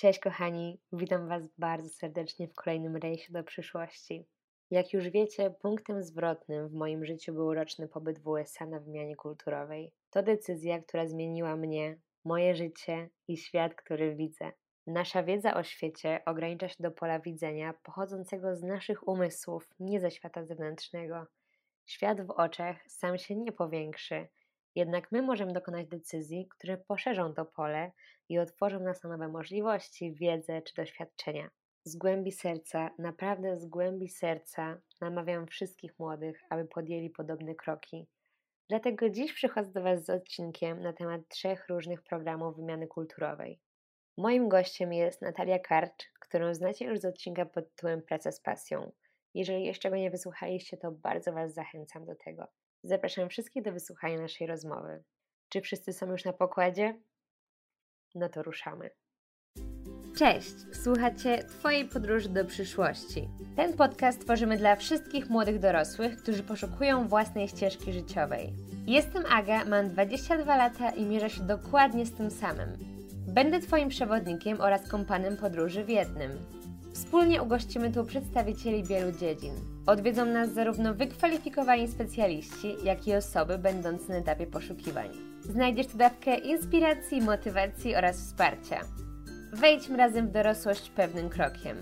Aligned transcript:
Cześć 0.00 0.18
kochani, 0.18 0.80
witam 0.92 1.28
Was 1.28 1.42
bardzo 1.58 1.88
serdecznie 1.88 2.48
w 2.48 2.54
kolejnym 2.54 2.96
rejsie 2.96 3.32
do 3.32 3.44
przyszłości. 3.44 4.26
Jak 4.70 4.92
już 4.92 5.08
wiecie, 5.08 5.50
punktem 5.50 6.02
zwrotnym 6.02 6.68
w 6.68 6.72
moim 6.72 7.04
życiu 7.04 7.32
był 7.32 7.54
roczny 7.54 7.88
pobyt 7.88 8.18
w 8.18 8.28
USA 8.28 8.66
na 8.66 8.80
wymianie 8.80 9.16
kulturowej. 9.16 9.92
To 10.10 10.22
decyzja, 10.22 10.82
która 10.82 11.06
zmieniła 11.06 11.56
mnie, 11.56 11.98
moje 12.24 12.54
życie 12.54 13.10
i 13.28 13.36
świat, 13.36 13.74
który 13.74 14.16
widzę. 14.16 14.52
Nasza 14.86 15.22
wiedza 15.22 15.54
o 15.54 15.62
świecie 15.62 16.20
ogranicza 16.26 16.68
się 16.68 16.82
do 16.82 16.90
pola 16.90 17.20
widzenia 17.20 17.74
pochodzącego 17.82 18.56
z 18.56 18.62
naszych 18.62 19.08
umysłów, 19.08 19.68
nie 19.80 20.00
ze 20.00 20.10
świata 20.10 20.44
zewnętrznego. 20.44 21.26
Świat 21.86 22.26
w 22.26 22.30
oczach 22.30 22.76
sam 22.88 23.18
się 23.18 23.36
nie 23.36 23.52
powiększy, 23.52 24.28
jednak 24.74 25.12
my 25.12 25.22
możemy 25.22 25.52
dokonać 25.52 25.86
decyzji, 25.86 26.48
które 26.48 26.78
poszerzą 26.78 27.34
to 27.34 27.44
pole 27.44 27.92
i 28.28 28.38
otworzą 28.38 28.80
nas 28.80 29.02
na 29.02 29.10
nowe 29.10 29.28
możliwości, 29.28 30.14
wiedzę 30.14 30.62
czy 30.62 30.74
doświadczenia. 30.74 31.50
Z 31.84 31.96
głębi 31.96 32.32
serca, 32.32 32.90
naprawdę 32.98 33.58
z 33.58 33.66
głębi 33.66 34.08
serca 34.08 34.80
namawiam 35.00 35.46
wszystkich 35.46 35.98
młodych, 35.98 36.44
aby 36.50 36.64
podjęli 36.64 37.10
podobne 37.10 37.54
kroki. 37.54 38.06
Dlatego 38.68 39.10
dziś 39.10 39.32
przychodzę 39.32 39.72
do 39.72 39.82
Was 39.82 40.04
z 40.04 40.10
odcinkiem 40.10 40.80
na 40.82 40.92
temat 40.92 41.20
trzech 41.28 41.68
różnych 41.68 42.02
programów 42.02 42.56
wymiany 42.56 42.86
kulturowej. 42.86 43.60
Moim 44.18 44.48
gościem 44.48 44.92
jest 44.92 45.22
Natalia 45.22 45.58
Karcz, 45.58 46.10
którą 46.20 46.54
znacie 46.54 46.84
już 46.84 46.98
z 46.98 47.04
odcinka 47.04 47.46
pod 47.46 47.74
tytułem 47.74 48.02
Praca 48.02 48.32
z 48.32 48.40
pasją. 48.40 48.92
Jeżeli 49.34 49.64
jeszcze 49.64 49.90
go 49.90 49.96
nie 49.96 50.10
wysłuchaliście, 50.10 50.76
to 50.76 50.92
bardzo 50.92 51.32
Was 51.32 51.54
zachęcam 51.54 52.04
do 52.04 52.14
tego. 52.14 52.46
Zapraszam 52.82 53.28
wszystkich 53.28 53.62
do 53.62 53.72
wysłuchania 53.72 54.20
naszej 54.20 54.46
rozmowy. 54.46 55.04
Czy 55.48 55.60
wszyscy 55.60 55.92
są 55.92 56.10
już 56.10 56.24
na 56.24 56.32
pokładzie? 56.32 57.00
No 58.14 58.28
to 58.28 58.42
ruszamy. 58.42 58.90
Cześć, 60.18 60.54
słuchacie 60.82 61.44
Twojej 61.44 61.88
podróży 61.88 62.28
do 62.28 62.44
przyszłości. 62.44 63.28
Ten 63.56 63.76
podcast 63.76 64.20
tworzymy 64.20 64.56
dla 64.56 64.76
wszystkich 64.76 65.30
młodych 65.30 65.58
dorosłych, 65.58 66.22
którzy 66.22 66.42
poszukują 66.42 67.08
własnej 67.08 67.48
ścieżki 67.48 67.92
życiowej. 67.92 68.52
Jestem 68.86 69.24
Aga, 69.26 69.64
mam 69.64 69.88
22 69.88 70.56
lata 70.56 70.90
i 70.90 71.06
mierzę 71.06 71.30
się 71.30 71.40
dokładnie 71.40 72.06
z 72.06 72.16
tym 72.16 72.30
samym. 72.30 72.68
Będę 73.34 73.60
Twoim 73.60 73.88
przewodnikiem 73.88 74.60
oraz 74.60 74.88
kompanem 74.88 75.36
podróży 75.36 75.84
w 75.84 75.88
jednym. 75.88 76.59
Wspólnie 76.92 77.42
ugościmy 77.42 77.92
tu 77.92 78.04
przedstawicieli 78.04 78.84
wielu 78.84 79.12
dziedzin. 79.12 79.54
Odwiedzą 79.86 80.26
nas 80.26 80.52
zarówno 80.52 80.94
wykwalifikowani 80.94 81.88
specjaliści, 81.88 82.76
jak 82.84 83.08
i 83.08 83.14
osoby 83.14 83.58
będące 83.58 84.12
na 84.12 84.18
etapie 84.18 84.46
poszukiwań. 84.46 85.08
Znajdziesz 85.40 85.86
tu 85.86 85.98
dawkę 85.98 86.38
inspiracji, 86.38 87.22
motywacji 87.22 87.96
oraz 87.96 88.16
wsparcia. 88.16 88.80
Wejdźmy 89.52 89.96
razem 89.96 90.28
w 90.28 90.30
dorosłość 90.32 90.90
pewnym 90.90 91.28
krokiem. 91.28 91.76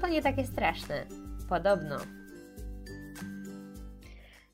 To 0.00 0.08
nie 0.08 0.22
takie 0.22 0.44
straszne. 0.44 1.06
Podobno. 1.48 1.96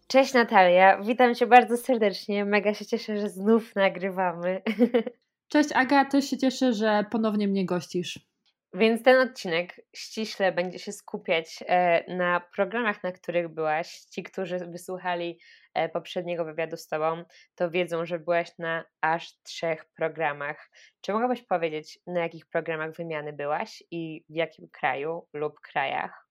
Cześć 0.07 0.35
Natalia, 0.35 1.03
witam 1.03 1.35
Cię 1.35 1.47
bardzo 1.47 1.77
serdecznie. 1.77 2.45
Mega 2.45 2.75
się 2.75 2.87
cieszę, 2.87 3.21
że 3.21 3.29
znów 3.29 3.77
nagrywamy. 3.77 4.63
Cześć 5.53 5.71
Aga, 5.75 6.05
też 6.05 6.25
się 6.25 6.39
cieszę, 6.39 6.73
że 6.73 7.05
ponownie 7.11 7.49
mnie 7.49 7.67
gościsz. 7.67 8.28
Więc 8.75 9.03
ten 9.03 9.29
odcinek 9.29 9.81
ściśle 9.97 10.53
będzie 10.53 10.79
się 10.79 10.93
skupiać 10.93 11.65
e, 11.67 12.15
na 12.17 12.41
programach, 12.41 13.03
na 13.03 13.13
których 13.13 13.49
byłaś. 13.49 14.01
Ci, 14.01 14.23
którzy 14.23 14.59
wysłuchali 14.59 15.39
e, 15.75 15.89
poprzedniego 15.89 16.45
wywiadu 16.45 16.77
z 16.77 16.89
Tobą, 16.89 17.25
to 17.55 17.71
wiedzą, 17.71 18.07
że 18.07 18.19
byłaś 18.19 18.59
na 18.59 18.85
aż 19.01 19.43
trzech 19.43 19.85
programach. 19.85 20.71
Czy 21.01 21.13
mogłabyś 21.13 21.43
powiedzieć, 21.43 21.99
na 22.07 22.21
jakich 22.21 22.47
programach 22.47 22.97
wymiany 22.97 23.33
byłaś 23.33 23.83
i 23.91 24.25
w 24.29 24.35
jakim 24.35 24.69
kraju 24.69 25.27
lub 25.33 25.61
krajach? 25.61 26.29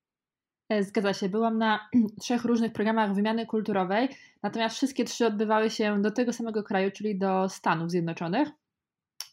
E, 0.69 0.83
zgadza 0.83 1.13
się, 1.13 1.29
byłam 1.29 1.57
na 1.57 1.89
trzech 2.21 2.45
różnych 2.45 2.73
programach 2.73 3.13
wymiany 3.13 3.45
kulturowej, 3.45 4.09
natomiast 4.43 4.75
wszystkie 4.75 5.03
trzy 5.03 5.25
odbywały 5.25 5.69
się 5.69 6.01
do 6.01 6.11
tego 6.11 6.33
samego 6.33 6.63
kraju, 6.63 6.91
czyli 6.91 7.17
do 7.17 7.49
Stanów 7.49 7.91
Zjednoczonych. 7.91 8.49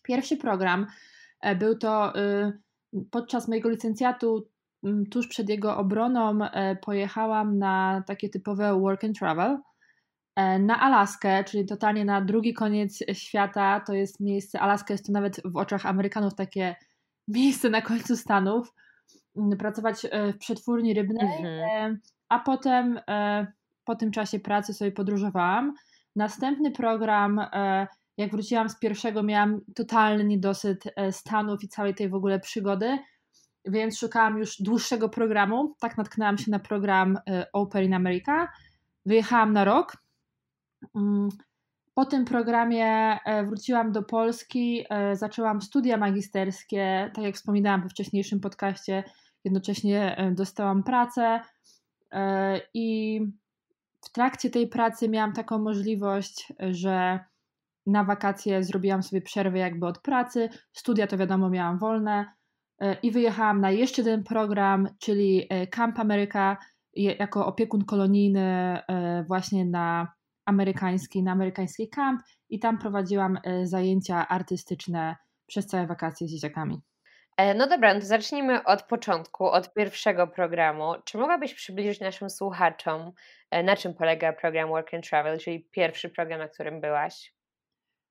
Pierwszy 0.03 0.37
program 0.37 0.87
był 1.59 1.79
to 1.79 2.19
y, 2.19 2.65
podczas 3.10 3.49
mojego 3.49 3.69
licencjatu, 3.69 4.49
mm, 4.84 5.06
tuż 5.06 5.28
przed 5.28 5.49
jego 5.49 5.77
obroną, 5.77 6.44
e, 6.44 6.77
pojechałam 6.77 7.59
na 7.59 8.03
takie 8.06 8.28
typowe 8.28 8.81
work 8.81 9.05
and 9.05 9.19
travel 9.19 9.59
e, 10.37 10.59
na 10.59 10.81
Alaskę, 10.81 11.44
czyli 11.44 11.66
totalnie 11.66 12.05
na 12.05 12.21
drugi 12.21 12.55
koniec 12.55 12.99
świata. 13.12 13.81
To 13.81 13.94
jest 13.94 14.21
miejsce, 14.21 14.60
Alaska 14.60 14.94
jest 14.94 15.06
to 15.06 15.12
nawet 15.12 15.41
w 15.44 15.56
oczach 15.56 15.87
Amerykanów 15.87 16.34
takie 16.34 16.77
miejsce 17.28 17.71
na 17.71 17.82
końcu 17.82 18.16
Stanów. 18.16 18.75
Mm, 19.37 19.59
pracować 19.59 20.06
e, 20.11 20.32
w 20.32 20.38
przetwórni 20.38 20.94
rybnej, 20.94 21.37
mhm. 21.38 22.00
a 22.28 22.38
potem 22.38 23.00
po 23.84 23.97
tym 23.97 24.11
czasie 24.11 24.41
pracy 24.41 24.75
sobie 24.75 24.93
podróżowałam. 24.93 25.75
Następny 26.16 26.71
program 26.71 27.41
jak 28.17 28.31
wróciłam 28.31 28.69
z 28.69 28.79
pierwszego, 28.79 29.23
miałam 29.23 29.61
totalny 29.75 30.25
niedosyt 30.25 30.85
e, 30.97 31.13
Stanów 31.13 31.65
i 31.65 31.69
całej 31.69 31.95
tej 31.95 32.09
w 32.09 32.15
ogóle 32.15 32.41
przygody, 32.41 32.99
więc 33.65 33.99
szukałam 33.99 34.39
już 34.39 34.63
dłuższego 34.63 35.09
programu. 35.09 35.75
Tak 35.81 35.99
natknęłam 35.99 36.39
się 36.39 36.51
na 36.51 36.59
program 36.59 37.19
e, 37.29 37.47
Open 37.53 37.85
in 37.85 37.95
America. 37.95 38.49
Wyjechałam 39.07 39.53
na 39.53 39.65
rok. 39.65 39.97
Mm, 40.97 41.29
po 41.95 42.05
tym 42.05 42.25
programie 42.25 43.19
e, 43.25 43.47
wróciłam 43.47 43.93
do 43.93 44.03
Polski, 44.03 44.85
zaczęłam 45.13 45.63
studia 45.63 45.97
magisterskie. 45.97 47.11
Tak 47.15 47.25
jak 47.25 47.35
wspominałam 47.35 47.83
we 47.83 47.89
wcześniejszym 47.89 48.41
podcaście, 48.41 49.05
jednocześnie 49.45 50.17
dostałam 50.33 50.83
pracę 50.83 51.41
i 52.75 53.21
w 54.01 54.13
trakcie 54.13 54.51
tej 54.51 54.69
pracy 54.69 55.09
miałam 55.09 55.33
taką 55.33 55.59
możliwość, 55.59 56.53
że 56.71 57.21
na 57.87 58.05
wakacje 58.05 58.62
zrobiłam 58.62 59.03
sobie 59.03 59.22
przerwę 59.22 59.59
jakby 59.59 59.87
od 59.87 59.99
pracy, 59.99 60.49
studia 60.72 61.06
to 61.06 61.19
wiadomo 61.19 61.50
miałam 61.50 61.78
wolne 61.78 62.27
e, 62.81 62.97
i 63.03 63.11
wyjechałam 63.11 63.61
na 63.61 63.71
jeszcze 63.71 64.05
ten 64.05 64.25
program, 64.25 64.89
czyli 65.00 65.47
e, 65.50 65.67
Camp 65.67 65.99
America 65.99 66.56
jako 66.97 67.47
opiekun 67.47 67.84
kolonijny 67.84 68.41
e, 68.41 69.25
właśnie 69.28 69.65
na 69.65 70.12
amerykański, 70.47 71.23
na 71.23 71.33
amerykański 71.33 71.89
camp 71.89 72.23
i 72.49 72.59
tam 72.59 72.78
prowadziłam 72.78 73.39
zajęcia 73.62 74.28
artystyczne 74.28 75.17
przez 75.47 75.67
całe 75.67 75.87
wakacje 75.87 76.28
z 76.28 76.31
dzieciakami. 76.31 76.81
No 77.55 77.67
dobra, 77.67 77.94
no 77.94 78.00
to 78.00 78.06
zacznijmy 78.06 78.65
od 78.65 78.83
początku, 78.83 79.47
od 79.47 79.75
pierwszego 79.75 80.27
programu. 80.27 80.94
Czy 81.05 81.19
mogłabyś 81.19 81.55
przybliżyć 81.55 82.00
naszym 82.00 82.31
słuchaczom, 82.31 83.12
na 83.65 83.77
czym 83.77 83.94
polega 83.94 84.33
program 84.33 84.69
Work 84.69 84.94
and 84.94 85.09
Travel, 85.09 85.39
czyli 85.39 85.69
pierwszy 85.71 86.09
program, 86.09 86.39
na 86.39 86.49
którym 86.49 86.81
byłaś? 86.81 87.34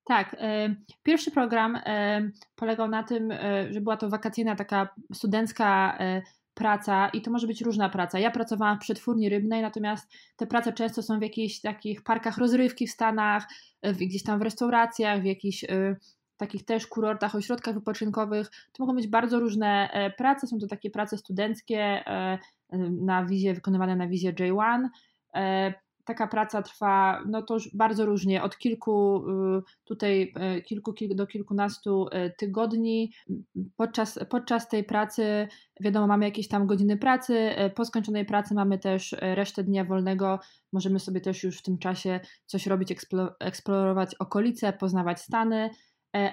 Tak. 0.04 0.36
E, 0.40 0.74
pierwszy 1.02 1.30
program 1.30 1.76
e, 1.76 2.30
polegał 2.56 2.88
na 2.88 3.02
tym, 3.02 3.30
e, 3.30 3.72
że 3.72 3.80
była 3.80 3.96
to 3.96 4.08
wakacyjna 4.08 4.56
taka 4.56 4.88
studencka 5.14 5.98
praca 6.54 7.08
i 7.08 7.22
to 7.22 7.30
może 7.30 7.46
być 7.46 7.62
różna 7.62 7.88
praca. 7.88 8.18
Ja 8.18 8.30
pracowałam 8.30 8.76
w 8.76 8.80
przetwórni 8.80 9.28
rybnej, 9.28 9.62
natomiast 9.62 10.12
te 10.36 10.46
prace 10.46 10.72
często 10.72 11.02
są 11.02 11.18
w 11.18 11.22
jakichś 11.22 11.60
takich 11.60 12.02
parkach 12.02 12.38
rozrywki 12.38 12.86
w 12.86 12.90
Stanach, 12.90 13.46
gdzieś 13.82 14.22
tam 14.22 14.38
w 14.38 14.42
restauracjach, 14.42 15.22
w 15.22 15.24
jakichś 15.24 15.64
takich 16.36 16.64
też 16.64 16.86
kurortach, 16.86 17.34
ośrodkach 17.34 17.74
wypoczynkowych. 17.74 18.50
To 18.72 18.82
mogą 18.82 18.94
być 18.94 19.08
bardzo 19.08 19.40
różne 19.40 19.88
prace. 20.16 20.46
Są 20.46 20.58
to 20.58 20.66
takie 20.66 20.90
prace 20.90 21.18
studenckie 21.18 22.04
na 22.90 23.24
wizie, 23.24 23.54
wykonywane 23.54 23.96
na 23.96 24.08
wizie 24.08 24.32
J1 24.32 24.88
taka 26.04 26.26
praca 26.26 26.62
trwa 26.62 27.22
no 27.26 27.42
to 27.42 27.56
bardzo 27.74 28.06
różnie, 28.06 28.42
od 28.42 28.58
kilku 28.58 29.24
y, 29.58 29.62
tutaj 29.84 30.32
y, 30.58 30.62
kilku 30.62 30.94
do 31.14 31.26
kilkunastu 31.26 32.06
y, 32.06 32.32
tygodni. 32.38 33.12
Podczas, 33.76 34.18
podczas 34.28 34.68
tej 34.68 34.84
pracy 34.84 35.48
wiadomo 35.80 36.06
mamy 36.06 36.24
jakieś 36.24 36.48
tam 36.48 36.66
godziny 36.66 36.96
pracy, 36.96 37.50
po 37.74 37.84
skończonej 37.84 38.24
pracy 38.24 38.54
mamy 38.54 38.78
też 38.78 39.16
resztę 39.20 39.64
dnia 39.64 39.84
wolnego, 39.84 40.40
możemy 40.72 41.00
sobie 41.00 41.20
też 41.20 41.44
już 41.44 41.58
w 41.58 41.62
tym 41.62 41.78
czasie 41.78 42.20
coś 42.46 42.66
robić, 42.66 42.94
eksplorować 43.40 44.14
okolice, 44.14 44.72
poznawać 44.72 45.20
Stany, 45.20 45.70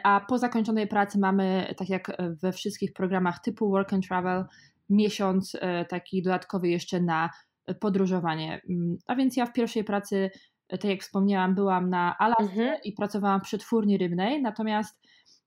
a 0.04 0.26
po 0.30 0.38
zakończonej 0.38 0.88
pracy 0.88 1.20
mamy, 1.20 1.74
tak 1.78 1.90
jak 1.90 2.18
we 2.42 2.52
wszystkich 2.52 2.94
programach 2.94 3.40
typu 3.40 3.70
Work 3.70 3.94
and 3.94 4.08
Travel, 4.08 4.46
miesiąc 4.90 5.58
taki 5.90 6.22
dodatkowy 6.22 6.70
jeszcze 6.70 7.02
na 7.02 7.30
podróżowanie. 7.76 8.62
Mm, 8.70 8.98
a 9.08 9.16
więc 9.16 9.38
ja 9.38 9.46
w 9.46 9.54
pierwszej 9.54 9.84
pracy, 9.84 10.32
tak 10.68 10.84
jak 10.84 11.02
wspomniałam, 11.02 11.56
byłam 11.56 11.90
na 11.90 12.18
Alasce 12.18 12.44
mhm. 12.44 12.78
i 12.84 12.94
pracowałam 12.94 13.40
w 13.40 13.44
przetwórni 13.44 13.98
rybnej, 13.98 14.42
natomiast 14.42 15.02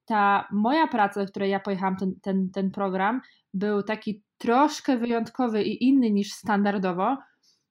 ta 0.05 0.49
moja 0.53 0.87
praca, 0.87 1.27
w 1.27 1.31
której 1.31 1.51
ja 1.51 1.61
pojechałam, 1.61 1.97
ten, 1.97 2.15
ten, 2.23 2.51
ten 2.51 2.71
program, 2.71 3.21
był 3.55 3.83
taki 3.83 4.23
troszkę 4.39 4.97
wyjątkowy 4.97 5.63
i 5.63 5.89
inny 5.89 6.11
niż 6.11 6.33
standardowo, 6.33 7.17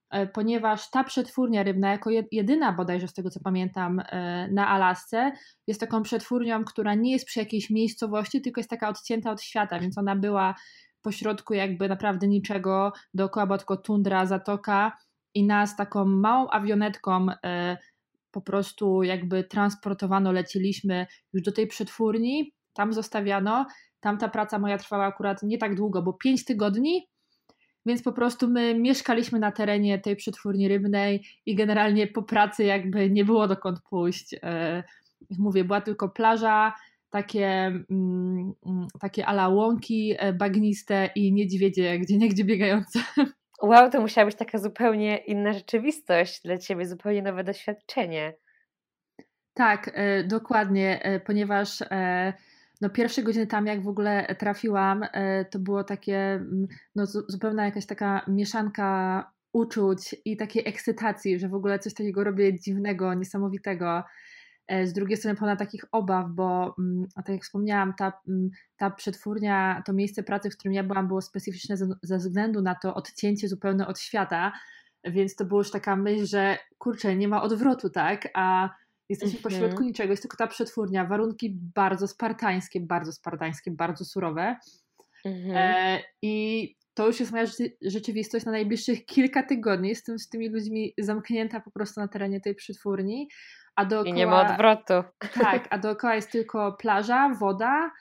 e, 0.09 0.27
ponieważ 0.27 0.89
ta 0.89 1.03
przetwórnia 1.03 1.63
rybna, 1.63 1.91
jako 1.91 2.09
jedyna 2.31 2.73
bodajże 2.73 3.07
z 3.07 3.13
tego 3.13 3.29
co 3.29 3.39
pamiętam 3.39 3.99
e, 3.99 4.47
na 4.51 4.67
Alasce, 4.67 5.31
jest 5.67 5.79
taką 5.79 6.01
przetwórnią, 6.01 6.63
która 6.63 6.93
nie 6.93 7.11
jest 7.11 7.25
przy 7.25 7.39
jakiejś 7.39 7.69
miejscowości, 7.69 8.41
tylko 8.41 8.59
jest 8.59 8.69
taka 8.69 8.89
odcięta 8.89 9.31
od 9.31 9.41
świata, 9.41 9.79
więc 9.79 9.97
ona 9.97 10.15
była 10.15 10.55
pośrodku 11.03 11.53
jakby 11.53 11.89
naprawdę 11.89 12.27
niczego, 12.27 12.93
dookoła 13.13 13.45
była 13.45 13.57
tylko 13.57 13.77
tundra, 13.77 14.25
zatoka 14.25 14.97
i 15.33 15.43
nas 15.43 15.75
taką 15.75 16.05
małą 16.05 16.49
awionetką 16.49 17.27
po 18.31 18.41
prostu 18.41 19.03
jakby 19.03 19.43
transportowano, 19.43 20.31
leciliśmy 20.31 21.07
już 21.33 21.43
do 21.43 21.51
tej 21.51 21.67
przetwórni, 21.67 22.53
tam 22.73 22.93
zostawiano, 22.93 23.65
tam 23.99 24.17
ta 24.17 24.29
praca 24.29 24.59
moja 24.59 24.77
trwała 24.77 25.05
akurat 25.05 25.43
nie 25.43 25.57
tak 25.57 25.75
długo, 25.75 26.01
bo 26.01 26.13
5 26.13 26.45
tygodni, 26.45 27.07
więc 27.85 28.03
po 28.03 28.13
prostu 28.13 28.47
my 28.47 28.75
mieszkaliśmy 28.79 29.39
na 29.39 29.51
terenie 29.51 29.99
tej 29.99 30.15
przetwórni 30.15 30.67
rybnej 30.67 31.25
i 31.45 31.55
generalnie 31.55 32.07
po 32.07 32.23
pracy 32.23 32.63
jakby 32.63 33.09
nie 33.09 33.25
było 33.25 33.47
dokąd 33.47 33.79
pójść. 33.89 34.35
E, 34.43 34.83
mówię, 35.37 35.63
była 35.63 35.81
tylko 35.81 36.09
plaża, 36.09 36.73
takie, 37.13 37.47
mm, 37.47 38.53
mm, 38.65 38.87
takie 38.99 39.25
ala 39.25 39.49
łąki 39.49 40.15
e, 40.19 40.33
bagniste 40.33 41.09
i 41.15 41.33
niedźwiedzie 41.33 41.99
gdzie 41.99 42.17
niegdzie 42.17 42.43
biegające. 42.43 42.99
Wow, 43.61 43.89
to 43.89 44.01
musiała 44.01 44.25
być 44.25 44.35
taka 44.35 44.57
zupełnie 44.57 45.17
inna 45.17 45.53
rzeczywistość 45.53 46.41
dla 46.41 46.57
ciebie, 46.57 46.85
zupełnie 46.85 47.21
nowe 47.21 47.43
doświadczenie. 47.43 48.33
Tak, 49.53 49.91
e, 49.93 50.23
dokładnie, 50.23 51.21
ponieważ 51.25 51.83
no 52.81 52.89
pierwsze 52.89 53.23
godziny 53.23 53.47
tam, 53.47 53.67
jak 53.67 53.83
w 53.83 53.87
ogóle 53.87 54.35
trafiłam, 54.39 55.03
e, 55.03 55.45
to 55.45 55.59
było 55.59 55.83
takie 55.83 56.17
mm, 56.17 56.67
no, 56.95 57.05
zupełna 57.05 57.65
jakaś 57.65 57.85
taka 57.85 58.25
mieszanka 58.27 59.31
uczuć 59.53 60.15
i 60.25 60.37
takiej 60.37 60.67
ekscytacji, 60.67 61.39
że 61.39 61.49
w 61.49 61.53
ogóle 61.53 61.79
coś 61.79 61.93
takiego 61.93 62.23
robię 62.23 62.59
dziwnego, 62.59 63.13
niesamowitego. 63.13 64.03
E, 64.67 64.87
z 64.87 64.93
drugiej 64.93 65.17
strony 65.17 65.37
pełna 65.37 65.55
takich 65.55 65.85
obaw, 65.91 66.25
bo 66.29 66.75
mm, 66.79 67.07
tak 67.15 67.29
jak 67.29 67.43
wspomniałam, 67.43 67.93
ta, 67.97 68.13
mm, 68.27 68.49
ta 68.77 68.89
przetwórnia, 68.89 69.83
to 69.85 69.93
miejsce 69.93 70.23
pracy, 70.23 70.49
w 70.49 70.57
którym 70.57 70.73
ja 70.73 70.83
byłam, 70.83 71.07
było 71.07 71.21
specyficzne 71.21 71.77
ze, 71.77 71.87
ze 72.03 72.17
względu 72.17 72.61
na 72.61 72.75
to 72.75 72.95
odcięcie 72.95 73.47
zupełnie 73.47 73.87
od 73.87 73.99
świata, 73.99 74.51
więc 75.03 75.35
to 75.35 75.45
była 75.45 75.59
już 75.59 75.71
taka 75.71 75.95
myśl, 75.95 76.25
że 76.25 76.57
kurczę, 76.77 77.15
nie 77.15 77.27
ma 77.27 77.41
odwrotu, 77.41 77.89
tak? 77.89 78.29
A 78.33 78.69
Jesteśmy 79.09 79.37
mhm. 79.37 79.53
pośrodku 79.53 79.83
niczego, 79.83 80.13
jest 80.13 80.23
tylko 80.23 80.37
ta 80.37 80.47
przetwórnia. 80.47 81.05
Warunki 81.05 81.57
bardzo 81.75 82.07
spartańskie, 82.07 82.79
bardzo 82.79 83.11
spartańskie, 83.11 83.71
bardzo 83.71 84.05
surowe. 84.05 84.55
Mhm. 85.25 85.57
E, 85.57 85.99
I 86.21 86.75
to 86.93 87.07
już 87.07 87.19
jest 87.19 87.31
moja 87.31 87.45
rzeczywistość 87.81 88.45
na 88.45 88.51
najbliższych 88.51 89.05
kilka 89.05 89.43
tygodni. 89.43 89.89
Jestem 89.89 90.19
z 90.19 90.29
tymi 90.29 90.49
ludźmi 90.49 90.93
zamknięta 90.97 91.59
po 91.59 91.71
prostu 91.71 91.99
na 92.01 92.07
terenie 92.07 92.41
tej 92.41 92.55
przetwórni. 92.55 93.27
A 93.75 93.85
dookoła, 93.85 94.09
I 94.09 94.13
nie 94.13 94.27
ma 94.27 94.51
odwrotu. 94.51 94.93
Tak, 95.33 95.67
a 95.69 95.77
dookoła 95.83 96.15
jest 96.15 96.31
tylko 96.31 96.73
plaża, 96.73 97.29
woda, 97.39 97.91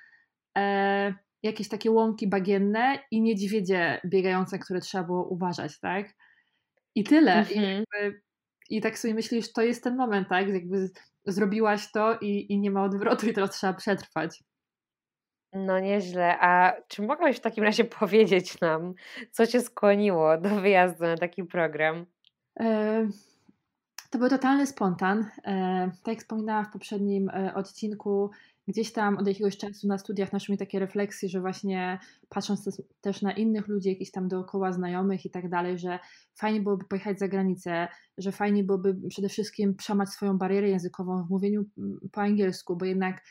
e, 0.59 1.15
jakieś 1.43 1.69
takie 1.69 1.91
łąki 1.91 2.29
bagienne 2.29 2.99
i 3.11 3.23
niedźwiedzie 3.23 4.01
biegające, 4.07 4.59
które 4.59 4.81
trzeba 4.81 5.05
było 5.05 5.29
uważać, 5.29 5.81
tak? 5.81 6.07
I 6.95 7.05
tyle. 7.05 7.35
Mhm. 7.35 7.61
I 7.61 7.63
jakby 7.63 8.23
i 8.71 8.81
tak 8.81 8.99
sobie 8.99 9.15
myślisz, 9.15 9.53
to 9.53 9.63
jest 9.63 9.85
ten 9.85 9.97
moment, 9.97 10.29
tak? 10.29 10.49
Jakby 10.49 10.91
zrobiłaś 11.27 11.93
to 11.93 12.19
i, 12.21 12.53
i 12.53 12.59
nie 12.59 12.71
ma 12.71 12.85
odwrotu 12.85 13.27
i 13.29 13.33
teraz 13.33 13.51
trzeba 13.51 13.73
przetrwać. 13.73 14.43
No 15.53 15.81
nieźle. 15.81 16.39
A 16.41 16.77
czy 16.89 17.03
mogłabyś 17.03 17.37
w 17.37 17.41
takim 17.41 17.65
razie 17.65 17.85
powiedzieć 18.01 18.61
nam, 18.61 18.95
co 19.31 19.47
cię 19.47 19.61
skłoniło 19.61 20.39
do 20.39 20.49
wyjazdu 20.49 21.05
na 21.05 21.17
taki 21.17 21.45
program? 21.45 22.07
E, 22.61 23.09
to 24.13 24.19
był 24.19 24.29
totalny 24.29 24.67
spontan. 24.67 25.27
E, 25.45 25.91
tak 26.03 26.15
jak 26.15 26.19
wspominałam 26.19 26.65
w 26.65 26.71
poprzednim 26.71 27.29
e, 27.29 27.55
odcinku, 27.55 28.31
gdzieś 28.69 28.93
tam 28.93 29.17
od 29.17 29.27
jakiegoś 29.27 29.57
czasu 29.57 29.89
na 29.89 29.99
studiach 29.99 30.33
naszły 30.33 30.53
mi 30.53 30.59
takie 30.59 30.79
refleksje, 30.79 31.29
że 31.29 31.41
właśnie 31.41 31.99
patrząc 32.29 32.83
też 33.01 33.23
na 33.23 33.33
innych 33.33 33.69
ludzi, 33.69 33.89
jakichś 33.89 34.11
tam 34.11 34.29
dookoła 34.29 34.73
znajomych 34.73 35.25
i 35.25 35.31
tak 35.31 35.49
dalej, 35.49 35.79
że 35.79 35.99
fajnie 36.35 36.61
byłoby 36.61 36.85
pojechać 36.85 37.19
za 37.19 37.29
granicę, 37.29 37.89
że 38.19 38.33
fajnie 38.33 38.65
byłoby 38.65 38.97
przede 39.09 39.29
wszystkim 39.29 39.75
przemać 39.75 40.09
swoją 40.09 40.39
barierę 40.39 40.69
językową 40.69 41.25
w 41.25 41.31
mówieniu 41.31 41.65
mm, 41.79 41.99
po 42.13 42.21
angielsku, 42.21 42.77
bo 42.77 42.85
jednak 42.85 43.23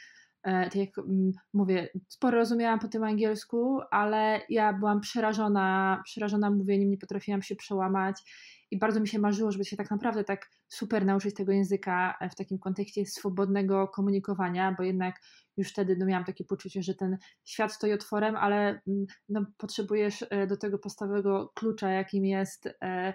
e, 0.43 0.63
tak 0.63 0.75
jak 0.75 0.97
mm, 0.97 1.31
mówię, 1.53 1.89
sporo 2.07 2.37
rozumiałam 2.37 2.79
po 2.79 2.87
tym 2.87 3.03
angielsku, 3.03 3.79
ale 3.91 4.41
ja 4.49 4.73
byłam 4.73 5.01
przerażona, 5.01 6.01
przerażona 6.05 6.49
mówieniem, 6.49 6.89
nie 6.89 6.97
potrafiłam 6.97 7.41
się 7.41 7.55
przełamać 7.55 8.21
i 8.71 8.77
bardzo 8.79 8.99
mi 8.99 9.07
się 9.07 9.19
marzyło, 9.19 9.51
żeby 9.51 9.65
się 9.65 9.77
tak 9.77 9.91
naprawdę 9.91 10.23
tak 10.23 10.49
super 10.67 11.05
nauczyć 11.05 11.35
tego 11.35 11.51
języka 11.51 12.17
e, 12.19 12.29
w 12.29 12.35
takim 12.35 12.59
kontekście 12.59 13.05
swobodnego 13.05 13.87
komunikowania, 13.87 14.75
bo 14.77 14.83
jednak 14.83 15.15
już 15.57 15.69
wtedy 15.69 15.95
no, 15.97 16.05
miałam 16.05 16.25
takie 16.25 16.45
poczucie, 16.45 16.83
że 16.83 16.95
ten 16.95 17.17
świat 17.43 17.73
stoi 17.73 17.93
otworem, 17.93 18.35
ale 18.35 18.81
mm, 18.87 19.05
no, 19.29 19.45
potrzebujesz 19.57 20.25
e, 20.29 20.47
do 20.47 20.57
tego 20.57 20.79
podstawowego 20.79 21.51
klucza, 21.55 21.89
jakim 21.89 22.25
jest 22.25 22.69
e, 22.81 23.13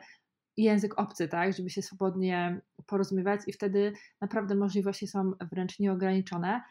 język 0.56 0.98
obcy, 0.98 1.28
tak, 1.28 1.52
żeby 1.52 1.70
się 1.70 1.82
swobodnie 1.82 2.60
porozumiewać 2.86 3.40
i 3.46 3.52
wtedy 3.52 3.92
naprawdę 4.20 4.54
możliwości 4.54 5.06
są 5.06 5.32
wręcz 5.52 5.78
nieograniczone. 5.78 6.62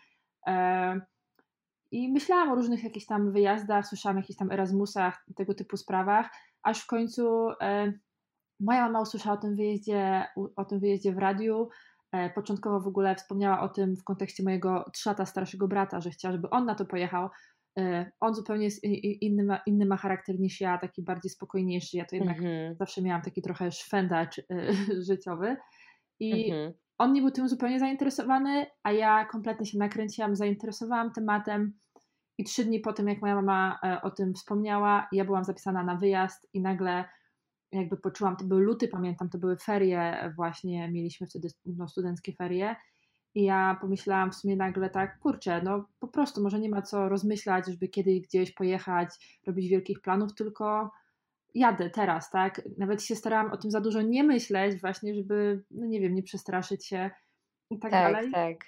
I 1.92 2.12
myślałam 2.12 2.52
o 2.52 2.56
różnych 2.56 2.84
jakichś 2.84 3.06
tam 3.06 3.32
wyjazdach, 3.32 3.88
słyszałam 3.88 4.18
o 4.18 4.20
jakichś 4.20 4.40
tam 4.40 4.52
Erasmusach, 4.52 5.26
tego 5.36 5.54
typu 5.54 5.78
sprawach, 5.78 6.30
aż 6.64 6.82
w 6.82 6.88
końcu 6.88 7.48
Moja 8.60 8.82
mama 8.82 9.02
usłyszała 9.02 9.38
o 9.38 9.42
tym 9.42 9.56
wyjeździe, 9.56 10.26
o 10.56 10.66
tym 10.66 10.80
wyjeździe 10.80 11.14
w 11.14 11.18
radiu. 11.18 11.70
E, 12.12 12.30
początkowo 12.30 12.80
w 12.80 12.88
ogóle 12.88 13.16
wspomniała 13.16 13.62
o 13.62 13.70
tym 13.70 13.96
w 13.96 14.04
kontekście 14.04 14.44
mojego 14.44 14.86
trzy 14.94 15.10
lata 15.10 15.26
starszego 15.26 15.68
brata, 15.68 16.02
że 16.02 16.10
chciała, 16.10 16.32
żeby 16.32 16.50
on 16.50 16.66
na 16.66 16.76
to 16.76 16.86
pojechał. 16.86 17.30
E, 17.80 18.12
on 18.20 18.34
zupełnie 18.34 18.66
jest 18.66 18.84
inny 19.22 19.44
ma, 19.44 19.60
inny 19.66 19.86
ma 19.86 19.98
charakter 19.98 20.40
niż 20.40 20.62
ja, 20.62 20.78
taki 20.78 21.04
bardziej 21.04 21.30
spokojniejszy. 21.30 21.98
Ja 21.98 22.06
to 22.06 22.16
jednak 22.16 22.38
mhm. 22.38 22.76
zawsze 22.76 23.02
miałam 23.02 23.22
taki 23.22 23.42
trochę 23.42 23.72
szwendacz 23.72 24.40
e, 24.40 24.44
życiowy. 25.10 25.58
I 26.20 26.52
mhm. 26.52 26.74
on 26.98 27.14
nie 27.14 27.22
był 27.22 27.32
tym 27.32 27.50
zupełnie 27.50 27.80
zainteresowany, 27.80 28.66
a 28.84 28.92
ja 28.92 29.26
kompletnie 29.26 29.66
się 29.66 29.78
nakręciłam, 29.78 30.36
zainteresowałam 30.36 31.12
tematem. 31.12 31.74
I 32.38 32.44
trzy 32.44 32.66
dni 32.66 32.80
po 32.80 32.94
tym, 32.94 33.08
jak 33.08 33.22
moja 33.22 33.36
mama 33.36 33.80
o 34.04 34.12
tym 34.12 34.34
wspomniała, 34.34 35.08
ja 35.12 35.26
byłam 35.26 35.44
zapisana 35.44 35.84
na 35.84 35.96
wyjazd 35.96 36.50
i 36.54 36.62
nagle 36.62 37.06
jakby 37.80 37.98
poczułam, 37.98 38.38
to 38.38 38.46
był 38.46 38.60
luty, 38.60 38.88
pamiętam, 38.88 39.30
to 39.30 39.38
były 39.38 39.58
ferie 39.58 40.34
właśnie, 40.36 40.92
mieliśmy 40.92 41.28
wtedy 41.28 41.48
no, 41.66 41.88
studenckie 41.88 42.34
ferie 42.34 42.76
i 43.36 43.44
ja 43.44 43.78
pomyślałam 43.82 44.32
w 44.32 44.36
sumie 44.36 44.56
nagle 44.56 44.90
tak, 44.90 45.20
kurczę, 45.20 45.62
no 45.64 45.86
po 46.00 46.08
prostu 46.08 46.44
może 46.44 46.60
nie 46.60 46.70
ma 46.70 46.82
co 46.82 47.10
rozmyślać, 47.10 47.66
żeby 47.68 47.88
kiedyś 47.88 48.22
gdzieś 48.22 48.52
pojechać, 48.52 49.40
robić 49.48 49.70
wielkich 49.70 50.02
planów, 50.02 50.34
tylko 50.34 50.92
jadę 51.56 51.90
teraz, 51.90 52.30
tak? 52.30 52.62
Nawet 52.78 53.04
się 53.04 53.16
starałam 53.16 53.52
o 53.52 53.58
tym 53.58 53.72
za 53.72 53.82
dużo 53.82 54.02
nie 54.02 54.24
myśleć 54.24 54.82
właśnie, 54.82 55.16
żeby, 55.16 55.64
no 55.72 55.86
nie 55.86 56.02
wiem, 56.02 56.16
nie 56.16 56.24
przestraszyć 56.24 56.86
się 56.86 57.10
i 57.70 57.80
tak, 57.80 57.92
tak 57.92 58.14
dalej. 58.14 58.32
Tak, 58.32 58.58
tak. 58.60 58.68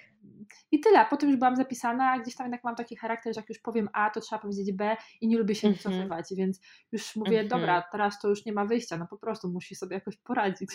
I 0.72 0.80
tyle. 0.80 1.06
Potem 1.10 1.28
już 1.28 1.38
byłam 1.38 1.56
zapisana, 1.56 2.18
gdzieś 2.18 2.36
tam 2.36 2.46
jednak 2.46 2.64
mam 2.64 2.76
taki 2.76 2.96
charakter, 2.96 3.34
że 3.34 3.40
jak 3.40 3.48
już 3.48 3.58
powiem 3.58 3.88
A, 3.92 4.10
to 4.10 4.20
trzeba 4.20 4.42
powiedzieć 4.42 4.72
B 4.72 4.96
i 5.20 5.28
nie 5.28 5.38
lubię 5.38 5.54
się 5.54 5.68
mm-hmm. 5.68 5.76
wycofywać, 5.76 6.24
więc 6.36 6.60
już 6.92 7.16
mówię, 7.16 7.44
mm-hmm. 7.44 7.48
dobra, 7.48 7.82
teraz 7.92 8.20
to 8.20 8.28
już 8.28 8.44
nie 8.44 8.52
ma 8.52 8.64
wyjścia, 8.64 8.96
no 8.96 9.06
po 9.06 9.18
prostu 9.18 9.48
musi 9.48 9.74
sobie 9.74 9.94
jakoś 9.94 10.16
poradzić. 10.16 10.70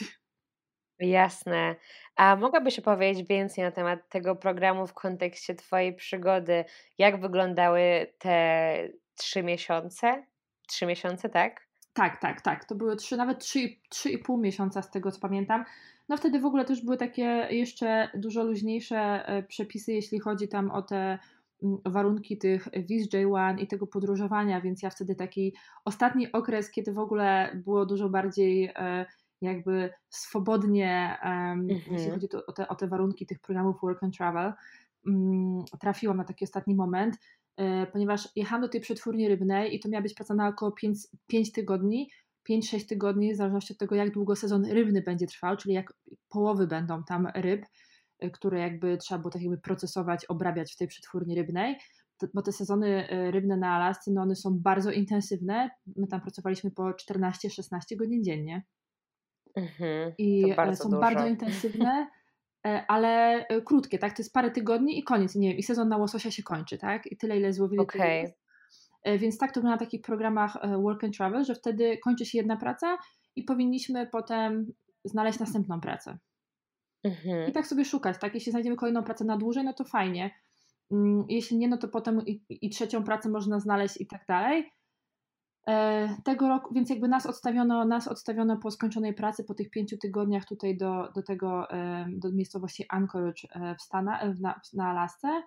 Jasne. 1.00 1.76
A 2.16 2.36
mogłabyś 2.36 2.80
opowiedzieć 2.80 3.28
więcej 3.28 3.64
na 3.64 3.72
temat 3.72 4.10
tego 4.10 4.36
programu 4.36 4.88
w 4.88 4.94
kontekście 4.94 5.56
Twojej 5.56 5.96
przygody? 5.96 6.66
Jak 6.98 7.22
wyglądały 7.22 8.14
te 8.18 8.90
trzy 9.16 9.44
miesiące? 9.44 10.26
Trzy 10.68 10.86
miesiące, 10.86 11.30
tak? 11.30 11.68
Tak, 11.94 12.22
tak, 12.22 12.42
tak. 12.42 12.66
To 12.66 12.76
były 12.76 12.96
trzy, 12.96 13.18
nawet 13.18 13.40
trzy, 13.40 13.60
trzy 13.90 14.10
i 14.10 14.18
pół 14.18 14.38
miesiąca 14.38 14.82
z 14.82 14.92
tego 14.92 15.12
co 15.12 15.20
pamiętam. 15.20 15.66
No 16.10 16.18
wtedy 16.18 16.40
w 16.40 16.46
ogóle 16.46 16.66
też 16.66 16.82
były 16.82 16.98
takie 16.98 17.48
jeszcze 17.52 18.10
dużo 18.16 18.44
luźniejsze 18.44 19.28
e, 19.28 19.44
przepisy, 19.44 19.94
jeśli 19.94 20.20
chodzi 20.20 20.48
tam 20.48 20.72
o 20.72 20.82
te 20.82 21.20
mm, 21.64 21.78
warunki 21.86 22.38
tych 22.38 22.68
wiz 22.74 23.10
J1 23.10 23.60
i 23.60 23.68
tego 23.68 23.88
podróżowania, 23.88 24.62
więc 24.62 24.82
ja 24.82 24.90
wtedy 24.90 25.16
taki 25.16 25.56
ostatni 25.86 26.32
okres, 26.32 26.72
kiedy 26.72 26.94
w 26.94 27.00
ogóle 27.00 27.52
było 27.66 27.86
dużo 27.86 28.10
bardziej 28.10 28.72
e, 28.76 29.06
jakby 29.42 29.90
swobodnie, 30.10 31.18
mhm. 31.24 31.68
jeśli 31.92 32.12
chodzi 32.12 32.28
o 32.48 32.52
te, 32.52 32.68
o 32.68 32.76
te 32.76 32.88
warunki 32.88 33.26
tych 33.26 33.40
programów 33.40 33.82
Work 33.82 34.04
and 34.04 34.18
Travel, 34.18 34.54
mm, 35.08 35.64
trafiłam 35.80 36.18
na 36.18 36.24
taki 36.24 36.46
ostatni 36.46 36.76
moment, 36.76 37.18
e, 37.58 37.88
ponieważ 37.88 38.30
jechałam 38.36 38.62
do 38.62 38.70
tej 38.70 38.82
przetwórni 38.82 39.28
rybnej 39.28 39.76
i 39.76 39.80
to 39.80 39.90
miała 39.90 40.02
być 40.02 40.14
praca 40.14 40.34
na 40.34 40.48
około 40.48 40.72
5, 40.72 40.98
5 41.28 41.52
tygodni, 41.52 42.10
5-6 42.50 42.88
tygodni, 42.88 43.34
w 43.34 43.38
zależności 43.38 43.74
od 43.74 43.80
tego, 43.80 43.96
jak 43.96 44.12
długo 44.12 44.36
sezon 44.36 44.66
rybny 44.66 45.02
będzie 45.02 45.28
trwał, 45.28 45.58
czyli 45.58 45.74
jak 45.74 45.94
połowy 46.30 46.68
będą 46.68 47.04
tam 47.04 47.28
ryb, 47.36 47.66
y, 48.24 48.32
które 48.32 48.60
jakby 48.60 48.98
trzeba 48.98 49.20
było 49.20 49.32
tak 49.32 49.42
jakby 49.42 49.58
procesować, 49.58 50.26
obrabiać 50.26 50.74
w 50.74 50.78
tej 50.78 50.88
przetwórni 50.88 51.36
rybnej, 51.36 51.76
bo 52.34 52.42
te 52.42 52.52
sezony 52.52 53.14
y, 53.14 53.32
rybne 53.32 53.58
na 53.58 53.76
Alasce, 53.76 54.12
no 54.12 54.22
one 54.22 54.36
są 54.36 54.60
bardzo 54.60 54.92
intensywne. 54.92 55.70
My 55.96 56.08
tam 56.08 56.22
pracowaliśmy 56.22 56.72
po 56.72 56.84
14-16 56.84 57.96
godzin 57.96 58.24
dziennie. 58.24 58.64
Mhm, 59.56 60.14
i 60.18 60.42
to 60.50 60.56
bardzo 60.56 60.84
są 60.84 60.90
dużo. 60.90 61.02
bardzo 61.02 61.28
intensywne, 61.28 62.08
ale 62.88 63.46
krótkie, 63.66 64.00
tak? 64.00 64.16
To 64.16 64.22
jest 64.22 64.34
parę 64.34 64.52
tygodni 64.52 65.00
i 65.00 65.04
koniec, 65.04 65.36
nie 65.36 65.50
wiem, 65.50 65.58
i 65.58 65.64
sezon 65.64 65.90
na 65.90 65.98
łososia 65.98 66.32
się 66.32 66.44
kończy, 66.44 66.78
tak? 66.78 67.12
I 67.12 67.18
tyle, 67.18 67.38
ile 67.38 67.54
złowili, 67.54 67.86
jest. 68.22 68.43
Więc 69.18 69.38
tak 69.38 69.52
to 69.52 69.60
wygląda 69.60 69.76
na 69.76 69.86
takich 69.86 70.02
programach 70.02 70.58
work 70.82 71.04
and 71.04 71.18
travel, 71.18 71.46
że 71.46 71.56
wtedy 71.56 71.98
kończy 71.98 72.26
się 72.26 72.38
jedna 72.38 72.58
praca 72.58 72.98
i 73.36 73.44
powinniśmy 73.44 74.08
potem 74.08 74.66
znaleźć 75.06 75.40
następną 75.40 75.82
pracę. 75.82 76.18
I 77.04 77.08
Mhm. 77.08 77.52
tak 77.52 77.68
sobie 77.68 77.86
szukać, 77.86 78.18
tak? 78.20 78.34
Jeśli 78.36 78.52
znajdziemy 78.52 78.76
kolejną 78.76 79.04
pracę 79.04 79.26
na 79.26 79.38
dłużej, 79.38 79.64
no 79.64 79.74
to 79.74 79.84
fajnie. 79.84 80.32
Mm, 80.92 81.26
Jeśli 81.30 81.58
nie, 81.58 81.68
no 81.68 81.78
to 81.78 81.88
potem 81.88 82.22
i, 82.26 82.44
i 82.50 82.70
trzecią 82.70 83.04
pracę 83.04 83.30
można 83.30 83.60
znaleźć 83.60 84.02
i 84.02 84.08
tak 84.08 84.26
dalej. 84.28 84.72
E, 85.68 86.10
Tego 86.26 86.48
roku, 86.48 86.74
więc 86.74 86.90
jakby 86.90 87.08
nas 87.08 87.26
odstawiono, 87.26 87.86
nas 87.86 88.08
odstawiono 88.08 88.58
po 88.58 88.72
skończonej 88.72 89.14
pracy, 89.14 89.44
po 89.44 89.54
tych 89.54 89.70
pięciu 89.70 89.98
tygodniach 89.98 90.46
tutaj 90.46 90.78
do, 90.78 91.12
do 91.16 91.24
tego, 91.24 91.70
e, 91.72 92.06
do 92.10 92.32
miejscowości 92.32 92.86
Anchorage 92.90 93.42
e, 93.56 93.76
w 93.76 93.82
Stanach, 93.82 94.24
e, 94.24 94.34
w- 94.34 94.42
na, 94.42 94.62
na 94.74 94.88
Alasce. 94.90 95.44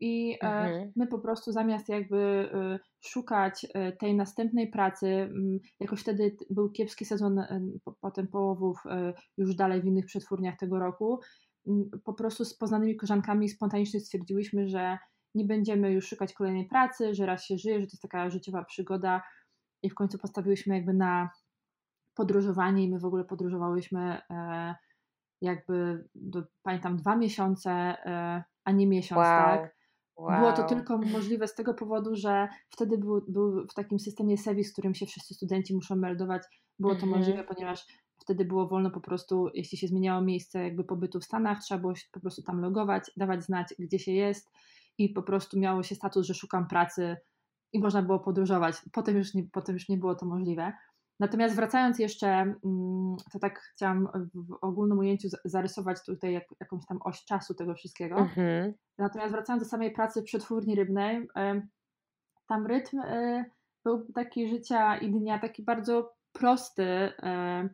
I 0.00 0.38
e, 0.42 0.46
Mhm. 0.46 0.92
my 0.96 1.06
po 1.06 1.18
prostu 1.18 1.52
zamiast 1.52 1.88
jakby 1.88 2.16
e, 2.54 2.78
szukać 3.04 3.66
e, 3.74 3.92
tej 3.92 4.16
następnej 4.16 4.70
pracy, 4.70 5.06
mm, 5.06 5.58
jakoś 5.80 6.00
wtedy 6.00 6.36
był 6.50 6.70
kiepski 6.70 7.04
sezon 7.04 7.44
po- 7.84 7.94
potem 8.00 8.28
połowów 8.28 8.78
już 9.36 9.54
dalej 9.54 9.80
w 9.82 9.84
innych 9.84 10.06
przetwórniach 10.06 10.56
tego 10.56 10.78
roku, 10.78 11.20
po 12.04 12.14
prostu 12.14 12.44
z 12.44 12.56
poznanymi 12.58 12.96
koleżankami 12.96 13.48
spontanicznie 13.48 14.00
stwierdziłyśmy, 14.00 14.68
że 14.68 14.98
nie 15.34 15.44
będziemy 15.44 15.92
już 15.92 16.08
szukać 16.08 16.32
kolejnej 16.32 16.66
pracy, 16.68 17.14
że 17.14 17.26
raz 17.26 17.44
się 17.44 17.58
żyje, 17.58 17.80
że 17.80 17.86
to 17.86 17.92
jest 17.92 18.02
taka 18.02 18.30
życiowa 18.30 18.64
przygoda 18.64 19.22
i 19.82 19.90
w 19.90 19.94
końcu 19.94 20.18
postawiłyśmy 20.18 20.74
jakby 20.74 20.94
na 20.94 21.30
podróżowanie 22.14 22.84
i 22.84 22.90
my 22.90 22.98
w 22.98 23.04
ogóle 23.04 23.24
podróżowałyśmy 23.24 24.20
jakby, 25.40 26.04
do, 26.14 26.42
pamiętam, 26.62 26.96
dwa 26.96 27.16
miesiące, 27.16 27.96
a 28.64 28.72
nie 28.72 28.86
miesiąc, 28.86 29.18
Wow. 29.18 29.36
tak? 29.36 29.79
Było 30.26 30.52
to 30.52 30.60
Wow. 30.62 30.68
tylko 30.68 30.98
możliwe 30.98 31.48
z 31.48 31.54
tego 31.54 31.74
powodu, 31.74 32.16
że 32.16 32.48
wtedy 32.70 32.98
był, 32.98 33.24
był 33.28 33.66
w 33.66 33.74
takim 33.74 33.98
systemie 33.98 34.38
SEVIS, 34.38 34.70
w 34.70 34.72
którym 34.72 34.94
się 34.94 35.06
wszyscy 35.06 35.34
studenci 35.34 35.74
muszą 35.74 35.96
meldować. 35.96 36.42
Było 36.78 36.94
to 36.94 37.02
Mhm. 37.02 37.18
możliwe, 37.18 37.44
ponieważ 37.44 37.86
wtedy 38.18 38.44
było 38.44 38.68
wolno 38.68 38.90
po 38.90 39.00
prostu, 39.00 39.48
jeśli 39.54 39.78
się 39.78 39.86
zmieniało 39.88 40.20
miejsce 40.22 40.62
jakby 40.64 40.84
pobytu 40.84 41.20
w 41.20 41.24
Stanach, 41.24 41.58
trzeba 41.62 41.80
było 41.80 41.94
się 41.94 42.06
po 42.12 42.20
prostu 42.20 42.42
tam 42.42 42.60
logować, 42.60 43.10
dawać 43.16 43.44
znać, 43.44 43.74
gdzie 43.78 43.98
się 43.98 44.12
jest 44.12 44.50
i 44.98 45.08
po 45.08 45.22
prostu 45.22 45.58
miało 45.58 45.82
się 45.82 45.94
status, 45.94 46.26
że 46.26 46.34
szukam 46.34 46.68
pracy 46.68 47.16
i 47.72 47.80
można 47.80 48.02
było 48.02 48.18
podróżować. 48.20 48.76
Potem 48.92 49.16
już 49.16 49.34
nie, 49.34 49.44
potem 49.52 49.74
już 49.74 49.88
nie 49.88 49.96
było 49.98 50.14
to 50.14 50.26
możliwe. 50.26 50.72
Natomiast 51.20 51.56
wracając 51.56 51.98
jeszcze, 51.98 52.28
mm, 52.28 53.16
to 53.32 53.38
tak 53.38 53.60
chciałam 53.60 54.08
w 54.34 54.58
ogólnym 54.60 54.98
ujęciu 54.98 55.28
za- 55.28 55.38
zarysować 55.44 56.04
tutaj 56.06 56.32
jak, 56.32 56.44
jakąś 56.60 56.86
tam 56.86 56.98
oś 57.04 57.24
czasu 57.24 57.54
tego 57.54 57.74
wszystkiego. 57.74 58.16
Mhm. 58.16 58.74
Natomiast 58.98 59.32
wracając 59.32 59.62
do 59.62 59.68
samej 59.68 59.92
pracy 59.92 60.22
przetwórni 60.22 60.74
rybnej, 60.74 61.28
tam 62.48 62.66
rytm 62.66 62.98
e, 63.00 63.44
był 63.84 64.12
taki 64.14 64.48
życia 64.48 64.96
i 64.96 65.10
dnia, 65.10 65.38
taki 65.38 65.62
bardzo 65.62 66.12
prosty, 66.32 66.82
e, 66.82 67.68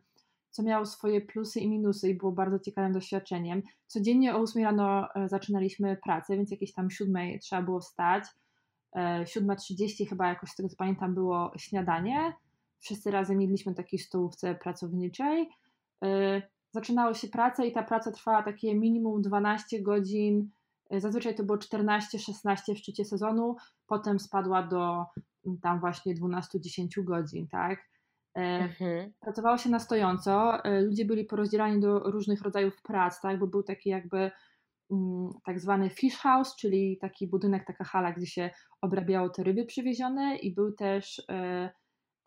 co 0.49 0.63
miał 0.63 0.85
swoje 0.85 1.21
plusy 1.21 1.59
i 1.59 1.69
minusy 1.69 2.09
i 2.09 2.17
było 2.17 2.31
bardzo 2.31 2.59
ciekawym 2.59 2.91
doświadczeniem. 2.93 3.61
Codziennie 3.87 4.35
o 4.35 4.39
8 4.39 4.63
rano 4.63 5.07
e, 5.15 5.29
zaczynaliśmy 5.29 5.97
pracę, 6.03 6.37
więc 6.37 6.51
jakieś 6.51 6.73
tam 6.73 6.89
7 6.89 7.39
trzeba 7.39 7.61
było 7.61 7.79
wstać. 7.79 8.23
E, 8.95 9.23
7.30 9.23 10.09
chyba 10.09 10.27
jakoś 10.27 10.49
z 10.49 10.55
tego 10.55 10.69
co 10.69 10.75
pamiętam 10.75 11.13
było 11.13 11.51
śniadanie. 11.57 12.33
Wszyscy 12.79 13.11
razem 13.11 13.41
jedliśmy 13.41 13.73
takiej 13.73 13.99
stołówce 13.99 14.55
pracowniczej. 14.55 15.49
E, 16.03 16.41
Zaczynało 16.71 17.13
się 17.13 17.27
praca 17.27 17.65
i 17.65 17.71
ta 17.71 17.83
praca 17.83 18.11
trwała 18.11 18.43
takie 18.43 18.75
minimum 18.75 19.21
12 19.21 19.81
godzin. 19.81 20.49
E, 20.89 21.01
Zazwyczaj 21.01 21.35
to 21.35 21.43
było 21.43 21.57
14-16 21.57 22.75
w 22.75 22.77
szczycie 22.77 23.05
sezonu, 23.05 23.55
potem 23.87 24.19
spadła 24.19 24.63
do 24.63 25.05
mm, 25.45 25.59
tam 25.61 25.79
właśnie 25.79 26.15
12-10 26.15 27.03
godzin, 27.03 27.47
tak? 27.47 27.79
E, 28.37 28.41
Mhm. 28.41 29.13
Pracowało 29.19 29.57
się 29.57 29.69
na 29.69 29.79
stojąco, 29.79 30.57
ludzie 30.81 31.05
byli 31.05 31.25
porozdzielani 31.25 31.79
do 31.79 31.99
różnych 31.99 32.41
rodzajów 32.41 32.81
prac, 32.81 33.21
tak? 33.21 33.39
Bo 33.39 33.47
był 33.47 33.63
taki 33.63 33.89
jakby 33.89 34.31
mm, 34.91 35.29
tak 35.45 35.59
zwany 35.59 35.89
fish 35.89 36.17
house, 36.17 36.55
czyli 36.55 36.97
taki 37.01 37.27
budynek, 37.27 37.65
taka 37.67 37.83
hala, 37.83 38.11
gdzie 38.11 38.27
się 38.27 38.49
obrabiało 38.81 39.29
te 39.29 39.43
ryby 39.43 39.65
przywiezione 39.65 40.35
i 40.37 40.53
był 40.53 40.71
też 40.71 41.21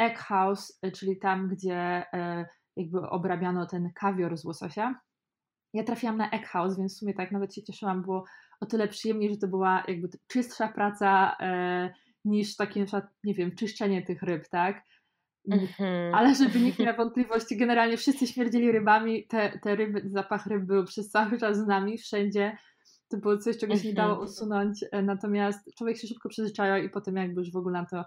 egg 0.00 0.18
house, 0.18 0.78
e, 0.82 0.92
czyli 0.92 1.18
tam, 1.18 1.48
gdzie 1.48 2.04
e, 2.12 2.46
jakby 2.76 3.00
obrabiano 3.00 3.66
ten 3.66 3.90
kawior 3.94 4.36
z 4.36 4.44
łososia. 4.44 5.00
Ja 5.74 5.84
trafiłam 5.84 6.16
na 6.16 6.30
egg 6.30 6.46
house, 6.46 6.78
więc 6.78 6.96
w 6.96 6.98
sumie 6.98 7.14
tak 7.14 7.32
nawet 7.32 7.54
się 7.54 7.62
cieszyłam, 7.62 8.02
było 8.02 8.24
o 8.60 8.66
tyle 8.66 8.88
przyjemniej, 8.88 9.30
że 9.30 9.36
to 9.36 9.48
była 9.48 9.84
jakby 9.88 10.08
czystsza 10.26 10.68
praca 10.68 11.36
e, 11.40 11.94
niż 12.24 12.56
takie 12.56 12.80
na 12.80 12.86
przykład, 12.86 13.04
nie 13.24 13.34
wiem, 13.34 13.56
czyszczenie 13.56 14.02
tych 14.02 14.22
ryb, 14.22 14.48
tak? 14.48 14.82
Mm, 15.50 15.60
Mhm. 15.64 16.14
Ale 16.14 16.34
żeby 16.34 16.60
nikt 16.64 16.78
nie 16.78 16.84
miał 16.84 16.96
wątpliwości, 16.96 17.56
generalnie 17.56 17.96
wszyscy 17.96 18.26
śmierdzili 18.26 18.72
rybami, 18.72 19.26
te, 19.26 19.58
te 19.58 19.76
ryby, 19.76 20.02
zapach 20.12 20.46
ryb 20.46 20.64
był 20.64 20.84
przez 20.84 21.10
cały 21.10 21.38
czas 21.38 21.58
z 21.58 21.66
nami, 21.66 21.98
wszędzie. 21.98 22.56
To 23.08 23.16
było 23.16 23.38
coś, 23.38 23.58
czego 23.58 23.76
się 23.76 23.88
nie 23.88 23.94
dało 23.94 24.10
Mhm. 24.10 24.28
usunąć, 24.28 24.84
natomiast 25.02 25.74
człowiek 25.78 25.98
się 25.98 26.06
szybko 26.08 26.28
przyzwyczaja 26.28 26.78
i 26.78 26.90
potem 26.90 27.16
jakby 27.16 27.40
już 27.40 27.52
w 27.52 27.56
ogóle 27.56 27.80
na 27.80 27.86
to 27.86 28.04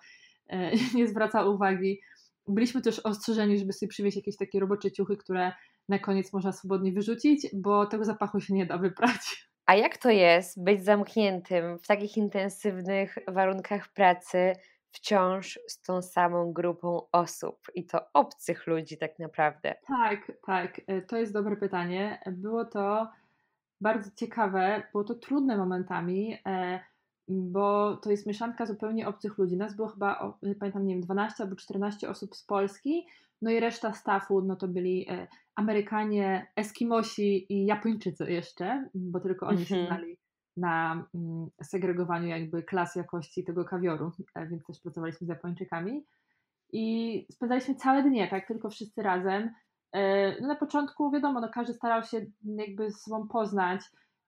nie 0.95 1.07
zwraca 1.07 1.45
uwagi. 1.45 2.01
Byliśmy 2.47 2.81
też 2.81 2.99
ostrzeżeni, 2.99 3.59
żeby 3.59 3.73
sobie 3.73 3.89
przywieźć 3.89 4.17
jakieś 4.17 4.37
takie 4.37 4.59
robocze 4.59 4.91
ciuchy, 4.91 5.17
które 5.17 5.51
na 5.89 5.99
koniec 5.99 6.33
można 6.33 6.51
swobodnie 6.51 6.91
wyrzucić, 6.91 7.47
bo 7.53 7.85
tego 7.85 8.05
zapachu 8.05 8.39
się 8.39 8.53
nie 8.53 8.65
da 8.65 8.77
wyprać. 8.77 9.21
A 9.65 9.75
jak 9.75 9.97
to 9.97 10.09
jest 10.09 10.63
być 10.63 10.83
zamkniętym 10.83 11.79
w 11.79 11.87
takich 11.87 12.17
intensywnych 12.17 13.17
warunkach 13.27 13.93
pracy 13.93 14.53
wciąż 14.91 15.59
z 15.67 15.81
tą 15.81 16.01
samą 16.01 16.53
grupą 16.53 17.01
osób 17.11 17.57
i 17.75 17.85
to 17.85 18.01
obcych 18.13 18.67
ludzi 18.67 18.97
tak 18.97 19.19
naprawdę? 19.19 19.75
Tak, 19.87 20.31
tak, 20.45 20.81
e, 20.87 21.01
to 21.01 21.17
jest 21.17 21.33
dobre 21.33 21.55
pytanie. 21.55 22.19
Było 22.31 22.65
to 22.65 23.07
bardzo 23.81 24.11
ciekawe, 24.15 24.83
było 24.91 25.03
to 25.03 25.15
trudne 25.15 25.57
momentami, 25.57 26.37
e, 26.45 26.79
bo 27.27 27.97
to 27.97 28.11
jest 28.11 28.27
mieszanka 28.27 28.65
zupełnie 28.65 29.07
obcych 29.07 29.37
ludzi. 29.37 29.57
Nas 29.57 29.75
było 29.75 29.87
chyba, 29.87 30.19
o, 30.19 30.37
pamiętam, 30.59 30.85
nie 30.85 30.93
wiem, 30.93 31.01
12 31.03 31.43
albo 31.43 31.55
14 31.55 32.09
osób 32.09 32.35
z 32.35 32.45
Polski, 32.45 33.05
no 33.41 33.51
i 33.51 33.59
reszta 33.59 33.93
staffu, 33.93 34.41
no 34.41 34.55
to 34.55 34.67
byli 34.67 35.05
e, 35.09 35.27
Amerykanie, 35.55 36.47
Eskimosi 36.55 37.53
i 37.53 37.65
Japończycy 37.65 38.31
jeszcze, 38.31 38.89
bo 38.95 39.19
tylko 39.19 39.47
oni 39.47 39.65
się 39.65 39.75
Mhm. 39.75 39.87
znali 39.87 40.17
na 40.57 41.05
mm, 41.15 41.47
segregowaniu 41.63 42.27
jakby 42.27 42.63
klas 42.63 42.95
jakości 42.95 43.43
tego 43.43 43.65
kawioru, 43.65 44.11
e, 44.35 44.47
więc 44.47 44.65
też 44.65 44.79
pracowaliśmy 44.81 45.27
z 45.27 45.29
Japończykami. 45.29 46.05
I 46.73 47.25
spędzaliśmy 47.31 47.75
całe 47.75 48.03
dnie, 48.03 48.27
tak, 48.27 48.47
tylko 48.47 48.69
wszyscy 48.69 49.01
razem. 49.03 49.51
E, 49.93 50.41
No 50.41 50.47
na 50.47 50.55
początku, 50.55 51.11
wiadomo, 51.11 51.41
no 51.41 51.49
każdy 51.53 51.73
starał 51.73 52.03
się 52.03 52.25
jakby 52.43 52.91
z 52.91 53.01
sobą 53.01 53.27
poznać. 53.27 53.81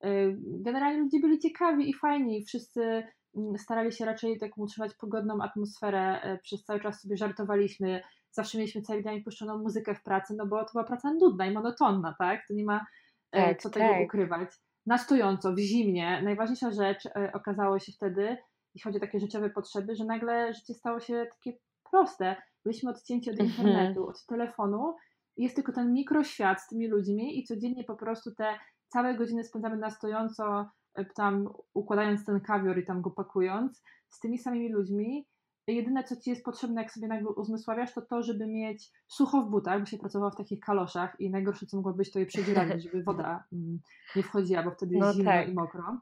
E, 0.05 0.35
Generalnie 0.39 0.99
ludzie 0.99 1.19
byli 1.19 1.39
ciekawi 1.39 1.89
i 1.89 1.93
fajni. 1.93 2.43
Wszyscy 2.45 3.03
mm, 3.37 3.57
starali 3.57 3.91
się 3.91 4.05
raczej 4.05 4.39
taką 4.39 4.61
utrzymać 4.61 4.93
pogodną 4.95 5.41
atmosferę. 5.41 6.21
E, 6.21 6.37
Przez 6.37 6.63
cały 6.63 6.79
czas 6.79 7.01
sobie 7.01 7.17
żartowaliśmy. 7.17 8.01
Zawsze 8.31 8.57
mieliśmy 8.57 8.81
cały 8.81 9.03
dzień 9.03 9.23
puszczoną 9.23 9.57
muzykę 9.57 9.95
w 9.95 10.03
pracy, 10.03 10.33
no 10.37 10.45
bo 10.47 10.65
to 10.65 10.71
była 10.71 10.83
praca 10.83 11.13
nudna 11.13 11.45
i 11.45 11.51
monotonna, 11.53 12.15
tak? 12.19 12.41
To 12.47 12.53
nie 12.53 12.65
ma 12.65 12.85
e, 13.31 13.45
Tak, 13.47 13.61
co 13.61 13.69
tego 13.69 13.85
tak. 13.85 14.01
ukrywać. 14.05 14.49
Na 14.85 14.97
stojąco, 14.97 15.53
w 15.53 15.57
zimnie. 15.59 16.21
Najważniejsza 16.23 16.71
rzecz 16.71 17.03
okazało 17.33 17.79
się 17.79 17.91
wtedy, 17.91 18.37
jeśli 18.75 18.83
chodzi 18.83 18.97
o 18.97 19.01
takie 19.01 19.19
życiowe 19.19 19.49
potrzeby, 19.49 19.95
że 19.95 20.05
nagle 20.05 20.53
życie 20.53 20.73
stało 20.73 20.99
się 20.99 21.25
takie 21.31 21.57
proste. 21.91 22.35
Byliśmy 22.65 22.89
odcięci 22.91 23.29
od 23.31 23.39
Mhm. 23.39 23.49
internetu, 23.67 24.07
od 24.07 24.25
telefonu 24.25 24.95
i 25.37 25.43
jest 25.43 25.55
tylko 25.55 25.71
ten 25.71 25.93
mikroświat 25.93 26.61
z 26.61 26.67
tymi 26.67 26.87
ludźmi 26.87 27.39
i 27.39 27.43
codziennie 27.43 27.83
po 27.83 27.95
prostu 27.95 28.35
te 28.35 28.59
całe 28.95 29.15
godziny 29.15 29.43
spędzamy 29.43 29.77
na 29.77 29.89
stojąco, 29.89 30.69
e, 30.93 31.05
tam 31.05 31.49
układając 31.73 32.25
ten 32.25 32.39
kawior 32.41 32.77
i 32.79 32.85
tam 32.85 33.01
go 33.01 33.11
pakując 33.11 33.83
z 34.09 34.19
tymi 34.19 34.37
samymi 34.37 34.69
ludźmi. 34.69 35.27
Jedyne, 35.67 36.03
co 36.03 36.15
ci 36.15 36.29
jest 36.29 36.43
potrzebne, 36.45 36.81
jak 36.81 36.91
sobie 36.91 37.07
nagle 37.07 37.29
uzmysławiasz, 37.29 37.93
to 37.93 38.01
to, 38.01 38.23
żeby 38.23 38.47
mieć 38.47 38.91
sucho 39.07 39.41
w 39.41 39.49
butach, 39.49 39.79
bo 39.79 39.85
się 39.85 39.97
pracowało 39.97 40.31
w 40.31 40.35
takich 40.35 40.59
kaloszach 40.59 41.15
i 41.19 41.29
najgorsze, 41.29 41.65
co 41.65 41.77
mogło 41.77 41.93
być, 41.93 42.11
to 42.11 42.19
je 42.19 42.25
przedzieranie, 42.25 42.79
żeby 42.83 43.03
woda 43.03 43.43
mm, 43.53 43.79
nie 44.15 44.23
wchodziła, 44.23 44.63
bo 44.63 44.71
wtedy 44.71 44.95
jest 44.95 45.07
No 45.07 45.13
zimno 45.13 45.31
tak. 45.31 45.49
i 45.49 45.53
mokro. 45.53 45.97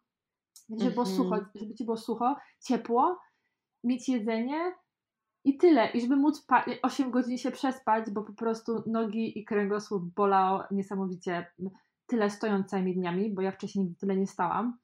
Więc 0.70 0.82
żeby 0.82 0.94
było 0.94 1.06
sucho, 1.06 1.36
Mhm. 1.36 1.52
żeby 1.56 1.74
ci 1.74 1.86
było 1.86 1.98
sucho, 1.98 2.36
ciepło, 2.68 3.20
mieć 3.84 4.10
jedzenie 4.10 4.74
i 5.46 5.58
tyle. 5.58 5.92
I 5.92 6.02
żeby 6.02 6.16
móc 6.16 6.46
pa- 6.46 6.66
8 6.82 7.12
godzin 7.12 7.38
się 7.38 7.52
przespać, 7.52 8.12
bo 8.12 8.24
po 8.24 8.34
prostu 8.34 8.84
nogi 8.88 9.40
i 9.40 9.46
kręgosłup 9.46 10.04
bolał 10.16 10.64
niesamowicie 10.72 11.48
tyle 12.08 12.30
stojąc 12.30 12.68
całymi 12.68 12.96
dniami, 12.96 13.34
bo 13.34 13.42
ja 13.42 13.52
wcześniej 13.52 13.86
nigdy 13.86 14.00
tyle 14.00 14.18
nie 14.18 14.28
stałam. 14.28 14.78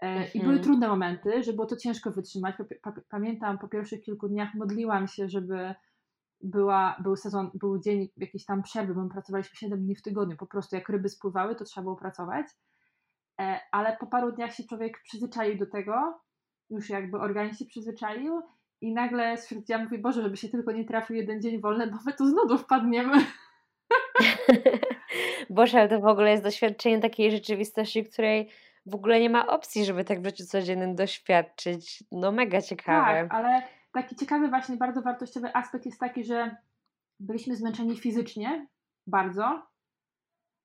E, 0.00 0.28
I 0.28 0.38
były 0.40 0.52
Mhm. 0.52 0.62
trudne 0.64 0.88
momenty, 0.88 1.42
że 1.42 1.52
było 1.52 1.66
to 1.66 1.76
ciężko 1.76 2.10
wytrzymać. 2.10 2.54
Pa- 2.82 2.92
pa- 2.92 3.00
Pamiętam 3.08 3.58
po 3.58 3.68
pierwszych 3.68 4.00
kilku 4.02 4.28
dniach 4.28 4.54
modliłam 4.54 5.08
się, 5.08 5.28
żeby 5.28 5.74
była, 6.40 6.96
był 7.02 7.16
sezon, 7.16 7.50
był 7.54 7.78
dzień 7.78 8.08
jakiś 8.16 8.44
tam 8.44 8.62
przerwy, 8.62 8.94
bo 8.94 9.02
my 9.02 9.10
pracowaliśmy 9.10 9.56
7 9.56 9.84
dni 9.84 9.94
w 9.96 10.02
tygodniu, 10.02 10.36
po 10.36 10.46
prostu 10.46 10.76
jak 10.76 10.88
ryby 10.88 11.08
spływały, 11.08 11.54
to 11.56 11.64
trzeba 11.64 11.82
było 11.82 11.96
pracować, 11.96 12.46
e, 13.40 13.60
ale 13.72 13.96
po 14.00 14.06
paru 14.06 14.32
dniach 14.32 14.54
się 14.54 14.64
człowiek 14.64 15.02
przyzwyczaił 15.02 15.58
do 15.58 15.66
tego, 15.66 16.20
już 16.70 16.88
jakby 16.90 17.18
organizm 17.18 17.58
się 17.58 17.64
przyzwyczaił 17.64 18.42
i 18.80 18.94
nagle 18.94 19.36
stwierdziłam, 19.36 19.84
mówię, 19.84 19.98
Boże, 19.98 20.22
żeby 20.22 20.36
się 20.36 20.48
tylko 20.48 20.72
nie 20.72 20.84
trafił 20.84 21.16
jeden 21.16 21.42
dzień 21.42 21.60
wolny, 21.60 21.86
bo 21.90 21.96
my 22.06 22.12
tu 22.12 22.26
z 22.30 22.32
nudów 22.32 22.62
wpadniemy. 22.62 23.26
Boże, 25.50 25.88
to 25.88 26.00
w 26.00 26.06
ogóle 26.06 26.30
jest 26.30 26.42
doświadczenie 26.42 26.98
takiej 26.98 27.30
rzeczywistości, 27.30 28.04
której 28.04 28.48
w 28.86 28.94
ogóle 28.94 29.20
nie 29.20 29.30
ma 29.30 29.46
opcji, 29.46 29.84
żeby 29.84 30.04
tak 30.04 30.22
w 30.22 30.24
życiu 30.24 30.44
codziennym 30.44 30.94
doświadczyć. 30.94 32.04
No 32.12 32.32
mega 32.32 32.62
ciekawe. 32.62 33.28
Tak, 33.28 33.34
ale 33.34 33.62
taki 33.92 34.16
ciekawy 34.16 34.48
właśnie, 34.48 34.76
bardzo 34.76 35.02
wartościowy 35.02 35.54
aspekt 35.54 35.86
jest 35.86 36.00
taki, 36.00 36.24
że 36.24 36.56
byliśmy 37.20 37.56
zmęczeni 37.56 37.96
fizycznie 37.96 38.66
bardzo, 39.06 39.62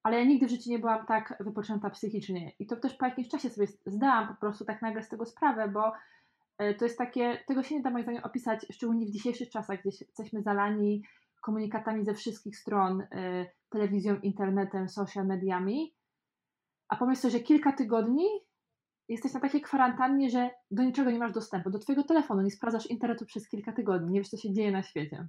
ale 0.03 0.19
ja 0.19 0.25
nigdy 0.25 0.47
w 0.47 0.49
życiu 0.49 0.69
nie 0.69 0.79
byłam 0.79 1.05
tak 1.05 1.37
wypoczęta 1.39 1.89
psychicznie. 1.89 2.51
I 2.59 2.67
to 2.67 2.75
też 2.75 2.93
po 2.93 3.05
jakimś 3.05 3.27
czasie 3.27 3.49
sobie 3.49 3.67
zdałam 3.85 4.27
po 4.27 4.35
prostu 4.35 4.65
tak 4.65 4.81
nagle 4.81 5.03
z 5.03 5.09
tego 5.09 5.25
sprawę, 5.25 5.67
bo 5.67 5.93
e, 6.57 6.73
to 6.73 6.85
jest 6.85 6.97
takie, 6.97 7.43
tego 7.47 7.63
się 7.63 7.75
nie 7.75 7.81
da 7.81 7.89
moim 7.89 8.03
zdaniem 8.03 8.23
opisać, 8.23 8.65
szczególnie 8.71 9.05
w 9.05 9.11
dzisiejszych 9.11 9.49
czasach, 9.49 9.79
gdzie 9.79 9.89
jesteśmy 9.89 10.41
zalani 10.41 11.03
komunikatami 11.41 12.05
ze 12.05 12.13
wszystkich 12.13 12.57
stron, 12.57 13.01
y, 13.01 13.07
telewizją, 13.69 14.19
internetem, 14.19 14.89
social 14.89 15.27
mediami. 15.27 15.95
A 16.87 16.95
pomyśl 16.95 17.21
sobie, 17.21 17.31
że 17.31 17.39
kilka 17.39 17.73
tygodni 17.73 18.27
jesteś 19.09 19.33
na 19.33 19.39
takiej 19.39 19.61
kwarantannie, 19.61 20.29
że 20.29 20.49
do 20.71 20.83
niczego 20.83 21.11
nie 21.11 21.19
masz 21.19 21.31
dostępu, 21.31 21.69
do 21.69 21.79
twojego 21.79 22.03
telefonu, 22.03 22.41
nie 22.41 22.51
sprawdzasz 22.51 22.85
internetu 22.85 23.25
przez 23.25 23.49
kilka 23.49 23.71
tygodni, 23.71 24.11
nie 24.11 24.19
wiesz, 24.19 24.29
co 24.29 24.37
się 24.37 24.53
dzieje 24.53 24.71
na 24.71 24.83
świecie. 24.83 25.27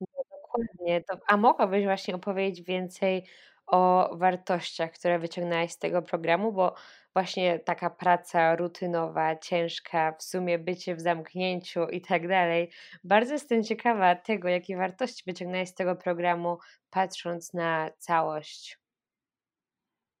No, 0.00 0.06
dokładnie. 0.30 1.04
To, 1.04 1.18
a 1.28 1.36
mogłabyś 1.36 1.84
właśnie 1.84 2.14
opowiedzieć 2.14 2.66
więcej 2.66 3.26
o 3.66 4.10
wartościach, 4.16 4.92
które 4.92 5.18
wyciągnęłaś 5.18 5.72
z 5.72 5.78
tego 5.78 6.02
programu, 6.02 6.52
bo 6.52 6.74
właśnie 7.12 7.58
taka 7.58 7.90
praca 7.90 8.56
rutynowa, 8.56 9.36
ciężka, 9.36 10.12
w 10.12 10.22
sumie 10.22 10.58
bycie 10.58 10.94
w 10.94 11.00
zamknięciu 11.00 11.88
i 11.88 12.00
tak 12.00 12.28
dalej. 12.28 12.70
Bardzo 13.04 13.32
jestem 13.32 13.62
ciekawa 13.62 14.14
tego, 14.14 14.48
jakie 14.48 14.76
wartości 14.76 15.22
wyciągnęłaś 15.26 15.68
z 15.68 15.74
tego 15.74 15.96
programu, 15.96 16.58
patrząc 16.90 17.54
na 17.54 17.90
całość. 17.98 18.80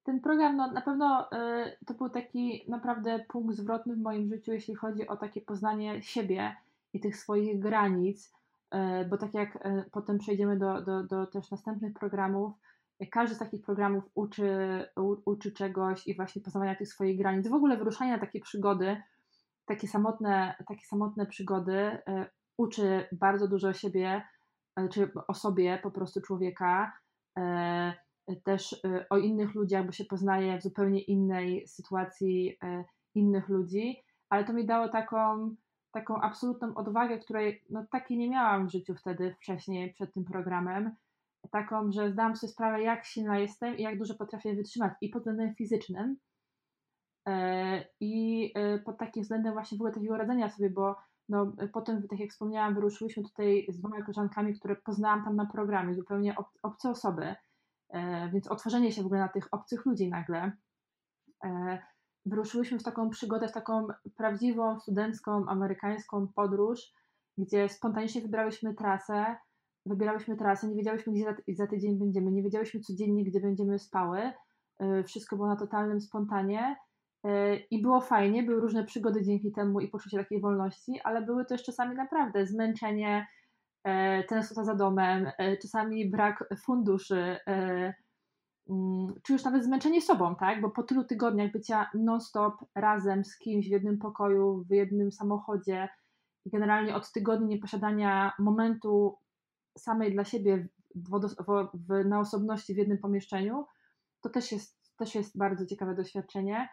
Ten 0.02 0.20
program 0.20 0.56
no, 0.56 0.72
na 0.72 0.80
pewno 0.80 1.28
y, 1.32 1.76
to 1.86 1.94
był 1.94 2.10
taki 2.10 2.64
naprawdę 2.68 3.24
punkt 3.28 3.56
zwrotny 3.56 3.96
w 3.96 4.00
moim 4.00 4.28
życiu, 4.28 4.52
jeśli 4.52 4.74
chodzi 4.74 5.08
o 5.08 5.16
takie 5.16 5.40
poznanie 5.40 6.02
siebie 6.02 6.56
i 6.92 7.00
tych 7.00 7.16
swoich 7.16 7.58
granic, 7.58 8.32
y, 8.74 9.08
bo 9.08 9.16
tak 9.16 9.34
jak 9.34 9.56
y, 9.56 9.84
potem 9.92 10.18
przejdziemy 10.18 10.58
do, 10.58 10.82
do, 10.82 11.02
do 11.02 11.26
też 11.26 11.50
następnych 11.50 11.94
programów, 11.94 12.52
każdy 13.06 13.34
z 13.34 13.38
takich 13.38 13.62
programów 13.62 14.04
uczy, 14.14 14.48
u, 14.96 15.16
uczy 15.24 15.52
czegoś 15.52 16.06
i 16.06 16.16
właśnie 16.16 16.42
poznawania 16.42 16.76
tych 16.76 16.88
swoich 16.88 17.18
granic. 17.18 17.48
W 17.48 17.54
ogóle 17.54 17.76
wyruszania 17.76 18.12
na 18.12 18.18
takie 18.18 18.40
przygody, 18.40 19.02
takie 19.64 19.88
samotne, 19.88 20.54
takie 20.68 20.86
samotne 20.86 21.26
przygody 21.26 21.74
e, 21.74 22.30
uczy 22.56 23.08
bardzo 23.12 23.48
dużo 23.48 23.68
o 23.68 23.72
siebie, 23.72 24.22
e, 24.76 24.88
czy 24.88 25.10
o 25.28 25.34
sobie 25.34 25.78
po 25.82 25.90
prostu 25.90 26.20
człowieka, 26.20 26.92
e, 27.38 27.94
też 28.44 28.80
o 29.10 29.18
innych 29.18 29.54
ludziach, 29.54 29.86
bo 29.86 29.92
się 29.92 30.04
poznaje 30.04 30.58
w 30.58 30.62
zupełnie 30.62 31.00
innej 31.00 31.68
sytuacji 31.68 32.58
innych 33.14 33.48
ludzi, 33.48 33.96
ale 34.28 34.44
to 34.44 34.52
mi 34.52 34.66
dało 34.66 34.88
taką, 34.88 35.54
taką 35.92 36.20
absolutną 36.20 36.74
odwagę, 36.74 37.18
której 37.18 37.64
no, 37.70 37.86
takiej 37.90 38.18
nie 38.18 38.30
miałam 38.30 38.66
w 38.66 38.72
życiu 38.72 38.94
wtedy 38.94 39.34
wcześniej 39.34 39.92
przed 39.92 40.14
tym 40.14 40.24
programem 40.24 40.96
taką, 41.50 41.92
że 41.92 42.12
zdałam 42.12 42.36
sobie 42.36 42.52
sprawę, 42.52 42.82
jak 42.82 43.04
silna 43.04 43.38
jestem 43.38 43.76
i 43.76 43.82
jak 43.82 43.98
dużo 43.98 44.14
potrafię 44.14 44.54
wytrzymać 44.54 44.92
i 45.00 45.08
pod 45.08 45.22
względem 45.22 45.54
fizycznym, 45.54 46.16
e, 47.28 47.84
i 48.00 48.52
e, 48.54 48.78
pod 48.78 48.98
takim 48.98 49.22
względem 49.22 49.52
właśnie 49.52 49.78
w 49.78 49.80
ogóle 49.80 49.94
takiego 49.94 50.16
radzenia 50.16 50.50
sobie, 50.50 50.70
bo 50.70 50.96
no, 51.28 51.52
potem, 51.72 52.08
tak 52.08 52.20
jak 52.20 52.30
wspomniałam, 52.30 52.74
wyruszyliśmy 52.74 53.22
tutaj 53.22 53.66
z 53.68 53.78
dwoma 53.78 54.02
koleżankami, 54.02 54.54
które 54.54 54.76
poznałam 54.76 55.24
tam 55.24 55.36
na 55.36 55.46
programie, 55.46 55.94
zupełnie 55.94 56.36
ob, 56.36 56.46
obce 56.62 56.90
osoby, 56.90 57.34
e, 57.88 58.30
więc 58.30 58.48
otworzenie 58.48 58.92
się 58.92 59.02
w 59.02 59.06
ogóle 59.06 59.20
na 59.20 59.28
tych 59.28 59.48
obcych 59.52 59.86
ludzi 59.86 60.08
nagle. 60.08 60.52
Wyruszyliśmy 62.26 62.78
w 62.78 62.82
taką 62.82 63.10
przygodę, 63.10 63.48
w 63.48 63.52
taką 63.52 63.86
prawdziwą, 64.16 64.80
studencką, 64.80 65.46
amerykańską 65.48 66.28
podróż, 66.34 66.92
gdzie 67.38 67.68
spontanicznie 67.68 68.22
wybrałyśmy 68.22 68.74
trasę, 68.74 69.36
wybierałyśmy 69.86 70.36
trasę, 70.36 70.68
nie 70.68 70.76
wiedziałyśmy, 70.76 71.12
gdzie 71.12 71.24
za, 71.24 71.34
za 71.48 71.66
tydzień 71.66 71.98
będziemy, 71.98 72.32
nie 72.32 72.42
wiedziałyśmy 72.42 72.80
codziennie, 72.80 73.24
gdzie 73.24 73.40
będziemy 73.40 73.78
spały. 73.78 74.32
E, 74.80 75.04
wszystko 75.04 75.36
było 75.36 75.48
na 75.48 75.56
totalnym 75.56 76.00
spontanie 76.00 76.76
e, 77.24 77.56
i 77.56 77.82
było 77.82 78.00
fajnie, 78.00 78.42
były 78.42 78.60
różne 78.60 78.84
przygody 78.84 79.22
dzięki 79.22 79.52
temu 79.52 79.80
i 79.80 79.88
poczucie 79.88 80.18
takiej 80.18 80.40
wolności, 80.40 81.00
ale 81.04 81.22
były 81.22 81.44
też 81.44 81.62
czasami 81.62 81.96
naprawdę 81.96 82.46
zmęczenie, 82.46 83.26
e, 83.84 84.24
tęsknota 84.24 84.64
za 84.64 84.74
domem, 84.74 85.30
czasami 85.62 86.10
brak 86.10 86.44
funduszy, 86.64 87.36
mm, 87.46 89.14
czy 89.22 89.32
już 89.32 89.44
nawet 89.44 89.64
zmęczenie 89.64 90.02
sobą, 90.02 90.36
tak? 90.36 90.60
Bo 90.60 90.70
po 90.70 90.82
tylu 90.82 91.04
tygodniach 91.04 91.52
bycia 91.52 91.90
non-stop 91.94 92.54
razem 92.74 93.24
z 93.24 93.38
kimś 93.38 93.68
w 93.68 93.70
jednym 93.70 93.98
pokoju, 93.98 94.64
w 94.68 94.70
jednym 94.70 95.12
samochodzie, 95.12 95.88
generalnie 96.46 96.94
od 96.94 97.12
tygodni 97.12 97.48
nieposiadania 97.48 98.32
momentu 98.38 99.16
samej 99.78 100.12
dla 100.12 100.24
siebie 100.24 100.68
w, 100.94 101.20
w, 101.74 102.04
na 102.04 102.20
osobności 102.20 102.74
w 102.74 102.76
jednym 102.76 102.98
pomieszczeniu, 102.98 103.66
to 104.20 104.28
też 104.28 104.52
jest, 104.52 104.78
też 104.96 105.14
jest 105.14 105.38
bardzo 105.38 105.66
ciekawe 105.66 105.94
doświadczenie. 105.94 106.68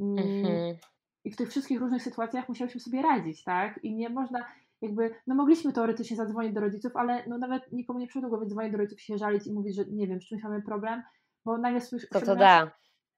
Mm, 0.00 0.18
mhm. 0.18 0.76
I 1.24 1.30
w 1.30 1.36
tych 1.36 1.48
wszystkich 1.48 1.80
różnych 1.80 2.02
sytuacjach 2.02 2.48
musiałyśmy 2.48 2.80
sobie 2.80 3.02
radzić, 3.02 3.44
tak? 3.44 3.84
I 3.84 3.94
nie 3.94 4.10
można, 4.10 4.46
jakby, 4.82 5.14
no 5.26 5.34
mogliśmy 5.34 5.72
teoretycznie 5.72 6.16
zadzwonić 6.16 6.54
do 6.54 6.60
rodziców, 6.60 6.96
ale 6.96 7.24
no 7.28 7.38
nawet 7.38 7.72
nikomu 7.72 7.98
nie 7.98 8.06
przyszło 8.06 8.28
głowy 8.28 8.46
dzwonić 8.46 8.72
do 8.72 8.78
rodziców 8.78 9.00
się 9.00 9.18
żalić 9.18 9.46
i 9.46 9.52
mówić, 9.52 9.76
że 9.76 9.84
nie 9.84 10.06
wiem, 10.06 10.20
z 10.20 10.24
czymś 10.24 10.42
mamy 10.42 10.62
problem, 10.62 11.02
bo 11.44 11.58
nagle 11.58 11.80
słyszysz, 11.80 12.10
to, 12.10 12.20
to 12.20 12.36
da. 12.36 12.70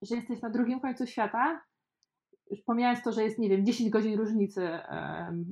że 0.03 0.16
jesteś 0.16 0.42
na 0.42 0.51
drugim 0.51 0.81
końcu 0.81 1.07
świata, 1.07 1.61
już 2.51 2.61
pomijając 2.62 3.03
to, 3.03 3.12
że 3.12 3.23
jest, 3.23 3.38
nie 3.38 3.49
wiem, 3.49 3.66
10 3.66 3.90
godzin 3.90 4.18
różnicy 4.18 4.68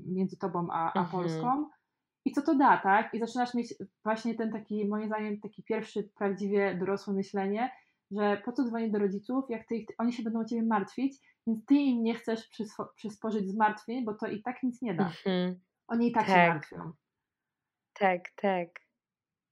między 0.07 0.37
tobą 0.37 0.69
a, 0.71 0.93
a 0.93 1.01
mhm. 1.01 1.09
Polską, 1.11 1.69
i 2.27 2.33
co 2.33 2.43
to 2.43 2.55
da, 2.55 2.77
tak? 2.77 3.15
I 3.15 3.19
zaczynasz 3.19 3.55
mieć 3.55 3.75
właśnie 4.05 4.35
ten 4.35 4.53
taki, 4.53 4.89
moim 4.89 5.07
zdaniem, 5.07 5.41
taki 5.41 5.63
pierwszy 5.63 6.11
prawdziwie 6.19 6.75
dorosłe 6.75 7.15
myślenie, 7.15 7.71
że 8.11 8.43
po 8.45 8.53
co 8.53 8.65
dzwonić 8.65 8.93
do 8.93 8.99
rodziców, 8.99 9.45
jak 9.49 9.67
ty, 9.67 9.87
oni 9.99 10.13
się 10.13 10.23
będą 10.23 10.41
o 10.41 10.45
ciebie 10.45 10.63
martwić, 10.63 11.17
więc 11.47 11.67
ty 11.67 11.75
im 11.75 12.03
nie 12.03 12.15
chcesz 12.15 12.49
przyspo, 12.49 12.93
przysporzyć 12.97 13.49
zmartwień, 13.49 14.05
bo 14.05 14.15
to 14.15 14.27
i 14.27 14.43
tak 14.43 14.63
nic 14.63 14.83
nie 14.83 14.95
da. 14.95 15.05
Mhm. 15.05 15.61
Oni 15.89 16.09
i 16.09 16.13
tak, 16.13 16.27
tak, 16.27 16.37
się 16.37 16.53
martwią. 16.53 16.93
Tak, 17.93 18.21
tak. 18.37 18.69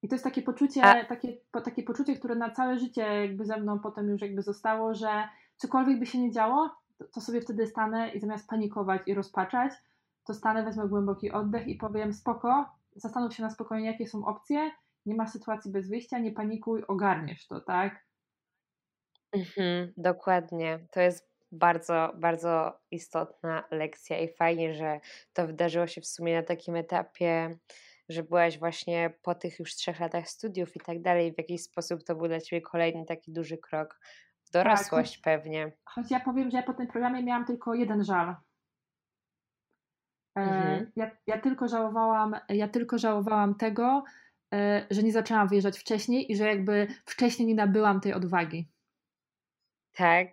I 0.02 0.08
to 0.08 0.14
jest 0.14 0.24
takie 0.24 0.42
poczucie, 0.42 0.82
A... 0.82 1.04
takie, 1.04 1.36
takie 1.64 1.82
poczucie, 1.82 2.16
które 2.16 2.34
na 2.34 2.50
całe 2.50 2.78
życie 2.78 3.02
jakby 3.02 3.44
ze 3.44 3.60
mną 3.60 3.78
potem 3.78 4.08
już 4.08 4.22
jakby 4.22 4.42
zostało, 4.42 4.94
że 4.94 5.28
cokolwiek 5.56 5.98
by 5.98 6.06
się 6.06 6.18
nie 6.18 6.30
działo, 6.30 6.70
to, 6.98 7.04
to 7.04 7.20
sobie 7.20 7.40
wtedy 7.40 7.66
stanę 7.66 8.10
i 8.10 8.20
zamiast 8.20 8.48
panikować 8.48 9.02
i 9.06 9.14
rozpaczać, 9.14 9.72
to 10.24 10.34
stanę, 10.34 10.64
wezmę 10.64 10.88
głęboki 10.88 11.30
oddech 11.30 11.68
i 11.68 11.74
powiem 11.74 12.12
spoko, 12.12 12.68
zastanów 12.96 13.34
się 13.34 13.42
na 13.42 13.50
spokojnie, 13.50 13.86
jakie 13.86 14.06
są 14.06 14.26
opcje, 14.26 14.70
nie 15.06 15.14
ma 15.14 15.26
sytuacji 15.26 15.72
bez 15.72 15.88
wyjścia, 15.88 16.18
nie 16.18 16.32
panikuj, 16.32 16.84
ogarniesz 16.88 17.46
to, 17.46 17.60
tak? 17.60 18.04
Mhm, 19.32 19.92
dokładnie. 19.96 20.86
To 20.90 21.00
jest 21.00 21.28
bardzo, 21.52 22.12
bardzo 22.16 22.80
istotna 22.90 23.64
lekcja 23.70 24.18
i 24.18 24.28
fajnie, 24.28 24.74
że 24.74 25.00
to 25.32 25.46
wydarzyło 25.46 25.86
się 25.86 26.00
w 26.00 26.06
sumie 26.06 26.34
na 26.34 26.42
takim 26.42 26.76
etapie, 26.76 27.58
że 28.08 28.22
byłaś 28.22 28.58
właśnie 28.58 29.10
po 29.22 29.34
tych 29.34 29.58
już 29.58 29.74
trzech 29.74 30.00
latach 30.00 30.28
studiów 30.28 30.76
i 30.76 30.80
tak 30.80 31.02
dalej. 31.02 31.34
W 31.34 31.38
jakiś 31.38 31.62
sposób 31.62 32.04
to 32.04 32.14
był 32.14 32.28
dla 32.28 32.40
Ciebie 32.40 32.62
kolejny 32.62 33.04
taki 33.04 33.32
duży 33.32 33.58
krok 33.58 34.00
w 34.44 34.50
tak, 34.62 34.62
dorosłość 34.64 35.14
tak, 35.14 35.22
pewnie. 35.22 35.72
Choć 35.84 36.10
ja 36.10 36.20
powiem, 36.20 36.50
że 36.50 36.56
ja 36.56 36.62
po 36.62 36.74
tym 36.74 36.86
programie 36.86 37.22
miałam 37.22 37.44
tylko 37.44 37.74
jeden 37.74 38.04
żal. 38.04 38.36
E, 40.36 40.40
mhm. 40.40 40.92
Ja, 40.96 41.10
ja, 41.26 41.38
tylko 41.38 41.68
żałowałam, 41.68 42.36
ja 42.48 42.68
tylko 42.68 42.98
żałowałam 42.98 43.54
tego, 43.54 44.04
e, 44.54 44.86
że 44.90 45.02
nie 45.02 45.12
zaczęłam 45.12 45.48
wyjeżdżać 45.48 45.78
wcześniej 45.78 46.32
i 46.32 46.36
że 46.36 46.44
jakby 46.48 46.86
wcześniej 47.04 47.48
nie 47.48 47.54
nabyłam 47.54 48.00
tej 48.00 48.14
odwagi. 48.14 48.68
Tak. 49.92 50.28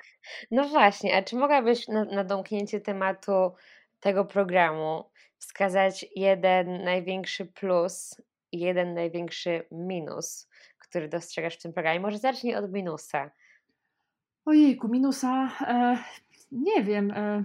No 0.52 0.70
właśnie, 0.70 1.18
a 1.18 1.24
czy 1.24 1.36
mogłabyś 1.36 1.88
na, 1.88 2.06
na 2.06 2.24
domknięcie 2.24 2.82
tematu 2.82 3.52
tego 4.00 4.26
programu 4.26 5.12
wskazać 5.38 6.06
jeden 6.16 6.84
największy 6.84 7.46
plus 7.46 8.22
i 8.52 8.60
jeden 8.60 8.94
największy 8.94 9.68
minus, 9.72 10.50
który 10.78 11.10
dostrzegasz 11.10 11.58
w 11.58 11.62
tym 11.62 11.74
programie? 11.74 12.00
Może 12.00 12.18
zacznij 12.18 12.56
od 12.56 12.72
minusa. 12.72 13.32
Ojejku, 14.46 14.88
minusa. 14.88 15.52
E, 15.68 15.98
nie 16.52 16.84
wiem. 16.84 17.12
E, 17.12 17.44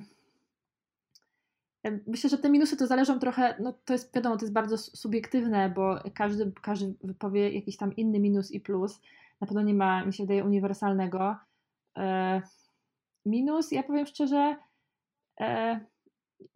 Myślę, 2.06 2.30
że 2.30 2.38
te 2.38 2.50
minusy 2.50 2.76
to 2.76 2.86
zależą 2.86 3.18
trochę, 3.18 3.56
no 3.60 3.72
to 3.84 3.92
jest 3.92 4.14
wiadomo, 4.14 4.36
to 4.36 4.44
jest 4.44 4.52
bardzo 4.52 4.78
subiektywne, 4.78 5.70
bo 5.70 5.98
każdy, 6.14 6.52
każdy 6.62 6.94
wypowie 7.04 7.50
jakiś 7.50 7.76
tam 7.76 7.96
inny 7.96 8.18
minus 8.18 8.50
i 8.50 8.60
plus. 8.60 9.00
Na 9.40 9.46
pewno 9.46 9.62
nie 9.62 9.74
ma, 9.74 10.04
mi 10.04 10.12
się 10.12 10.22
wydaje, 10.22 10.44
uniwersalnego. 10.44 11.36
E, 11.98 12.42
minus, 13.26 13.72
ja 13.72 13.82
powiem 13.82 14.06
szczerze, 14.06 14.56
e, 15.40 15.80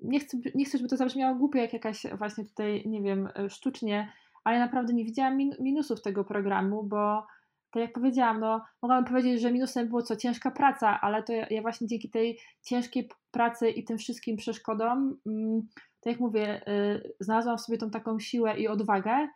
nie, 0.02 0.20
chcę, 0.20 0.38
nie 0.54 0.64
chcę, 0.64 0.78
żeby 0.78 0.90
to 0.90 0.96
zabrzmiało 0.96 1.34
głupio, 1.34 1.58
jak 1.58 1.72
jakaś 1.72 2.06
właśnie 2.18 2.44
tutaj, 2.44 2.82
nie 2.86 3.02
wiem, 3.02 3.28
sztucznie, 3.48 4.12
ale 4.44 4.58
naprawdę 4.58 4.92
nie 4.92 5.04
widziałam 5.04 5.36
min 5.36 5.54
minusów 5.60 6.02
tego 6.02 6.24
programu, 6.24 6.82
bo 6.82 7.26
tak 7.70 7.80
jak 7.82 7.92
powiedziałam, 7.92 8.40
no 8.40 8.64
mogłabym 8.82 9.04
powiedzieć, 9.04 9.40
że 9.40 9.52
minusem 9.52 9.88
było 9.88 10.02
co 10.02 10.16
ciężka 10.16 10.50
praca, 10.50 11.00
ale 11.00 11.22
to 11.22 11.32
ja, 11.32 11.46
ja 11.50 11.62
właśnie 11.62 11.86
dzięki 11.86 12.10
tej 12.10 12.38
ciężkiej 12.62 13.08
pracy 13.30 13.70
i 13.70 13.84
tym 13.84 13.98
wszystkim 13.98 14.36
przeszkodom, 14.36 15.20
mm, 15.26 15.60
tak 16.00 16.12
jak 16.12 16.20
mówię, 16.20 16.68
y, 16.68 17.14
znalazłam 17.20 17.58
w 17.58 17.60
sobie 17.60 17.78
tą 17.78 17.90
taką 17.90 18.18
siłę 18.18 18.60
i 18.60 18.68
odwagę, 18.68 19.28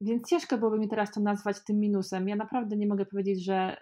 więc 0.00 0.28
ciężko 0.28 0.58
byłoby 0.58 0.78
mi 0.78 0.88
teraz 0.88 1.10
to 1.10 1.20
nazwać 1.20 1.56
tym 1.64 1.80
minusem. 1.80 2.28
Ja 2.28 2.36
naprawdę 2.36 2.76
nie 2.76 2.86
mogę 2.86 3.06
powiedzieć, 3.06 3.44
że 3.44 3.76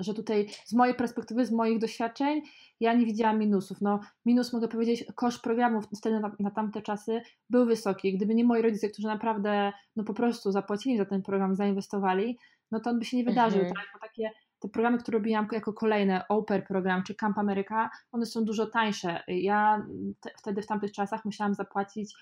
że 0.00 0.14
tutaj 0.14 0.48
z 0.64 0.72
mojej 0.72 0.94
perspektywy, 0.94 1.46
z 1.46 1.52
moich 1.52 1.78
doświadczeń, 1.78 2.42
ja 2.80 2.94
nie 2.94 3.06
widziałam 3.06 3.38
minusów. 3.38 3.80
No, 3.80 4.00
minus 4.26 4.52
mogę 4.52 4.68
powiedzieć, 4.68 5.04
koszt 5.14 5.42
programów 5.42 5.84
wtedy 5.98 6.20
na, 6.20 6.36
na 6.38 6.50
tamte 6.50 6.82
czasy 6.82 7.20
był 7.50 7.66
wysoki. 7.66 8.16
Gdyby 8.16 8.34
nie 8.34 8.44
moi 8.44 8.62
rodzice, 8.62 8.88
którzy 8.88 9.08
naprawdę 9.08 9.72
no 9.96 10.04
po 10.04 10.14
prostu 10.14 10.52
zapłacili 10.52 10.98
za 10.98 11.04
ten 11.04 11.22
program, 11.22 11.54
zainwestowali, 11.54 12.38
no 12.70 12.80
to 12.80 12.90
on 12.90 12.98
by 12.98 13.04
się 13.04 13.16
nie 13.16 13.24
wydarzył. 13.24 13.60
Mhm. 13.60 13.74
Tak? 13.74 13.84
Bo 13.94 13.98
takie 14.00 14.30
te 14.60 14.68
programy, 14.68 14.98
które 14.98 15.18
robiłam 15.18 15.48
jako 15.52 15.72
kolejne, 15.72 16.28
Oper 16.28 16.66
program 16.66 17.02
czy 17.02 17.14
Camp 17.14 17.38
America, 17.38 17.90
one 18.12 18.26
są 18.26 18.44
dużo 18.44 18.66
tańsze. 18.66 19.22
Ja 19.28 19.86
te, 20.20 20.30
wtedy 20.38 20.62
w 20.62 20.66
tamtych 20.66 20.92
czasach 20.92 21.24
musiałam 21.24 21.54
zapłacić 21.54 22.14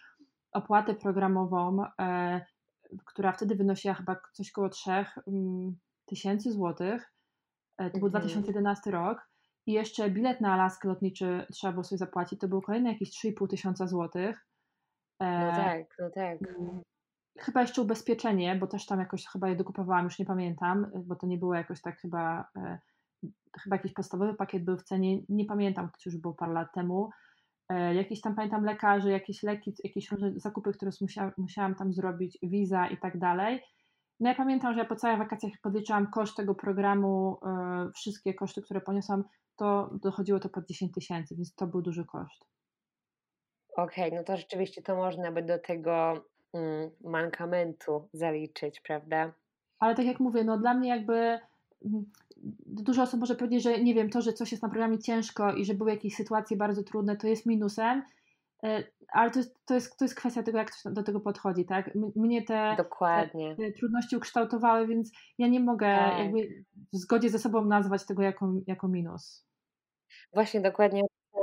opłatę 0.53 0.95
programową, 0.95 1.85
e, 2.01 2.41
która 3.05 3.33
wtedy 3.33 3.55
wynosiła 3.55 3.95
chyba 3.95 4.17
coś 4.33 4.53
koło 4.53 4.69
3 4.69 4.91
mm, 5.27 5.77
tysięcy 6.07 6.53
złotych 6.53 7.13
E, 7.79 7.91
to 7.91 7.99
był 7.99 8.09
2011 8.09 8.91
mhm. 8.91 9.05
rok. 9.05 9.29
I 9.67 9.73
jeszcze 9.73 10.11
bilet 10.11 10.41
na 10.41 10.53
Alaskę 10.53 10.89
lotniczy 10.89 11.47
trzeba 11.53 11.73
było 11.73 11.85
sobie 11.85 11.99
zapłacić. 11.99 12.41
To 12.41 12.49
było 12.49 12.63
kolejne 12.63 12.93
jakieś 12.93 13.11
3,5 13.11 13.49
tysiąca 13.49 13.87
złotych. 13.87 14.47
E, 15.21 15.47
no 15.47 15.53
tak, 15.53 15.97
no 15.99 16.11
tak. 16.11 16.39
Chyba 17.39 17.61
jeszcze 17.61 17.83
ubezpieczenie, 17.83 18.57
bo 18.57 18.67
też 18.67 18.87
tam 18.87 19.01
jakoś 19.01 19.27
chyba 19.27 19.49
je 19.49 19.57
dokupowałam, 19.57 20.05
już 20.05 20.19
nie 20.19 20.27
pamiętam, 20.27 20.91
bo 21.05 21.17
to 21.17 21.27
nie 21.27 21.39
było 21.39 21.55
jakoś 21.55 21.83
tak 21.83 22.01
chyba, 22.01 22.49
e, 22.57 22.79
chyba 23.63 23.77
jakiś 23.77 23.93
podstawowy 23.93 24.35
pakiet 24.35 24.65
był 24.65 24.77
w 24.77 24.83
cenie, 24.83 25.23
nie 25.29 25.45
pamiętam, 25.45 25.89
to 25.89 25.99
już 26.07 26.17
było 26.17 26.35
parę 26.35 26.53
lat 26.53 26.73
temu. 26.75 27.11
Jakieś 27.95 28.21
tam 28.21 28.35
pamiętam 28.35 28.65
lekarzy, 28.65 29.11
jakieś 29.11 29.43
leki, 29.43 29.75
jakieś 29.85 30.11
różne 30.11 30.33
zakupy, 30.37 30.73
które 30.73 30.91
musiałam, 31.01 31.33
musiałam 31.39 31.75
tam 31.75 31.93
zrobić, 31.93 32.39
wiza 32.43 32.87
i 32.87 32.97
tak 32.97 33.19
dalej. 33.19 33.63
No 34.21 34.29
ja 34.29 34.35
pamiętam, 34.35 34.75
że 34.75 34.79
ja 34.79 34.85
po 34.85 34.97
całych 34.97 35.19
wakacjach 35.19 35.53
podliczałam 35.63 36.11
koszt 36.11 36.37
tego 36.37 36.55
programu, 36.55 37.39
yy, 37.43 37.93
wszystkie 37.93 38.35
koszty, 38.35 38.63
które 38.63 38.81
poniosłam, 38.81 39.25
to 39.57 39.91
dochodziło 40.03 40.41
to 40.41 40.49
pod 40.49 40.67
10 40.67 40.95
tysięcy, 40.95 41.37
więc 41.37 41.55
to 41.55 41.67
był 41.67 41.83
duży 41.83 42.05
koszt. 42.05 42.45
Okej, 43.77 44.07
okay, 44.07 44.19
no 44.19 44.25
to 44.25 44.37
rzeczywiście 44.37 44.83
to 44.83 44.97
można 44.97 45.33
by 45.33 45.43
do 45.43 45.59
tego 45.59 46.25
mankamentu 47.05 48.09
zaliczyć, 48.13 48.81
prawda? 48.81 49.33
Ale 49.79 49.95
tak 49.95 50.07
jak 50.07 50.21
mówię, 50.21 50.45
no 50.45 50.59
dla 50.59 50.75
mnie 50.75 50.89
jakby 50.89 51.39
mm, 51.85 52.05
dużo 52.67 53.03
osób 53.03 53.21
może 53.21 53.35
powiedzieć, 53.35 53.63
że 53.63 53.81
nie 53.81 53.95
wiem, 53.95 54.11
to, 54.11 54.21
że 54.21 54.33
coś 54.33 54.51
jest 54.51 54.63
na 54.63 54.69
programie 54.69 54.99
ciężko 54.99 55.53
i 55.55 55.65
że 55.65 55.75
były 55.75 55.91
jakieś 55.91 56.15
sytuacje 56.15 56.57
bardzo 56.57 56.83
trudne, 56.83 57.17
to 57.17 57.27
jest 57.27 57.47
minusem, 57.47 58.03
E, 58.65 58.85
ale 59.13 59.31
to 59.31 59.39
jest, 59.39 59.67
to, 59.67 59.75
jest, 59.75 59.99
to 59.99 60.05
jest 60.05 60.15
kwestia 60.15 60.43
tego, 60.43 60.59
jak 60.59 60.71
ktoś 60.71 60.93
do 60.93 61.03
tego 61.03 61.21
podchodzi, 61.21 61.65
tak? 61.65 61.95
Mnie 62.17 62.43
te, 62.43 62.77
te, 63.57 63.57
te 63.57 63.73
trudności 63.73 64.17
ukształtowały, 64.17 64.87
więc 64.87 65.13
ja 65.39 65.49
nie 65.49 65.61
mogę 65.61 65.87
tak. 65.87 66.19
jakby 66.19 66.65
w 66.93 66.97
zgodzie 66.97 67.31
ze 67.31 67.39
sobą 67.39 67.65
nazwać 67.65 68.07
tego 68.07 68.23
jako, 68.23 68.53
jako 68.67 68.89
minus. 68.89 69.47
Właśnie 70.33 70.61
dokładnie 70.61 71.03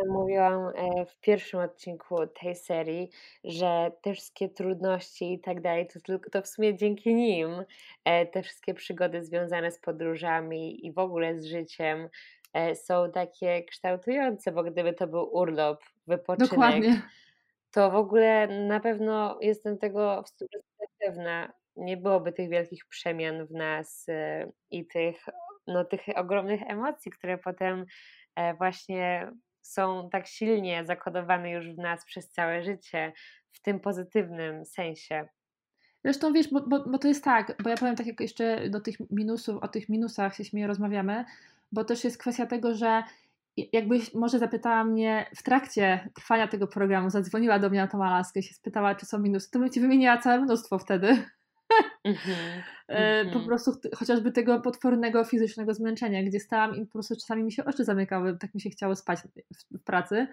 mówiłam 0.09 0.71
e, 0.75 1.05
w 1.05 1.19
pierwszym 1.19 1.59
odcinku 1.59 2.27
tej 2.27 2.55
serii, 2.55 3.09
że 3.43 3.91
te 4.01 4.13
wszystkie 4.13 4.49
trudności 4.49 5.33
i 5.33 5.39
tak 5.39 5.61
dalej, 5.61 5.87
to, 5.87 5.99
tylko, 5.99 6.29
to 6.29 6.41
w 6.41 6.47
sumie 6.47 6.75
dzięki 6.75 7.15
nim 7.15 7.49
e, 8.05 8.25
te 8.25 8.43
wszystkie 8.43 8.73
przygody 8.73 9.23
związane 9.23 9.71
z 9.71 9.79
podróżami 9.79 10.85
i 10.85 10.93
w 10.93 10.99
ogóle 10.99 11.41
z 11.41 11.45
życiem 11.45 12.09
są 12.75 13.11
takie 13.11 13.63
kształtujące, 13.63 14.51
bo 14.51 14.63
gdyby 14.63 14.93
to 14.93 15.07
był 15.07 15.29
urlop 15.33 15.83
wypoczynek, 16.07 16.49
Dokładnie. 16.49 17.01
to 17.71 17.91
w 17.91 17.95
ogóle 17.95 18.47
na 18.47 18.79
pewno 18.79 19.37
jestem 19.41 19.77
tego 19.77 20.23
w 20.23 20.25
100% 20.25 20.45
pewna. 20.99 21.53
Nie 21.75 21.97
byłoby 21.97 22.31
tych 22.31 22.49
wielkich 22.49 22.85
przemian 22.85 23.45
w 23.45 23.51
nas 23.51 24.05
e, 24.09 24.51
i 24.71 24.87
tych, 24.87 25.25
no, 25.67 25.85
tych 25.85 26.01
ogromnych 26.15 26.61
emocji, 26.67 27.11
które 27.11 27.37
potem 27.37 27.85
e, 28.35 28.53
właśnie 28.53 29.31
są 29.67 30.10
tak 30.12 30.28
silnie 30.28 30.86
zakodowane 30.86 31.51
już 31.51 31.69
w 31.69 31.78
nas 31.78 32.06
przez 32.06 32.30
całe 32.30 32.63
życie, 32.63 33.13
w 33.51 33.62
tym 33.62 33.80
pozytywnym 33.80 34.65
sensie. 34.65 35.28
Zresztą 36.04 36.34
wiesz, 36.34 36.51
bo, 36.51 36.62
bo, 36.62 36.89
bo 36.89 36.97
to 36.97 37.08
jest 37.08 37.23
tak, 37.23 37.63
bo 37.63 37.69
ja 37.69 37.78
powiem 37.78 37.95
tak 37.95 38.08
jak 38.08 38.19
jeszcze 38.19 38.69
do 38.69 38.82
tych 38.82 38.95
minusów, 39.12 39.63
o 39.63 39.67
tych 39.67 39.89
minusach 39.89 40.36
się 40.36 40.45
śmieję, 40.45 40.67
rozmawiamy, 40.67 41.25
bo 41.71 41.84
też 41.84 42.04
jest 42.04 42.17
kwestia 42.17 42.45
tego, 42.45 42.75
że 42.75 43.04
jakbyś 43.58 44.13
może 44.13 44.39
zapytała 44.39 44.84
mnie 44.84 45.25
w 45.36 45.43
trakcie 45.43 46.10
trwania 46.13 46.47
tego 46.47 46.67
programu, 46.67 47.10
zadzwoniła 47.10 47.60
do 47.60 47.69
mnie 47.69 47.80
na 47.80 47.88
tą 47.88 48.04
Alaskę 48.04 48.39
i 48.39 48.43
się 48.43 48.54
spytała, 48.54 48.95
czy 48.95 49.06
są 49.06 49.19
minusy, 49.19 49.51
to 49.51 49.60
bym 49.60 49.69
ci 49.69 49.82
wymieniła 49.82 50.17
całe 50.17 50.41
mnóstwo 50.41 50.80
wtedy. 50.80 51.25
Mm-hmm, 52.05 52.61
mm-hmm. 52.89 53.33
Po 53.33 53.39
prostu 53.39 53.71
chociażby 53.95 54.31
tego 54.31 54.61
potwornego 54.61 55.23
fizycznego 55.23 55.73
zmęczenia, 55.73 56.23
gdzie 56.23 56.39
stałam 56.39 56.75
i 56.75 56.85
po 56.85 56.91
prostu 56.91 57.15
czasami 57.15 57.43
mi 57.43 57.51
się 57.51 57.65
oczy 57.65 57.83
zamykały, 57.83 58.38
tak 58.38 58.55
mi 58.55 58.61
się 58.61 58.69
chciało 58.69 58.95
spać 58.95 59.19
w, 59.19 59.77
w 59.77 59.83
pracy. 59.83 60.27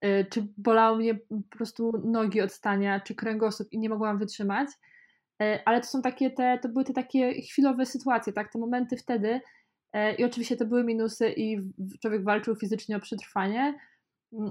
E, 0.00 0.24
czy 0.24 0.46
bolało 0.58 0.96
mnie 0.96 1.14
po 1.14 1.56
prostu 1.56 1.92
nogi 2.04 2.40
od 2.40 2.52
stania, 2.52 3.00
czy 3.00 3.14
kręgosłup 3.14 3.72
i 3.72 3.78
nie 3.78 3.88
mogłam 3.88 4.18
wytrzymać. 4.18 4.68
E, 5.42 5.62
ale 5.64 5.80
to 5.80 5.86
są 5.86 6.02
takie 6.02 6.30
te, 6.30 6.58
to 6.62 6.68
były 6.68 6.84
te 6.84 6.92
takie 6.92 7.42
chwilowe 7.42 7.86
sytuacje, 7.86 8.32
tak? 8.32 8.52
Te 8.52 8.58
momenty 8.58 8.96
wtedy, 8.96 9.40
I 10.18 10.24
oczywiście 10.24 10.56
to 10.56 10.66
były 10.66 10.84
minusy 10.84 11.32
i 11.36 11.58
człowiek 12.02 12.24
walczył 12.24 12.56
fizycznie 12.56 12.96
o 12.96 13.00
przetrwanie, 13.00 13.74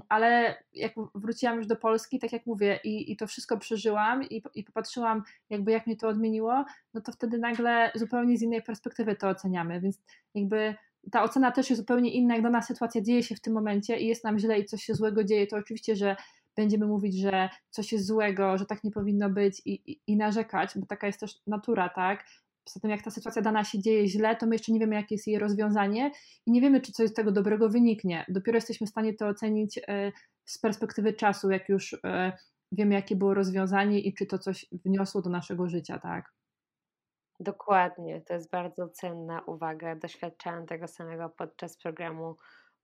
ale 0.08 0.62
jak 0.72 0.92
wróciłam 1.14 1.56
już 1.56 1.66
do 1.66 1.76
Polski, 1.76 2.18
tak 2.18 2.32
jak 2.32 2.46
mówię, 2.46 2.80
i, 2.84 3.12
i 3.12 3.16
to 3.16 3.26
wszystko 3.26 3.58
przeżyłam 3.58 4.22
i, 4.22 4.42
i 4.54 4.64
popatrzyłam, 4.64 5.22
jakby 5.50 5.72
jak 5.72 5.86
mnie 5.86 5.96
to 5.96 6.08
odmieniło, 6.08 6.64
no 6.94 7.00
to 7.00 7.12
wtedy 7.12 7.38
nagle 7.38 7.92
zupełnie 7.94 8.38
z 8.38 8.42
innej 8.42 8.62
perspektywy 8.62 9.16
to 9.16 9.28
oceniamy, 9.28 9.80
więc 9.80 9.98
jakby 10.34 10.74
ta 11.12 11.22
ocena 11.22 11.50
też 11.52 11.70
jest 11.70 11.80
zupełnie 11.80 12.12
inna, 12.12 12.34
jak 12.34 12.42
dana 12.42 12.62
sytuacja 12.62 13.00
dzieje 13.00 13.22
się 13.22 13.34
w 13.34 13.40
tym 13.40 13.52
momencie 13.52 13.98
i 13.98 14.06
jest 14.06 14.24
nam 14.24 14.38
źle 14.38 14.58
i 14.58 14.64
coś 14.64 14.82
się 14.82 14.94
złego 14.94 15.24
dzieje, 15.24 15.46
to 15.46 15.56
oczywiście, 15.56 15.96
że 15.96 16.16
będziemy 16.56 16.86
mówić, 16.86 17.20
że 17.20 17.48
coś 17.70 17.92
jest 17.92 18.06
złego, 18.06 18.58
że 18.58 18.66
tak 18.66 18.84
nie 18.84 18.90
powinno 18.90 19.30
być 19.30 19.62
i, 19.64 19.92
i, 19.92 20.00
i 20.06 20.16
narzekać, 20.16 20.70
bo 20.76 20.86
taka 20.86 21.06
jest 21.06 21.20
też 21.20 21.40
natura, 21.46 21.88
tak? 21.88 22.24
Poza 22.64 22.80
tym, 22.80 22.90
jak 22.90 23.02
ta 23.02 23.10
sytuacja 23.10 23.42
dana 23.42 23.64
się 23.64 23.78
dzieje 23.78 24.08
źle, 24.08 24.36
to 24.36 24.46
my 24.46 24.54
jeszcze 24.54 24.72
nie 24.72 24.80
wiemy, 24.80 24.94
jakie 24.94 25.14
jest 25.14 25.26
jej 25.26 25.38
rozwiązanie 25.38 26.10
i 26.46 26.50
nie 26.50 26.60
wiemy, 26.60 26.80
czy 26.80 26.92
coś 26.92 27.10
z 27.10 27.14
tego 27.14 27.32
dobrego 27.32 27.68
wyniknie. 27.68 28.24
Dopiero 28.28 28.56
jesteśmy 28.56 28.86
w 28.86 28.90
stanie 28.90 29.14
to 29.14 29.26
ocenić 29.26 29.80
e, 29.88 30.12
z 30.44 30.58
perspektywy 30.58 31.12
czasu, 31.12 31.50
jak 31.50 31.68
już 31.68 31.96
e, 32.04 32.32
wiemy, 32.72 32.94
jakie 32.94 33.16
było 33.16 33.34
rozwiązanie 33.34 34.00
i 34.00 34.14
czy 34.14 34.26
to 34.26 34.38
coś 34.38 34.66
wniosło 34.84 35.22
do 35.22 35.30
naszego 35.30 35.68
życia, 35.68 35.98
tak? 35.98 36.32
Dokładnie, 37.40 38.20
to 38.20 38.34
jest 38.34 38.50
bardzo 38.50 38.88
cenna 38.88 39.42
uwaga. 39.46 39.96
Doświadczałam 39.96 40.66
tego 40.66 40.88
samego 40.88 41.28
podczas 41.28 41.76
programu 41.76 42.36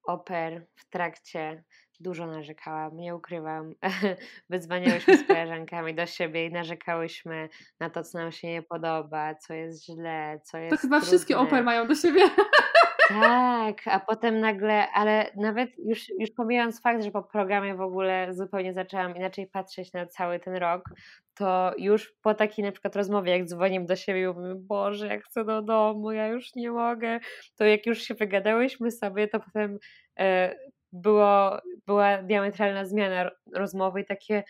oper 0.06 0.66
w 0.74 0.88
trakcie 0.88 1.64
dużo 2.00 2.26
narzekałam, 2.26 2.96
nie 2.96 3.14
ukrywam. 3.14 3.74
Wydzwaniałyśmy 4.50 5.18
z 5.18 5.26
koleżankami 5.26 5.94
do 5.94 6.06
siebie 6.06 6.46
i 6.46 6.52
narzekałyśmy 6.52 7.48
na 7.80 7.90
to, 7.90 8.02
co 8.02 8.18
nam 8.18 8.32
się 8.32 8.48
nie 8.48 8.62
podoba, 8.62 9.34
co 9.34 9.54
jest 9.54 9.84
źle, 9.84 10.40
co 10.44 10.58
jest. 10.58 10.70
To 10.70 10.80
chyba 10.80 10.96
trudne. 10.96 11.06
wszystkie 11.06 11.38
oper 11.38 11.64
mają 11.64 11.88
do 11.88 11.94
siebie. 11.94 12.22
Tak, 13.08 13.88
a 13.88 14.00
potem 14.00 14.40
nagle, 14.40 14.90
ale 14.92 15.30
nawet 15.36 15.70
już, 15.78 16.08
już 16.18 16.30
pomijając 16.30 16.80
fakt, 16.80 17.04
że 17.04 17.10
po 17.10 17.22
programie 17.22 17.74
w 17.74 17.80
ogóle 17.80 18.34
zupełnie 18.34 18.72
zaczęłam 18.72 19.16
inaczej 19.16 19.46
patrzeć 19.46 19.92
na 19.92 20.06
cały 20.06 20.40
ten 20.40 20.54
rok, 20.56 20.82
to 21.34 21.72
już 21.78 22.14
po 22.22 22.34
takiej 22.34 22.64
na 22.64 22.72
przykład 22.72 22.96
rozmowie, 22.96 23.32
jak 23.32 23.44
dzwonimy 23.46 23.86
do 23.86 23.96
siebie 23.96 24.22
i 24.22 24.26
mówimy, 24.26 24.54
Boże, 24.54 25.06
jak 25.06 25.24
chcę 25.24 25.44
do 25.44 25.62
domu, 25.62 26.12
ja 26.12 26.26
już 26.26 26.54
nie 26.54 26.70
mogę, 26.70 27.18
to 27.56 27.64
jak 27.64 27.86
już 27.86 28.02
się 28.02 28.14
wygadałyśmy 28.14 28.90
sobie, 28.90 29.28
to 29.28 29.40
potem 29.40 29.78
e, 30.18 30.54
było, 30.92 31.58
była 31.86 32.22
diametralna 32.22 32.84
zmiana 32.84 33.30
rozmowy 33.54 34.00
i 34.00 34.04
takie, 34.04 34.44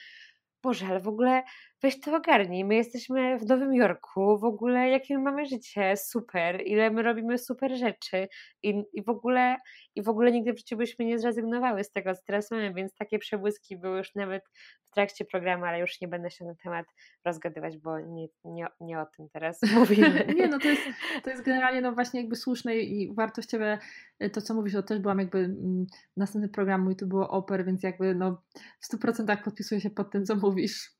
Boże, 0.62 0.86
ale 0.86 1.00
w 1.00 1.08
ogóle 1.08 1.42
weź 1.86 2.00
to 2.00 2.16
ogarnij, 2.16 2.64
my 2.64 2.74
jesteśmy 2.74 3.38
w 3.38 3.46
Nowym 3.46 3.74
Jorku, 3.74 4.38
w 4.38 4.44
ogóle 4.44 4.88
jakie 4.88 5.18
my 5.18 5.24
mamy 5.24 5.46
życie, 5.46 5.96
super, 5.96 6.62
ile 6.64 6.90
my 6.90 7.02
robimy 7.02 7.38
super 7.38 7.76
rzeczy. 7.76 8.28
I, 8.62 8.82
i, 8.92 9.02
w, 9.02 9.08
ogóle, 9.08 9.56
i 9.94 10.02
w 10.02 10.08
ogóle 10.08 10.32
nigdy 10.32 10.52
w 10.52 10.58
życiu 10.58 10.76
byśmy 10.76 11.04
nie 11.04 11.18
zrezygnowały 11.18 11.84
z 11.84 11.90
tego, 11.90 12.14
co 12.14 12.20
teraz 12.26 12.50
mamy, 12.50 12.74
więc 12.74 12.94
takie 12.94 13.18
przebłyski 13.18 13.76
były 13.76 13.98
już 13.98 14.14
nawet 14.14 14.42
w 14.84 14.90
trakcie 14.90 15.24
programu, 15.24 15.64
ale 15.64 15.80
już 15.80 16.00
nie 16.00 16.08
będę 16.08 16.30
się 16.30 16.44
na 16.44 16.54
temat 16.54 16.86
rozgadywać, 17.24 17.78
bo 17.78 18.00
nie, 18.00 18.26
nie, 18.44 18.66
nie 18.80 19.00
o 19.00 19.06
tym 19.16 19.28
teraz 19.32 19.60
mówimy. 19.78 20.26
nie, 20.36 20.48
no 20.48 20.58
to 20.58 20.68
jest, 20.68 20.82
to 21.24 21.30
jest 21.30 21.42
generalnie 21.42 21.80
no 21.80 21.92
właśnie 21.92 22.20
jakby 22.20 22.36
słuszne 22.36 22.76
i 22.76 23.14
wartościowe 23.14 23.78
y, 24.22 24.30
to, 24.30 24.40
co 24.40 24.54
mówisz, 24.54 24.72
to 24.72 24.82
też 24.82 24.98
byłam 24.98 25.18
jakby 25.18 25.38
mm, 25.38 25.86
następny 26.16 26.48
program 26.48 26.82
mój 26.82 26.96
to 26.96 27.06
było 27.06 27.28
Oper, 27.28 27.64
więc 27.64 27.82
jakby 27.82 28.14
no 28.14 28.42
w 28.80 28.94
100% 28.94 29.42
podpisuję 29.42 29.80
się 29.80 29.90
pod 29.90 30.10
tym, 30.10 30.24
co 30.24 30.36
mówisz. 30.36 30.95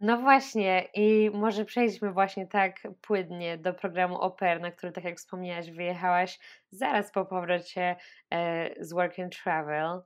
No 0.00 0.18
właśnie, 0.18 0.88
i 0.94 1.30
może 1.34 1.64
przejdźmy 1.64 2.12
właśnie 2.12 2.46
tak 2.46 2.80
płynnie 3.00 3.58
do 3.58 3.74
programu 3.74 4.18
Oper, 4.18 4.60
na 4.60 4.70
który, 4.70 4.92
tak 4.92 5.04
jak 5.04 5.16
wspomniałaś, 5.16 5.70
wyjechałaś 5.70 6.38
zaraz 6.70 7.12
po 7.12 7.24
powrocie 7.24 7.96
e, 8.30 8.70
z 8.84 8.92
Work 8.92 9.18
and 9.18 9.42
Travel. 9.42 10.02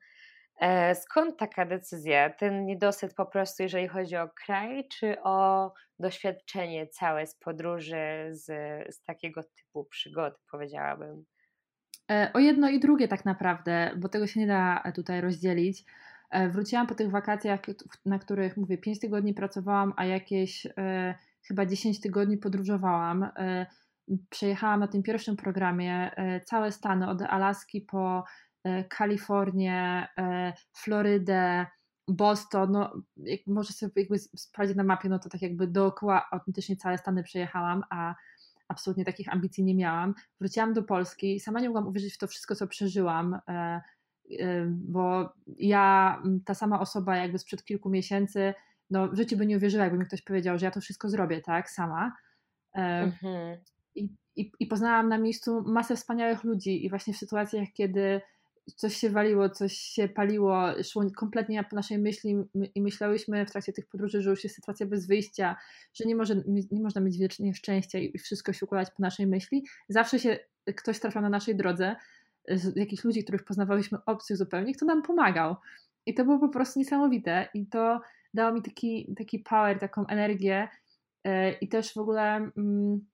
E, 0.61 0.95
skąd 0.95 1.39
taka 1.39 1.67
decyzja? 1.67 2.31
Ten 2.31 2.67
niedosyt 2.67 3.15
po 3.15 3.27
prostu, 3.27 3.63
jeżeli 3.63 3.89
chodzi 3.89 4.17
o 4.17 4.29
kraj, 4.29 4.89
czy 4.89 5.23
o 5.23 5.73
doświadczenie 5.99 6.87
całe 6.87 7.27
z 7.27 7.35
podróży, 7.35 8.29
z, 8.31 8.45
z 8.95 9.03
takiego 9.03 9.43
typu 9.43 9.85
przygody, 9.85 10.37
powiedziałabym? 10.51 11.25
E, 12.11 12.31
o 12.35 12.39
jedno 12.39 12.69
i 12.69 12.81
drugie 12.81 13.09
tak 13.09 13.25
naprawdę, 13.25 13.91
bo 13.97 14.09
tego 14.09 14.27
się 14.27 14.41
nie 14.41 14.47
da 14.47 14.93
tutaj 14.95 15.21
rozdzielić. 15.21 15.85
E, 16.31 16.49
wróciłam 16.49 16.87
po 16.87 16.95
tych 16.95 17.11
wakacjach, 17.11 17.61
na 18.05 18.19
których 18.19 18.57
mówię 18.57 18.79
5 18.79 19.01
tygodni 19.01 19.35
pracowałam, 19.35 19.93
a 19.97 20.05
jakieś 20.05 20.67
e, 20.67 21.15
chyba 21.43 21.67
10 21.67 22.01
tygodni 22.01 22.39
podróżowałam. 22.39 23.23
E, 23.23 23.67
przejechałam 24.31 24.81
na 24.81 24.89
tym 24.89 25.03
pierwszym 25.03 25.37
programie 25.37 26.11
całe 26.45 26.73
Stany, 26.73 27.09
od 27.09 27.23
Alaski 27.23 27.81
po 27.81 28.25
Kalifornię, 28.89 30.09
Florydę, 30.73 31.67
Boston, 32.09 32.73
no, 32.73 32.93
jak 33.17 33.41
może 33.47 33.73
sobie 33.73 33.93
jakby 33.97 34.19
sprawdzić 34.19 34.77
na 34.77 34.85
mapie, 34.85 35.09
no 35.09 35.19
to 35.19 35.29
tak 35.29 35.43
jakby 35.43 35.67
dookoła 35.67 36.29
autentycznie 36.31 36.77
całe 36.77 36.99
Stany 36.99 37.23
przejechałam, 37.23 37.83
a 37.91 38.15
absolutnie 38.69 39.05
takich 39.05 39.33
ambicji 39.33 39.65
nie 39.65 39.75
miałam. 39.75 40.15
Wróciłam 40.41 40.73
do 40.73 40.83
Polski, 40.83 41.41
sama 41.41 41.61
nie 41.61 41.69
mogłam 41.69 41.87
uwierzyć 41.87 42.15
w 42.15 42.19
to 42.19 42.27
wszystko, 42.27 42.55
co 42.55 42.67
przeżyłam 42.67 43.41
bo 44.69 45.33
ja, 45.47 46.23
ta 46.45 46.55
sama 46.55 46.81
osoba 46.81 47.17
jakby 47.17 47.39
sprzed 47.39 47.65
kilku 47.65 47.91
miesięcy, 47.91 48.55
no 48.91 49.09
w 49.09 49.17
życiu 49.17 49.37
by 49.37 49.47
nie 49.47 49.57
uwierzyła, 49.57 49.85
jakby 49.85 49.99
mi 49.99 50.07
ktoś 50.07 50.23
powiedział, 50.23 50.59
że 50.59 50.67
ja 50.67 50.71
to 50.71 50.81
wszystko 50.81 51.09
zrobię, 51.09 51.41
tak, 51.41 51.71
sama. 51.71 52.13
Mhm. 52.73 53.59
I, 53.95 54.09
i, 54.37 54.53
I 54.61 54.67
poznałam 54.67 55.09
na 55.09 55.19
miejscu 55.19 55.63
masę 55.67 55.97
wspaniałych 55.97 56.45
ludzi 56.45 56.87
i 56.87 56.91
właśnie 56.91 57.15
w 57.15 57.17
sytuacjach, 57.17 57.69
kiedy 57.75 58.21
coś 58.77 58.97
się 58.97 59.11
waliło, 59.11 59.51
coś 59.51 59.73
się 59.73 60.09
paliło, 60.09 60.83
szło 60.83 61.05
kompletnie 61.17 61.65
po 61.65 61.77
naszej 61.77 61.99
myśli 61.99 62.37
i 62.75 62.83
myślałyśmy 62.83 63.47
w 63.47 63.51
trakcie 63.51 63.73
tych 63.73 63.87
podróży, 63.87 64.23
że 64.23 64.31
już 64.31 64.45
jest 64.45 64.57
sytuacja 64.57 64.87
bez 64.87 65.07
wyjścia, 65.07 65.57
że 65.95 66.05
nie, 66.05 66.17
może, 66.17 66.43
nie 66.71 66.81
można 66.81 67.01
mieć 67.01 67.19
wiecznie 67.19 67.55
szczęścia 67.55 67.99
i 67.99 68.19
wszystko 68.19 68.53
się 68.53 68.67
układać 68.67 68.91
po 68.91 69.03
naszej 69.03 69.27
myśli. 69.27 69.65
Zawsze 69.89 70.19
się 70.19 70.39
ktoś 70.77 71.01
trafiał 71.01 71.23
na 71.23 71.29
naszej 71.29 71.57
drodze, 71.57 71.97
jakichś 72.77 73.05
ludzi, 73.05 73.23
których 73.23 73.45
poznawałyśmy 73.45 73.99
obcych 74.07 74.37
zupełnie, 74.37 74.75
kto 74.75 74.87
nam 74.87 75.03
pomagał. 75.03 75.57
I 76.07 76.15
to 76.15 76.25
było 76.25 76.39
po 76.39 76.49
prostu 76.49 76.79
niesamowite 76.79 77.49
i 77.55 77.67
to 77.67 78.01
dało 78.35 78.53
mi 78.53 78.63
taki, 78.63 79.15
taki 79.19 79.39
power, 79.39 79.79
taką 79.79 80.07
energię 80.07 80.69
e, 81.25 81.53
i 81.53 81.69
też 81.69 81.95
w 81.95 81.99
ogóle 81.99 82.51
mm, 82.57 83.07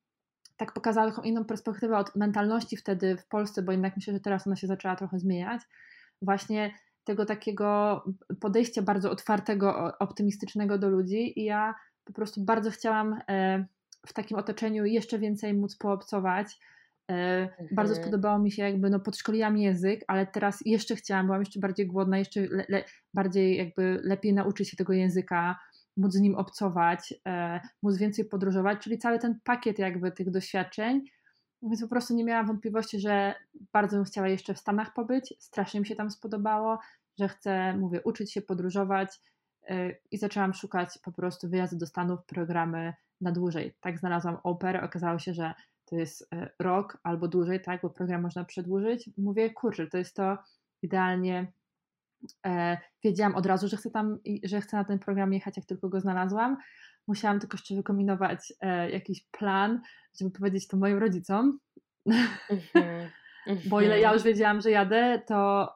tak 0.57 0.73
pokazało 0.73 1.11
taką 1.11 1.23
inną 1.23 1.45
perspektywę 1.45 1.99
od 1.99 2.17
mentalności 2.17 2.77
wtedy 2.77 3.17
w 3.17 3.27
Polsce, 3.27 3.63
bo 3.63 3.73
jednak 3.73 3.97
myślę, 3.97 4.13
że 4.13 4.21
teraz 4.21 4.47
ona 4.47 4.57
się 4.57 4.67
zaczęła 4.67 4.97
trochę 4.97 5.19
zmieniać. 5.19 5.63
Właśnie 6.23 6.75
tego 7.05 7.27
takiego 7.27 8.03
podejścia 8.41 8.83
bardzo 8.83 9.11
otwartego, 9.11 9.99
optymistycznego 9.99 10.79
do 10.79 10.89
ludzi 10.89 11.41
i 11.41 11.45
ja 11.45 11.75
po 12.05 12.13
prostu 12.13 12.45
bardzo 12.45 12.71
chciałam 12.71 13.21
e, 13.29 13.67
w 14.07 14.13
takim 14.13 14.39
otoczeniu 14.39 14.85
jeszcze 14.85 15.19
więcej 15.19 15.55
móc 15.55 15.77
poobcować, 15.77 16.59
Mhm. 17.09 17.69
Bardzo 17.73 17.95
spodobało 17.95 18.39
mi 18.39 18.51
się, 18.51 18.63
jakby 18.63 18.91
no 18.91 19.01
podszkoliłam 19.01 19.57
język, 19.59 20.05
ale 20.07 20.27
teraz 20.27 20.59
jeszcze 20.67 20.97
chciałam, 20.97 21.27
byłam 21.27 21.41
jeszcze 21.41 21.61
bardziej 21.61 21.87
głodna, 21.87 22.19
jeszcze 22.19 22.41
le, 22.41 22.65
le, 22.69 22.85
bardziej 23.15 23.57
jakby 23.57 24.01
lepiej 24.03 24.35
nauczyć 24.35 24.71
się 24.71 24.77
tego 24.77 24.93
języka, 24.93 25.59
móc 25.97 26.13
z 26.13 26.21
nim 26.21 26.35
obcować, 26.35 27.15
e, 27.27 27.61
móc 27.83 27.97
więcej 27.97 28.25
podróżować, 28.25 28.79
czyli 28.79 28.99
cały 28.99 29.19
ten 29.19 29.41
pakiet 29.45 29.79
jakby 29.79 30.13
tych 30.13 30.31
doświadczeń. 30.31 31.05
Więc 31.63 31.83
po 31.83 31.89
prostu 31.89 32.15
nie 32.15 32.25
miałam 32.25 32.47
wątpliwości, 32.47 33.01
że 33.01 33.35
bardzo 33.73 33.97
bym 33.97 34.05
chciała 34.05 34.29
jeszcze 34.29 34.55
w 34.55 34.59
Stanach 34.59 34.95
pobyć, 34.95 35.35
strasznie 35.39 35.81
mi 35.81 35.87
się 35.87 35.97
tam 35.97 36.11
spodobało, 36.11 36.79
że 37.19 37.29
chcę, 37.29 37.77
mówię, 37.77 38.03
uczyć 38.03 38.33
się 38.33 38.43
podróżować 38.43 39.21
e, 39.69 39.91
i 40.11 40.19
zaczęłam 40.19 40.55
szukać 40.55 40.99
po 40.99 41.13
prostu 41.13 41.49
wyjazdu 41.49 41.77
do 41.77 41.87
Stanów, 41.87 42.25
programy 42.27 42.95
na 43.21 43.33
dłużej. 43.33 43.75
Tak 43.81 43.99
znalazłam 43.99 44.39
operę, 44.43 44.83
okazało 44.83 45.19
się, 45.19 45.35
że 45.35 45.55
to 45.85 45.97
jest 45.97 46.29
e, 46.35 46.51
rok 46.59 46.99
albo 47.03 47.29
dłużej, 47.29 47.63
tak, 47.63 47.83
bo 47.83 47.91
program 47.91 48.23
można 48.23 48.45
przedłużyć. 48.45 49.11
Mówię, 49.19 49.51
kurczę, 49.51 49.87
to 49.87 49.99
jest 49.99 50.17
to 50.17 50.39
idealnie. 50.83 51.53
E, 52.47 52.79
wiedziałam 53.05 53.35
od 53.35 53.47
razu, 53.47 53.69
że 53.69 53.77
chcę 53.77 53.91
tam, 53.91 54.19
że 54.45 54.61
chcę 54.61 54.77
na 54.77 54.85
ten 54.85 54.99
program 54.99 55.33
jechać, 55.33 55.57
jak 55.57 55.67
tylko 55.67 55.89
go 55.89 56.01
znalazłam. 56.01 56.57
Musiałam 57.09 57.41
tylko 57.41 57.55
jeszcze 57.57 57.75
wykombinować 57.75 58.53
e, 58.61 58.91
jakiś 58.91 59.27
plan, 59.31 59.81
żeby 60.21 60.31
powiedzieć 60.31 60.69
to 60.69 60.77
moim 60.77 60.99
rodzicom. 60.99 61.59
Mm-hmm. 62.09 63.09
bo 63.71 63.81
ile 63.81 64.01
ja 64.01 64.09
mhm. 64.09 64.15
już 64.15 64.23
wiedziałam, 64.23 64.61
że 64.61 64.71
jadę, 64.71 65.23
to, 65.27 65.75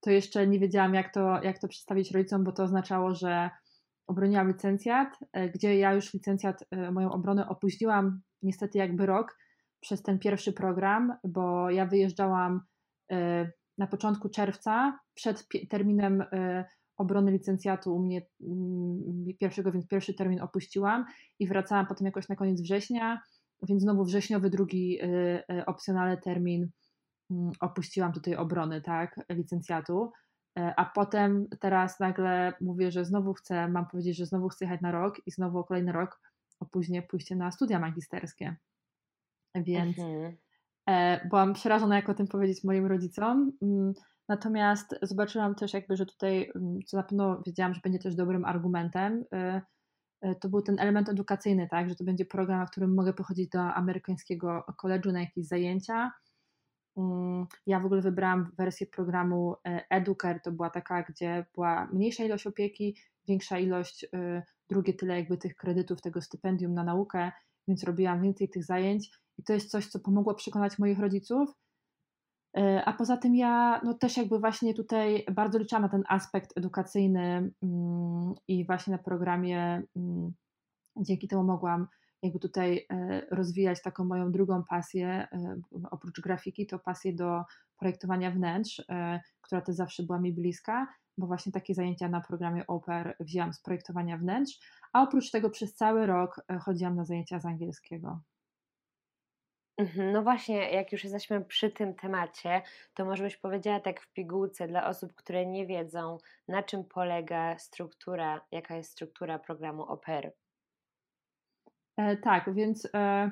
to 0.00 0.10
jeszcze 0.10 0.46
nie 0.46 0.58
wiedziałam, 0.58 0.94
jak 0.94 1.14
to, 1.14 1.42
jak 1.42 1.58
to 1.58 1.68
przedstawić 1.68 2.12
rodzicom, 2.12 2.44
bo 2.44 2.52
to 2.52 2.62
oznaczało, 2.62 3.14
że 3.14 3.50
obroniłam 4.06 4.48
licencjat, 4.48 5.18
gdzie 5.54 5.78
ja 5.78 5.92
już 5.92 6.14
licencjat, 6.14 6.64
moją 6.92 7.12
obronę 7.12 7.48
opóźniłam 7.48 8.20
niestety 8.42 8.78
jakby 8.78 9.06
rok 9.06 9.38
przez 9.80 10.02
ten 10.02 10.18
pierwszy 10.18 10.52
program, 10.52 11.16
bo 11.24 11.70
ja 11.70 11.86
wyjeżdżałam 11.86 12.60
e, 13.12 13.50
na 13.78 13.86
początku 13.86 14.28
czerwca 14.28 14.98
przed 15.14 15.46
terminem 15.68 16.24
obrony 16.96 17.32
licencjatu 17.32 17.96
u 17.96 18.02
mnie 18.02 18.22
mm, 18.40 19.24
pierwszego, 19.40 19.72
więc 19.72 19.86
pierwszy 19.86 20.14
termin 20.14 20.40
opuściłam 20.40 21.04
i 21.38 21.46
wracałam 21.46 21.86
potem 21.86 22.04
jakoś 22.04 22.28
na 22.28 22.36
koniec 22.36 22.60
września, 22.60 23.22
więc 23.68 23.82
znowu 23.82 24.04
wrześniowy 24.04 24.50
drugi 24.50 24.98
opcjonalny 25.66 26.18
termin 26.18 26.70
mm, 27.30 27.52
opuściłam 27.60 28.12
tutaj 28.12 28.34
obrony, 28.36 28.82
tak, 28.82 29.20
licencjatu. 29.28 30.12
E, 30.58 30.74
a 30.76 30.84
potem 30.84 31.46
teraz 31.60 32.00
nagle 32.00 32.52
mówię, 32.60 32.90
że 32.90 33.04
znowu 33.04 33.34
chcę, 33.34 33.68
mam 33.68 33.86
powiedzieć, 33.86 34.16
że 34.16 34.26
znowu 34.26 34.48
chcę 34.48 34.64
jechać 34.64 34.80
na 34.80 34.92
rok 34.92 35.26
i 35.26 35.30
znowu 35.30 35.58
o 35.58 35.64
kolejny 35.64 35.92
rok, 35.92 36.20
później 36.66 37.02
pójście 37.02 37.36
na 37.36 37.50
studia 37.50 37.78
magisterskie. 37.78 38.56
Więc 39.54 39.98
mhm. 39.98 40.36
e, 40.88 41.28
byłam 41.28 41.54
przerażona, 41.54 41.96
jak 41.96 42.08
o 42.08 42.14
tym 42.14 42.26
powiedzieć 42.26 42.64
moim 42.64 42.86
rodzicom. 42.86 43.52
Mm, 43.62 43.92
natomiast 44.28 44.94
zobaczyłam 45.02 45.54
też 45.54 45.74
jakby, 45.74 45.96
że 45.96 46.06
tutaj, 46.06 46.50
mm, 46.56 46.78
co 46.86 46.96
na 46.96 47.02
pewno 47.02 47.42
wiedziałam, 47.46 47.74
że 47.74 47.80
będzie 47.84 47.98
też 47.98 48.14
dobrym 48.14 48.44
argumentem, 48.44 49.24
e, 49.32 49.62
to 50.40 50.48
był 50.48 50.62
ten 50.62 50.78
element 50.78 51.08
edukacyjny, 51.08 51.68
tak, 51.70 51.88
że 51.88 51.94
to 51.94 52.04
będzie 52.04 52.24
program, 52.24 52.66
w 52.66 52.70
którym 52.70 52.94
mogę 52.94 53.12
pochodzić 53.12 53.48
do 53.48 53.60
amerykańskiego 53.60 54.64
koledżu 54.76 55.12
na 55.12 55.20
jakieś 55.20 55.46
zajęcia, 55.46 56.10
Mm, 56.96 57.46
ja 57.66 57.80
w 57.80 57.86
ogóle 57.86 58.00
wybrałam 58.00 58.52
wersję 58.58 58.86
programu 58.86 59.54
e, 59.68 59.84
Educare, 59.90 60.40
to 60.40 60.52
była 60.52 60.70
taka, 60.70 61.02
gdzie 61.02 61.46
była 61.54 61.88
mniejsza 61.92 62.24
ilość 62.24 62.46
opieki, 62.46 62.96
większa 63.28 63.58
ilość, 63.58 64.06
e, 64.14 64.42
drugie 64.70 64.94
tyle 64.94 65.16
jakby 65.16 65.36
tych 65.36 65.56
kredytów, 65.56 66.00
tego 66.00 66.22
stypendium 66.22 66.74
na 66.74 66.84
naukę, 66.84 67.32
więc 67.68 67.84
robiłam 67.84 68.22
więcej 68.22 68.48
tych 68.48 68.64
zajęć 68.64 69.10
i 69.38 69.42
to 69.42 69.52
jest 69.52 69.70
coś, 69.70 69.86
co 69.86 70.00
pomogło 70.00 70.34
przekonać 70.34 70.78
moich 70.78 70.98
rodziców. 70.98 71.54
E, 72.56 72.84
a 72.84 72.92
poza 72.92 73.16
tym 73.16 73.36
ja 73.36 73.80
no 73.84 73.94
też 73.94 74.16
jakby 74.16 74.38
właśnie 74.38 74.74
tutaj 74.74 75.24
bardzo 75.32 75.58
liczyłam 75.58 75.82
na 75.82 75.88
ten 75.88 76.02
aspekt 76.08 76.58
edukacyjny 76.58 77.52
mm, 77.62 78.34
i 78.48 78.66
właśnie 78.66 78.92
na 78.92 78.98
programie 78.98 79.82
mm, 79.96 80.32
dzięki 80.96 81.28
temu 81.28 81.44
mogłam 81.44 81.86
jakby 82.22 82.38
tutaj 82.38 82.86
e, 82.90 83.20
rozwijać 83.30 83.82
taką 83.82 84.04
moją 84.04 84.32
drugą 84.32 84.64
pasję, 84.64 85.28
e, 85.32 85.60
oprócz 85.90 86.20
grafiki, 86.20 86.66
to 86.66 86.78
pasję 86.78 87.12
do 87.14 87.42
projektowania 87.78 88.30
wnętrz, 88.30 88.82
która 89.40 89.60
też 89.60 89.74
zawsze 89.74 90.02
była 90.02 90.20
mi 90.20 90.32
bliska, 90.32 90.86
bo 91.20 91.26
właśnie 91.26 91.52
takie 91.52 91.74
zajęcia 91.74 92.08
na 92.08 92.20
programie 92.20 92.66
Oper 92.66 93.16
wzięłam 93.20 93.52
z 93.52 93.60
projektowania 93.60 94.18
wnętrz, 94.18 94.58
a 94.92 95.02
oprócz 95.02 95.30
tego 95.30 95.50
przez 95.50 95.74
cały 95.74 96.06
rok 96.06 96.40
chodziłam 96.60 96.96
na 96.96 97.04
zajęcia 97.04 97.40
z 97.40 97.46
angielskiego. 97.46 98.20
Mhm, 99.80 100.12
no 100.12 100.22
właśnie, 100.22 100.70
jak 100.70 100.92
już 100.92 101.04
jesteśmy 101.04 101.44
przy 101.44 101.70
tym 101.70 101.94
temacie, 101.94 102.62
to 102.94 103.04
może 103.04 103.24
byś 103.24 103.36
powiedziała 103.36 103.80
tak 103.80 104.00
w 104.00 104.12
pigułce 104.12 104.68
dla 104.68 104.86
osób, 104.86 105.14
które 105.14 105.46
nie 105.46 105.66
wiedzą, 105.66 106.18
na 106.48 106.62
czym 106.62 106.84
polega 106.84 107.58
struktura, 107.58 108.40
jaka 108.52 108.76
jest 108.76 108.90
struktura 108.90 109.38
programu 109.38 109.82
OPER. 109.82 110.32
E, 111.96 112.16
tak, 112.16 112.54
więc 112.54 112.88
e, 112.94 113.30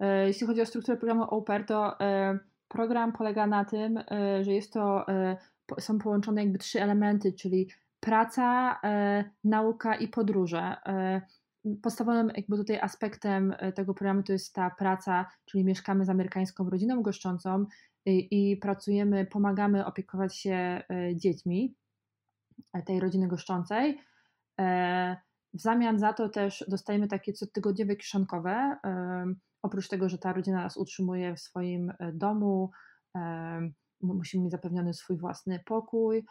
e, 0.00 0.26
jeśli 0.26 0.46
chodzi 0.46 0.60
o 0.60 0.66
strukturę 0.66 0.98
programu 0.98 1.22
OPER, 1.22 1.66
to 1.66 2.00
e, 2.00 2.38
program 2.68 3.12
polega 3.12 3.46
na 3.46 3.64
tym, 3.64 3.98
e, 3.98 4.44
że 4.44 4.52
jest 4.52 4.72
to, 4.72 5.08
e, 5.08 5.36
są 5.78 5.98
połączone 5.98 6.42
jakby 6.42 6.58
trzy 6.58 6.82
elementy, 6.82 7.32
czyli 7.32 7.70
praca, 8.00 8.80
nauka 9.44 9.94
i 9.94 10.08
podróże 10.08 10.76
podstawowym 11.82 12.30
jakby 12.36 12.56
tutaj 12.56 12.80
aspektem 12.80 13.54
e, 13.58 13.72
tego 13.72 13.94
programu 13.94 14.22
to 14.22 14.32
jest 14.32 14.54
ta 14.54 14.70
praca, 14.70 15.26
czyli 15.44 15.64
mieszkamy 15.64 16.04
z 16.04 16.08
amerykańską 16.08 16.70
rodziną 16.70 17.02
goszczącą 17.02 17.66
i, 18.06 18.28
i 18.52 18.56
pracujemy, 18.56 19.26
pomagamy 19.26 19.86
opiekować 19.86 20.36
się 20.36 20.52
e, 20.52 21.16
dziećmi 21.16 21.74
e, 22.72 22.82
tej 22.82 23.00
rodziny 23.00 23.28
goszczącej. 23.28 24.00
W 25.54 25.60
zamian 25.60 25.98
za 25.98 26.12
to 26.12 26.28
też 26.28 26.64
dostajemy 26.68 27.08
takie 27.08 27.32
cotygodniowe 27.32 27.96
kieszonkowe. 27.96 28.76
Oprócz 29.62 29.88
tego, 29.88 30.08
że 30.08 30.18
ta 30.18 30.32
rodzina 30.32 30.62
nas 30.62 30.76
utrzymuje 30.76 31.34
w 31.34 31.40
swoim 31.40 31.92
domu, 32.12 32.70
musimy 34.02 34.44
mieć 34.44 34.52
zapewniony 34.52 34.94
swój 34.94 35.16
własny 35.16 35.60
pokój, 35.66 36.24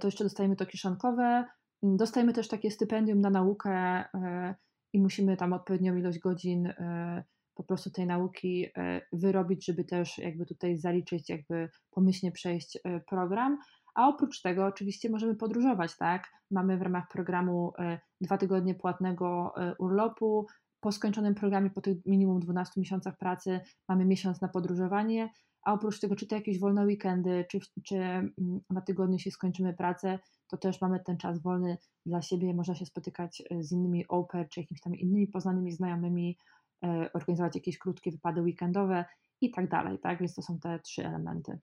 to 0.00 0.08
jeszcze 0.08 0.24
dostajemy 0.24 0.56
to 0.56 0.66
kieszonkowe. 0.66 1.44
Dostajemy 1.82 2.32
też 2.32 2.48
takie 2.48 2.70
stypendium 2.70 3.20
na 3.20 3.30
naukę 3.30 3.70
e, 3.70 4.54
i 4.92 5.00
musimy 5.00 5.36
tam 5.36 5.52
odpowiednią 5.52 5.96
ilość 5.96 6.18
godzin 6.18 6.66
e, 6.66 7.24
po 7.54 7.64
prostu 7.64 7.90
tej 7.90 8.06
nauki 8.06 8.66
e, 8.76 9.00
wyrobić, 9.12 9.66
żeby 9.66 9.84
też 9.84 10.18
jakby 10.18 10.46
tutaj 10.46 10.78
zaliczyć, 10.78 11.28
jakby 11.28 11.68
pomyślnie 11.90 12.32
przejść 12.32 12.78
program. 13.08 13.58
A 13.94 14.08
oprócz 14.08 14.42
tego 14.42 14.66
oczywiście 14.66 15.10
możemy 15.10 15.34
podróżować, 15.34 15.96
tak? 15.96 16.28
Mamy 16.50 16.78
w 16.78 16.82
ramach 16.82 17.08
programu 17.12 17.72
dwa 18.20 18.38
tygodnie 18.38 18.74
płatnego 18.74 19.54
urlopu. 19.78 20.46
Po 20.80 20.92
skończonym 20.92 21.34
programie, 21.34 21.70
po 21.70 21.80
tych 21.80 22.06
minimum 22.06 22.40
12 22.40 22.80
miesiącach 22.80 23.16
pracy, 23.16 23.60
mamy 23.88 24.04
miesiąc 24.04 24.40
na 24.40 24.48
podróżowanie, 24.48 25.30
a 25.62 25.72
oprócz 25.72 26.00
tego, 26.00 26.16
czy 26.16 26.26
to 26.26 26.34
jakieś 26.34 26.58
wolne 26.58 26.84
weekendy, 26.84 27.44
czy, 27.50 27.58
czy 27.84 27.96
mm, 27.96 28.32
na 28.70 28.80
tygodniu 28.80 29.18
się 29.18 29.30
skończymy 29.30 29.74
pracę, 29.74 30.18
to 30.48 30.56
też 30.56 30.80
mamy 30.80 31.00
ten 31.00 31.16
czas 31.16 31.42
wolny 31.42 31.78
dla 32.06 32.22
siebie, 32.22 32.54
można 32.54 32.74
się 32.74 32.86
spotykać 32.86 33.42
e, 33.50 33.62
z 33.62 33.72
innymi 33.72 34.08
oper, 34.08 34.48
czy 34.48 34.60
jakimiś 34.60 34.80
tam 34.80 34.94
innymi 34.94 35.26
poznanymi 35.26 35.72
znajomymi, 35.72 36.38
e, 36.84 37.10
organizować 37.12 37.54
jakieś 37.54 37.78
krótkie 37.78 38.10
wypady 38.10 38.42
weekendowe 38.42 39.04
i 39.40 39.50
tak 39.50 39.68
dalej, 39.68 39.98
tak? 39.98 40.18
Więc 40.18 40.34
to 40.34 40.42
są 40.42 40.58
te 40.58 40.78
trzy 40.78 41.06
elementy. 41.06 41.58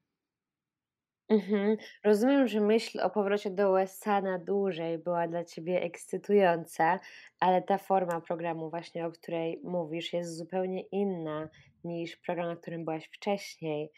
Mhm. 1.29 1.77
Rozumiem, 2.03 2.47
że 2.47 2.61
myśl 2.61 2.99
o 3.01 3.09
powrocie 3.09 3.49
do 3.49 3.71
USA 3.71 4.21
na 4.21 4.39
dłużej 4.39 4.97
była 4.97 5.27
dla 5.27 5.43
Ciebie 5.43 5.81
ekscytująca, 5.81 6.99
ale 7.39 7.61
ta 7.61 7.77
forma 7.77 8.21
programu 8.21 8.69
właśnie, 8.69 9.05
o 9.05 9.11
której 9.11 9.61
mówisz, 9.63 10.13
jest 10.13 10.37
zupełnie 10.37 10.81
inna 10.81 11.49
niż 11.83 12.15
program, 12.15 12.47
na 12.47 12.55
którym 12.55 12.85
byłaś 12.85 13.07
wcześniej. 13.07 13.91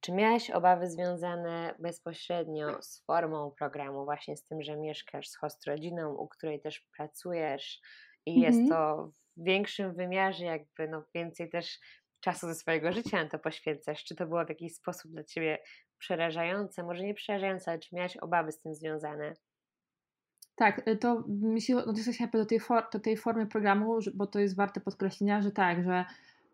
Czy 0.00 0.12
miałaś 0.12 0.50
obawy 0.50 0.90
związane 0.90 1.74
bezpośrednio 1.78 2.82
z 2.82 3.04
formą 3.04 3.50
programu, 3.58 4.04
właśnie 4.04 4.36
z 4.36 4.44
tym, 4.44 4.62
że 4.62 4.76
mieszkasz 4.76 5.28
z 5.28 5.36
host 5.36 5.66
rodziną, 5.66 6.14
u 6.14 6.28
której 6.28 6.60
też 6.60 6.80
pracujesz 6.96 7.80
i 8.26 8.34
mhm. 8.34 8.54
jest 8.54 8.72
to 8.72 9.10
w 9.36 9.44
większym 9.44 9.94
wymiarze, 9.94 10.44
jakby 10.44 10.88
no 10.88 11.04
więcej 11.14 11.50
też 11.50 11.78
czasu 12.20 12.46
ze 12.46 12.54
swojego 12.54 12.92
życia 12.92 13.22
na 13.22 13.28
to 13.28 13.38
poświęcasz? 13.38 14.04
Czy 14.04 14.14
to 14.14 14.26
było 14.26 14.44
w 14.44 14.48
jakiś 14.48 14.74
sposób 14.74 15.12
dla 15.12 15.24
Ciebie 15.24 15.58
przerażające? 16.00 16.82
Może 16.82 17.04
nie 17.04 17.14
przerażające, 17.14 17.70
ale 17.70 17.80
czy 17.80 17.94
miałaś 17.94 18.16
obawy 18.16 18.52
z 18.52 18.60
tym 18.60 18.74
związane? 18.74 19.34
Tak, 20.54 20.88
y, 20.88 20.96
to 20.96 21.24
jeśli 21.54 22.14
się 22.14 22.28
do 22.32 22.46
tej, 22.46 22.60
for, 22.60 22.84
do 22.92 23.00
tej 23.00 23.16
formy 23.16 23.46
programu, 23.46 23.98
bo 24.14 24.26
to 24.26 24.38
jest 24.38 24.56
warte 24.56 24.80
podkreślenia, 24.80 25.42
że 25.42 25.50
tak, 25.50 25.84
że 25.84 26.04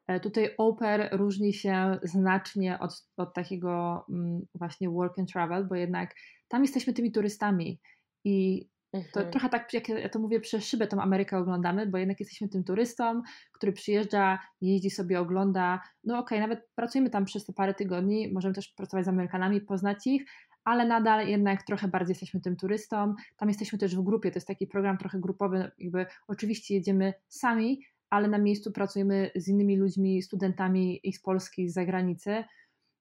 E, 0.07 0.21
tutaj 0.21 0.55
Oper 0.59 1.09
różni 1.13 1.53
się 1.53 1.99
znacznie 2.03 2.79
od, 2.79 3.05
od 3.17 3.35
takiego 3.35 4.05
mm, 4.09 4.47
właśnie 4.55 4.91
work 4.91 5.19
and 5.19 5.33
travel, 5.33 5.67
bo 5.67 5.75
jednak 5.75 6.15
tam 6.49 6.63
jesteśmy 6.63 6.93
tymi 6.93 7.13
turystami 7.13 7.81
i 8.25 8.67
to 9.13 9.21
mhm. 9.21 9.31
trochę 9.31 9.49
tak, 9.49 9.75
jak 9.75 9.89
ja 9.89 10.09
to 10.09 10.19
mówię, 10.19 10.41
przez 10.41 10.65
szybę 10.65 10.87
tą 10.87 11.01
Amerykę 11.01 11.39
oglądamy, 11.39 11.87
bo 11.87 11.99
jednak 11.99 12.21
jesteśmy 12.21 12.49
tym 12.49 12.65
turystą, 12.65 13.23
który 13.53 13.73
przyjeżdża, 13.73 14.39
jeździ 14.61 14.91
sobie, 14.91 15.21
ogląda. 15.21 15.81
No 16.05 16.19
okej, 16.19 16.39
okay, 16.39 16.49
nawet 16.49 16.69
pracujemy 16.75 17.11
tam 17.11 17.25
przez 17.25 17.45
te 17.47 17.53
parę 17.53 17.75
tygodni, 17.75 18.33
możemy 18.33 18.55
też 18.55 18.69
pracować 18.69 19.05
z 19.05 19.09
Amerykanami, 19.09 19.61
poznać 19.61 20.07
ich, 20.07 20.23
ale 20.65 20.87
nadal 20.87 21.29
jednak 21.29 21.63
trochę 21.63 21.89
bardziej 21.89 22.11
jesteśmy 22.11 22.41
tym 22.41 22.57
turystą. 22.57 23.15
Tam 23.37 23.49
jesteśmy 23.49 23.79
też 23.79 23.97
w 23.97 24.03
grupie, 24.03 24.31
to 24.31 24.37
jest 24.37 24.47
taki 24.47 24.67
program 24.67 24.99
trochę 24.99 25.21
grupowy, 25.21 25.71
jakby 25.79 26.07
oczywiście 26.29 26.75
jedziemy 26.75 27.15
sami, 27.29 27.81
ale 28.11 28.29
na 28.29 28.39
miejscu 28.39 28.73
pracujemy 28.73 29.31
z 29.35 29.49
innymi 29.49 29.77
ludźmi, 29.77 30.23
studentami 30.23 31.09
i 31.09 31.13
z 31.13 31.23
Polski, 31.23 31.63
i 31.63 31.69
z 31.69 31.75
zagranicy, 31.75 32.45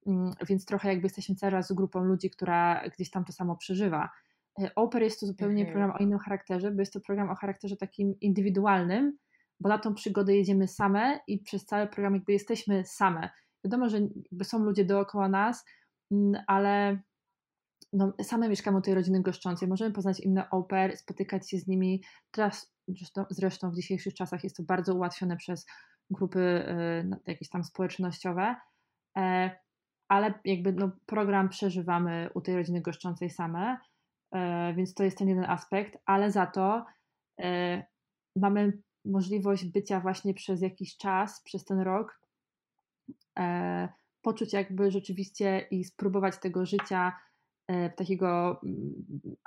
mm, 0.07 0.33
więc 0.47 0.65
trochę 0.65 0.89
jakby 0.89 1.05
jesteśmy 1.05 1.35
cały 1.35 1.51
czas 1.51 1.71
grupą 1.71 2.03
ludzi, 2.03 2.29
która 2.29 2.89
gdzieś 2.89 3.09
tam 3.09 3.25
to 3.25 3.33
samo 3.33 3.55
przeżywa. 3.55 4.09
E, 4.61 4.75
Oper 4.75 5.03
jest 5.03 5.19
to 5.19 5.25
zupełnie 5.25 5.63
mhm. 5.63 5.73
program 5.73 5.91
o 5.91 6.03
innym 6.03 6.19
charakterze, 6.19 6.71
bo 6.71 6.79
jest 6.79 6.93
to 6.93 6.99
program 6.99 7.29
o 7.29 7.35
charakterze 7.35 7.77
takim 7.77 8.19
indywidualnym, 8.21 9.17
bo 9.59 9.69
na 9.69 9.77
tą 9.77 9.93
przygodę 9.93 10.35
jedziemy 10.35 10.67
same 10.67 11.19
i 11.27 11.39
przez 11.39 11.65
cały 11.65 11.87
program 11.87 12.13
jakby 12.13 12.33
jesteśmy 12.33 12.83
same. 12.85 13.29
Wiadomo, 13.65 13.89
że 13.89 13.99
są 14.43 14.63
ludzie 14.63 14.85
dookoła 14.85 15.29
nas, 15.29 15.65
mm, 16.11 16.43
ale 16.47 16.99
no, 17.93 18.13
same 18.21 18.49
mieszkamy 18.49 18.77
u 18.77 18.81
tej 18.81 18.95
rodziny 18.95 19.21
goszczącej, 19.21 19.67
możemy 19.67 19.91
poznać 19.91 20.19
inne 20.19 20.49
oper, 20.49 20.97
spotykać 20.97 21.49
się 21.49 21.57
z 21.57 21.67
nimi. 21.67 22.03
Teraz 22.31 22.75
Zresztą, 23.29 23.71
w 23.71 23.75
dzisiejszych 23.75 24.13
czasach 24.13 24.43
jest 24.43 24.57
to 24.57 24.63
bardzo 24.63 24.95
ułatwione 24.95 25.37
przez 25.37 25.65
grupy 26.09 26.39
y, 26.39 27.19
jakieś 27.27 27.49
tam 27.49 27.63
społecznościowe, 27.63 28.55
e, 29.17 29.51
ale 30.07 30.33
jakby 30.45 30.73
no, 30.73 30.91
program 31.05 31.49
przeżywamy 31.49 32.29
u 32.33 32.41
tej 32.41 32.55
rodziny 32.55 32.81
goszczącej 32.81 33.29
same, 33.29 33.61
e, 33.71 33.77
więc 34.75 34.93
to 34.93 35.03
jest 35.03 35.17
ten 35.17 35.29
jeden 35.29 35.45
aspekt, 35.45 35.97
ale 36.05 36.31
za 36.31 36.45
to 36.45 36.85
e, 37.41 37.83
mamy 38.35 38.81
możliwość 39.05 39.65
bycia 39.65 39.99
właśnie 39.99 40.33
przez 40.33 40.61
jakiś 40.61 40.97
czas, 40.97 41.41
przez 41.43 41.65
ten 41.65 41.79
rok, 41.79 42.19
poczuć 44.21 44.53
jakby 44.53 44.91
rzeczywiście 44.91 45.67
i 45.71 45.83
spróbować 45.83 46.37
tego 46.37 46.65
życia 46.65 47.19
takiego 47.95 48.61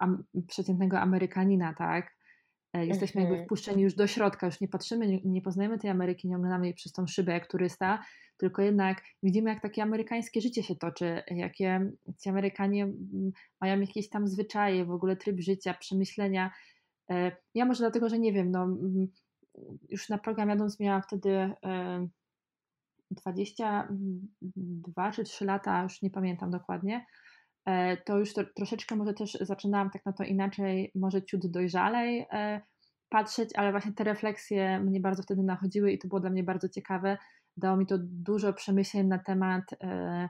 mm, 0.01 0.25
przeciętnego 0.47 1.01
Amerykanina, 1.01 1.75
tak? 1.75 2.18
E, 2.75 2.87
jesteśmy 2.87 3.21
jakby 3.21 3.35
mhm. 3.35 3.47
wpuszczeni 3.47 3.83
już 3.83 3.95
do 3.95 4.07
środka, 4.07 4.47
już 4.47 4.61
nie 4.61 4.69
patrzymy, 4.69 5.07
nie, 5.07 5.21
nie 5.25 5.43
poznajemy 5.43 5.79
tej 5.79 5.91
Ameryki, 5.91 6.29
nie 6.29 6.37
oglądamy 6.37 6.67
jej 6.67 6.75
przez 6.75 6.93
tą 6.93 7.07
szybę 7.07 7.33
jak 7.33 7.47
turysta, 7.47 8.05
tylko 8.37 8.63
jednak 8.63 9.03
widzimy, 9.23 9.51
jak 9.51 9.63
takie 9.63 9.83
amerykańskie 9.83 10.41
życie 10.41 10.63
się 10.63 10.77
toczy, 10.77 11.23
jakie 11.27 11.91
ci 12.23 12.29
Amerykanie 12.29 12.93
mają 13.61 13.81
jakieś 13.81 14.09
tam 14.09 14.29
zwyczaje, 14.29 14.85
w 14.85 14.91
ogóle 14.91 15.17
tryb 15.17 15.41
życia, 15.41 15.75
przemyślenia. 15.75 16.51
E, 17.11 17.37
ja 17.55 17.65
może 17.65 17.79
dlatego, 17.79 18.09
że 18.09 18.19
nie 18.19 18.33
wiem, 18.33 18.51
no, 18.51 18.69
już 19.89 20.09
na 20.09 20.19
program 20.19 20.49
jadąc 20.49 20.81
miałam 20.81 21.03
wtedy 21.03 21.53
22 23.11 25.13
czy 25.13 25.25
3 25.25 25.45
lata, 25.45 25.83
już 25.83 26.03
nie 26.03 26.11
pamiętam 26.11 26.51
dokładnie, 26.51 26.97
E, 26.97 27.28
to 28.05 28.19
już 28.19 28.35
to, 28.35 28.45
troszeczkę 28.57 28.97
może 28.97 29.15
też 29.15 29.33
zaczynałam 29.41 29.91
tak 29.91 30.07
na 30.07 30.13
to 30.13 30.25
inaczej, 30.25 30.93
może 30.95 31.23
ciut 31.23 31.47
dojrzalej 31.47 32.27
e, 32.33 32.61
patrzeć, 33.09 33.51
ale 33.57 33.71
właśnie 33.71 33.93
te 33.93 34.05
refleksje 34.05 34.81
mnie 34.81 35.01
bardzo 35.01 35.23
wtedy 35.23 35.43
nachodziły 35.43 35.93
i 35.93 35.99
to 35.99 36.09
było 36.09 36.21
dla 36.21 36.31
mnie 36.31 36.45
bardzo 36.45 36.69
ciekawe. 36.69 37.19
Dało 37.57 37.77
mi 37.77 37.87
to 37.87 37.97
dużo 38.01 38.53
przemyśleń 38.53 39.07
na 39.07 39.19
temat 39.19 39.65
e, 39.83 40.29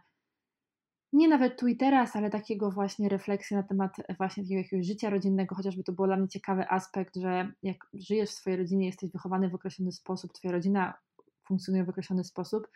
nie 1.13 1.29
nawet 1.29 1.61
tu 1.61 1.67
i 1.67 1.77
teraz, 1.77 2.17
ale 2.17 2.31
takiego 2.31 2.71
właśnie 2.71 3.09
refleksji 3.09 3.57
na 3.57 3.63
temat 3.63 3.97
właśnie 4.19 4.43
takiego 4.43 4.61
jakiegoś 4.61 4.87
życia 4.87 5.11
rodzinnego, 5.11 5.55
chociażby 5.55 5.85
to 5.85 5.93
był 5.93 6.07
dla 6.07 6.17
mnie 6.17 6.29
ciekawy 6.29 6.69
aspekt, 6.69 7.17
że 7.17 7.53
jak 7.63 7.77
żyjesz 7.95 8.31
w 8.31 8.35
swojej 8.35 8.59
rodzinie, 8.59 8.87
jesteś 8.87 9.11
wychowany 9.13 9.51
w 9.51 9.55
określony 9.55 9.93
sposób, 9.93 10.33
twoja 10.33 10.53
rodzina 10.53 10.95
funkcjonuje 11.49 11.85
w 11.85 11.89
określony 11.89 12.25
sposób, 12.25 12.69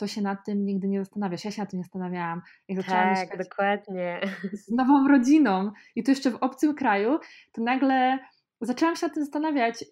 to 0.00 0.06
się 0.06 0.22
nad 0.22 0.44
tym 0.46 0.64
nigdy 0.64 0.88
nie 0.88 0.98
zastanawiasz. 0.98 1.44
Ja 1.44 1.50
się 1.50 1.62
nad 1.62 1.70
tym 1.70 1.78
nie 1.78 1.84
zastanawiałam. 1.84 2.42
Jak 2.68 2.82
zaczęłam 2.82 3.14
tak, 3.14 3.38
dokładnie. 3.38 4.20
Z 4.52 4.70
nową 4.70 5.08
rodziną 5.08 5.70
i 5.96 6.02
to 6.02 6.10
jeszcze 6.10 6.30
w 6.30 6.36
obcym 6.36 6.74
kraju, 6.74 7.18
to 7.52 7.62
nagle 7.62 8.18
zaczęłam 8.60 8.96
się 8.96 9.06
nad 9.06 9.14
tym 9.14 9.24
zastanawiać, 9.24 9.84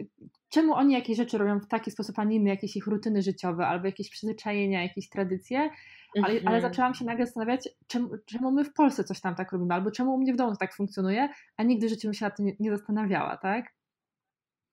czemu 0.48 0.74
oni 0.74 0.94
jakieś 0.94 1.16
rzeczy 1.16 1.38
robią 1.38 1.60
w 1.60 1.66
taki 1.66 1.90
sposób, 1.90 2.18
a 2.18 2.24
nie 2.24 2.36
inny, 2.36 2.50
jakieś 2.50 2.76
ich 2.76 2.86
rutyny 2.86 3.22
życiowe 3.22 3.66
albo 3.66 3.86
jakieś 3.86 4.10
przyzwyczajenia, 4.10 4.82
jakieś 4.82 5.08
tradycje, 5.08 5.70
ale, 6.22 6.34
mhm. 6.34 6.48
ale 6.48 6.60
zaczęłam 6.60 6.94
się 6.94 7.04
nagle 7.04 7.26
zastanawiać, 7.26 7.68
czemu, 7.86 8.10
czemu 8.26 8.52
my 8.52 8.64
w 8.64 8.72
Polsce 8.72 9.04
coś 9.04 9.20
tam 9.20 9.34
tak 9.34 9.52
robimy, 9.52 9.74
albo 9.74 9.90
czemu 9.90 10.14
u 10.14 10.18
mnie 10.18 10.32
w 10.32 10.36
domu 10.36 10.52
to 10.52 10.56
tak 10.56 10.74
funkcjonuje, 10.74 11.28
a 11.56 11.62
nigdy 11.62 11.86
w 11.86 11.90
życiu 11.90 12.08
bym 12.08 12.14
się 12.14 12.24
nad 12.24 12.36
tym 12.36 12.46
nie, 12.46 12.52
nie 12.60 12.70
zastanawiała, 12.70 13.36
tak? 13.36 13.77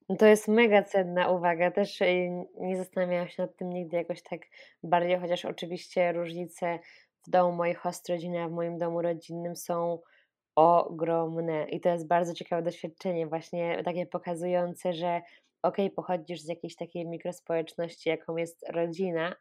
No 0.09 0.15
to 0.15 0.25
jest 0.25 0.47
mega 0.47 0.83
cenna 0.83 1.29
uwaga. 1.29 1.71
Też 1.71 2.01
y, 2.01 2.45
nie 2.57 2.77
zastanawiałam 2.77 3.27
się 3.27 3.43
nad 3.43 3.55
tym 3.55 3.69
nigdy 3.69 3.97
jakoś 3.97 4.21
tak 4.21 4.41
bardziej, 4.83 5.19
chociaż 5.19 5.45
oczywiście 5.45 6.11
różnice 6.11 6.79
w 7.27 7.29
domu 7.29 7.55
moich 7.55 7.77
host 7.77 8.09
rodziny, 8.09 8.41
a 8.41 8.47
w 8.47 8.51
moim 8.51 8.77
domu 8.77 9.01
rodzinnym 9.01 9.55
są 9.55 9.99
ogromne. 10.55 11.69
I 11.69 11.81
to 11.81 11.89
jest 11.89 12.07
bardzo 12.07 12.33
ciekawe 12.33 12.61
doświadczenie, 12.61 13.27
właśnie 13.27 13.83
takie 13.83 14.05
pokazujące, 14.05 14.93
że 14.93 15.21
okej, 15.63 15.91
pochodzisz 15.91 16.41
z 16.41 16.47
jakiejś 16.47 16.75
takiej 16.75 17.07
mikrospołeczności, 17.07 18.09
jaką 18.09 18.37
jest 18.37 18.65
rodzina, 18.69 19.35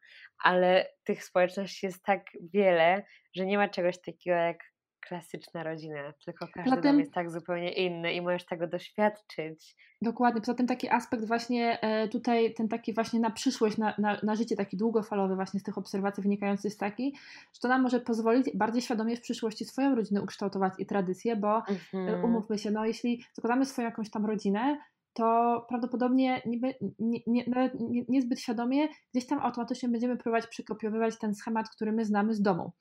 ale 0.45 0.91
tych 1.05 1.25
społeczności 1.25 1.87
jest 1.87 2.05
tak 2.05 2.23
wiele, 2.53 3.03
że 3.35 3.47
nie 3.47 3.59
ma 3.59 3.69
czegoś 3.69 4.01
takiego 4.01 4.37
jak 4.37 4.74
klasyczna 5.09 5.63
rodzina, 5.63 6.13
tylko 6.25 6.47
każdy 6.55 6.71
Zatem, 6.71 6.83
dom 6.83 6.99
jest 6.99 7.13
tak 7.13 7.31
zupełnie 7.31 7.73
inny 7.73 8.13
i 8.13 8.21
możesz 8.21 8.45
tego 8.47 8.67
doświadczyć. 8.67 9.77
Dokładnie, 10.03 10.41
poza 10.41 10.55
tym 10.55 10.67
taki 10.67 10.89
aspekt 10.89 11.25
właśnie 11.25 11.81
e, 11.81 12.09
tutaj, 12.09 12.55
ten 12.55 12.69
taki 12.69 12.95
właśnie 12.95 13.21
na 13.21 13.31
przyszłość, 13.31 13.79
na, 13.79 13.95
na, 13.99 14.19
na 14.23 14.35
życie 14.35 14.57
taki 14.57 14.77
długofalowy 14.77 15.35
właśnie 15.35 15.61
z 15.61 15.63
tych 15.63 15.79
obserwacji 15.79 16.23
wynikający 16.23 16.67
jest 16.67 16.81
taki, 16.81 17.17
że 17.55 17.61
to 17.61 17.69
nam 17.69 17.83
może 17.83 18.01
pozwolić 18.01 18.51
bardziej 18.55 18.83
świadomie 18.83 19.17
w 19.17 19.21
przyszłości 19.21 19.65
swoją 19.65 19.95
rodzinę 19.95 20.23
ukształtować 20.23 20.73
i 20.79 20.87
tradycje, 20.87 21.37
bo 21.37 21.57
e, 21.59 21.63
mhm. 21.95 22.25
umówmy 22.25 22.59
się, 22.59 22.71
no 22.71 22.87
jeśli 22.87 23.25
zakładamy 23.33 23.65
swoją 23.65 23.89
jakąś 23.89 24.11
tam 24.11 24.27
rodzinę, 24.27 24.79
to 25.13 25.67
prawdopodobnie 25.69 26.43
nie, 26.47 26.75
nie, 26.99 27.21
nie, 27.27 28.05
niezbyt 28.09 28.41
świadomie 28.41 28.89
gdzieś 29.15 29.27
tam 29.27 29.39
automatycznie 29.39 29.89
będziemy 29.89 30.17
próbować 30.17 30.47
przekopiowywać 30.47 31.19
ten 31.19 31.35
schemat, 31.35 31.71
który 31.71 31.93
my 31.93 32.05
znamy 32.05 32.35
z 32.35 32.43
domu. 32.43 32.73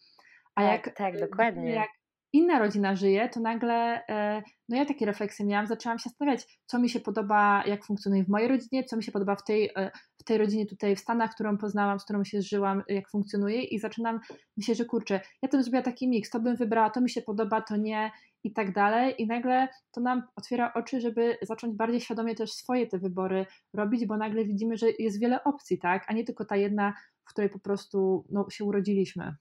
A 0.56 0.62
tak, 0.62 0.86
jak, 0.86 0.98
tak, 0.98 1.20
dokładnie. 1.20 1.72
Jak 1.72 1.90
inna 2.34 2.60
rodzina 2.60 2.96
żyje, 2.96 3.30
to 3.30 3.40
nagle, 3.40 4.08
e, 4.08 4.44
no 4.70 4.78
ja 4.78 4.86
takie 4.86 5.06
refleksje 5.06 5.46
miałam, 5.46 5.68
zaczęłam 5.68 6.00
się 6.00 6.10
zastanawiać, 6.10 6.60
co 6.66 6.80
mi 6.80 6.90
się 6.90 7.00
podoba, 7.00 7.64
jak 7.66 7.86
funkcjonuje 7.86 8.24
w 8.24 8.30
mojej 8.30 8.48
rodzinie, 8.48 8.84
co 8.84 8.98
mi 8.98 9.04
się 9.04 9.12
podoba 9.12 9.36
w 9.36 9.44
tej, 9.44 9.70
e, 9.76 9.92
w 10.18 10.24
tej 10.24 10.38
rodzinie 10.38 10.66
tutaj 10.66 10.96
w 10.96 11.00
Stanach, 11.00 11.32
którą 11.32 11.58
poznałam, 11.58 12.00
z 12.00 12.04
którą 12.04 12.24
się 12.24 12.42
zżyłam, 12.42 12.84
jak 12.88 13.10
funkcjonuje 13.10 13.64
i 13.64 13.80
zaczynam 13.80 14.20
myśleć, 14.58 14.78
że 14.78 14.86
kurczę, 14.86 15.20
ja 15.42 15.50
to 15.50 15.58
bym 15.58 15.64
zrobiła 15.64 15.84
taki 15.84 16.08
miks, 16.08 16.30
to 16.30 16.40
bym 16.40 16.56
wybrała, 16.56 16.90
to 16.90 17.02
mi 17.02 17.10
się 17.10 17.22
podoba, 17.22 17.62
to 17.62 17.78
nie 17.78 18.12
i 18.44 18.54
tak 18.54 18.74
dalej 18.74 19.16
i 19.18 19.28
nagle 19.28 19.68
to 19.92 20.02
nam 20.02 20.24
otwiera 20.36 20.74
oczy, 20.74 21.02
żeby 21.02 21.38
zacząć 21.42 21.76
bardziej 21.76 22.02
świadomie 22.02 22.36
też 22.36 22.52
swoje 22.52 22.88
te 22.88 22.98
wybory 22.98 23.46
robić, 23.74 24.06
bo 24.06 24.18
nagle 24.18 24.46
widzimy, 24.46 24.78
że 24.78 24.88
jest 25.00 25.20
wiele 25.20 25.44
opcji, 25.44 25.80
tak, 25.80 26.06
a 26.08 26.14
nie 26.14 26.24
tylko 26.24 26.46
ta 26.46 26.56
jedna, 26.56 26.94
w 27.26 27.30
której 27.30 27.50
po 27.50 27.60
prostu 27.60 28.26
no, 28.30 28.50
się 28.50 28.66
urodziliśmy. 28.66 29.36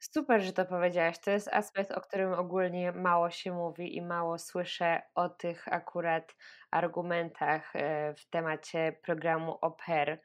Super, 0.00 0.42
że 0.42 0.52
to 0.52 0.64
powiedziałaś. 0.64 1.18
To 1.18 1.30
jest 1.30 1.48
aspekt, 1.48 1.92
o 1.92 2.00
którym 2.00 2.32
ogólnie 2.32 2.92
mało 2.92 3.30
się 3.30 3.52
mówi 3.52 3.96
i 3.96 4.02
mało 4.02 4.38
słyszę 4.38 5.02
o 5.14 5.28
tych 5.28 5.68
akurat 5.72 6.36
argumentach 6.70 7.76
e, 7.76 8.14
w 8.14 8.30
temacie 8.30 8.96
programu 9.02 9.58
OPER. 9.60 10.20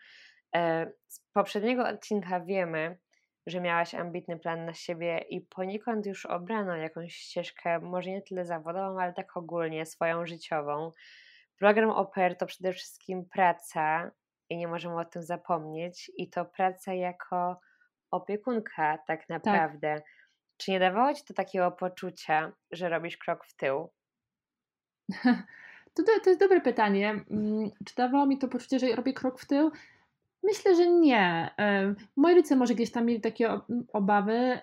E, 0.55 0.91
z 1.07 1.19
poprzedniego 1.33 1.87
odcinka 1.87 2.39
wiemy, 2.39 2.97
że 3.47 3.61
miałaś 3.61 3.95
ambitny 3.95 4.39
plan 4.39 4.65
na 4.65 4.73
siebie 4.73 5.17
i 5.17 5.41
poniekąd 5.41 6.05
już 6.05 6.25
obrano 6.25 6.75
jakąś 6.75 7.15
ścieżkę, 7.15 7.79
może 7.79 8.09
nie 8.09 8.21
tyle 8.21 8.45
zawodową, 8.45 9.01
ale 9.01 9.13
tak 9.13 9.37
ogólnie 9.37 9.85
swoją 9.85 10.25
życiową. 10.25 10.91
Program 11.59 11.89
OPER 11.89 12.37
to 12.37 12.45
przede 12.45 12.73
wszystkim 12.73 13.25
praca 13.25 14.11
i 14.49 14.57
nie 14.57 14.67
możemy 14.67 14.99
o 14.99 15.05
tym 15.05 15.23
zapomnieć, 15.23 16.11
i 16.17 16.29
to 16.29 16.45
praca 16.45 16.93
jako 16.93 17.59
opiekunka 18.15 18.97
tak, 18.97 19.05
tak. 19.07 19.29
naprawdę. 19.29 19.95
Tak. 19.95 20.03
Czy 20.57 20.71
nie 20.71 20.79
dawało 20.79 21.13
ci 21.13 21.23
to 21.23 21.33
takiego 21.33 21.71
poczucia, 21.71 22.51
że 22.71 22.89
robisz 22.89 23.17
krok 23.17 23.45
w 23.45 23.55
tył? 23.55 23.89
To, 25.93 26.03
to 26.23 26.29
jest 26.29 26.39
dobre 26.39 26.61
pytanie. 26.61 27.09
Mm, 27.31 27.69
czy 27.85 27.95
dawało 27.95 28.25
mi 28.25 28.37
to 28.37 28.47
poczucie, 28.47 28.79
że 28.79 28.95
robię 28.95 29.13
krok 29.13 29.39
w 29.39 29.47
tył? 29.47 29.71
Myślę, 30.43 30.75
że 30.75 30.89
nie. 30.89 31.49
Moi 32.15 32.35
rodzice 32.35 32.55
może 32.55 32.75
gdzieś 32.75 32.91
tam 32.91 33.05
mieli 33.05 33.21
takie 33.21 33.59
obawy 33.93 34.59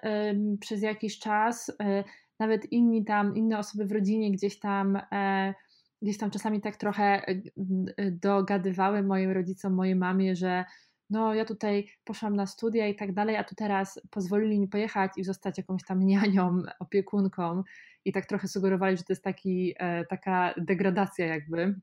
przez 0.61 0.83
jakiś 0.83 1.19
czas. 1.19 1.73
E, 1.81 2.05
nawet 2.39 2.73
inni 2.73 3.05
tam, 3.05 3.37
inne 3.37 3.59
osoby 3.59 3.85
w 3.85 3.93
rodzinie 3.93 4.33
gdzieś 4.33 4.59
tam, 4.59 4.99
e, 5.13 5.55
gdzieś 6.03 6.19
tam 6.19 6.31
czasami 6.31 6.61
tak 6.61 6.77
trochę 6.77 7.27
e, 7.27 8.11
dogadywały 8.11 9.03
moim 9.03 9.31
rodzicom, 9.31 9.75
mojej 9.75 9.97
mamie, 9.97 10.37
że 10.37 10.65
no 11.13 11.35
ja 11.35 11.45
tutaj 11.45 11.87
poszłam 12.05 12.37
na 12.37 12.47
studia 12.47 12.89
i 12.89 12.97
tak 12.97 13.13
dalej, 13.13 13.37
a 13.37 13.45
tu 13.45 13.55
teraz 13.55 14.01
pozwolili 14.11 14.61
mi 14.61 14.69
pojechać 14.69 15.13
i 15.17 15.25
zostać 15.25 15.59
jakąś 15.59 15.85
tam 15.85 16.07
nianią, 16.07 16.63
opiekunką 16.81 17.63
i 18.05 18.13
tak 18.13 18.27
trochę 18.27 18.49
sugerowali, 18.49 18.97
że 18.97 19.05
to 19.05 19.13
jest 19.13 19.25
taki, 19.25 19.75
e, 19.79 20.07
taka 20.07 20.55
degradacja 20.57 21.27
jakby. 21.27 21.75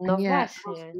No 0.00 0.16
nie 0.16 0.28
właśnie. 0.28 0.92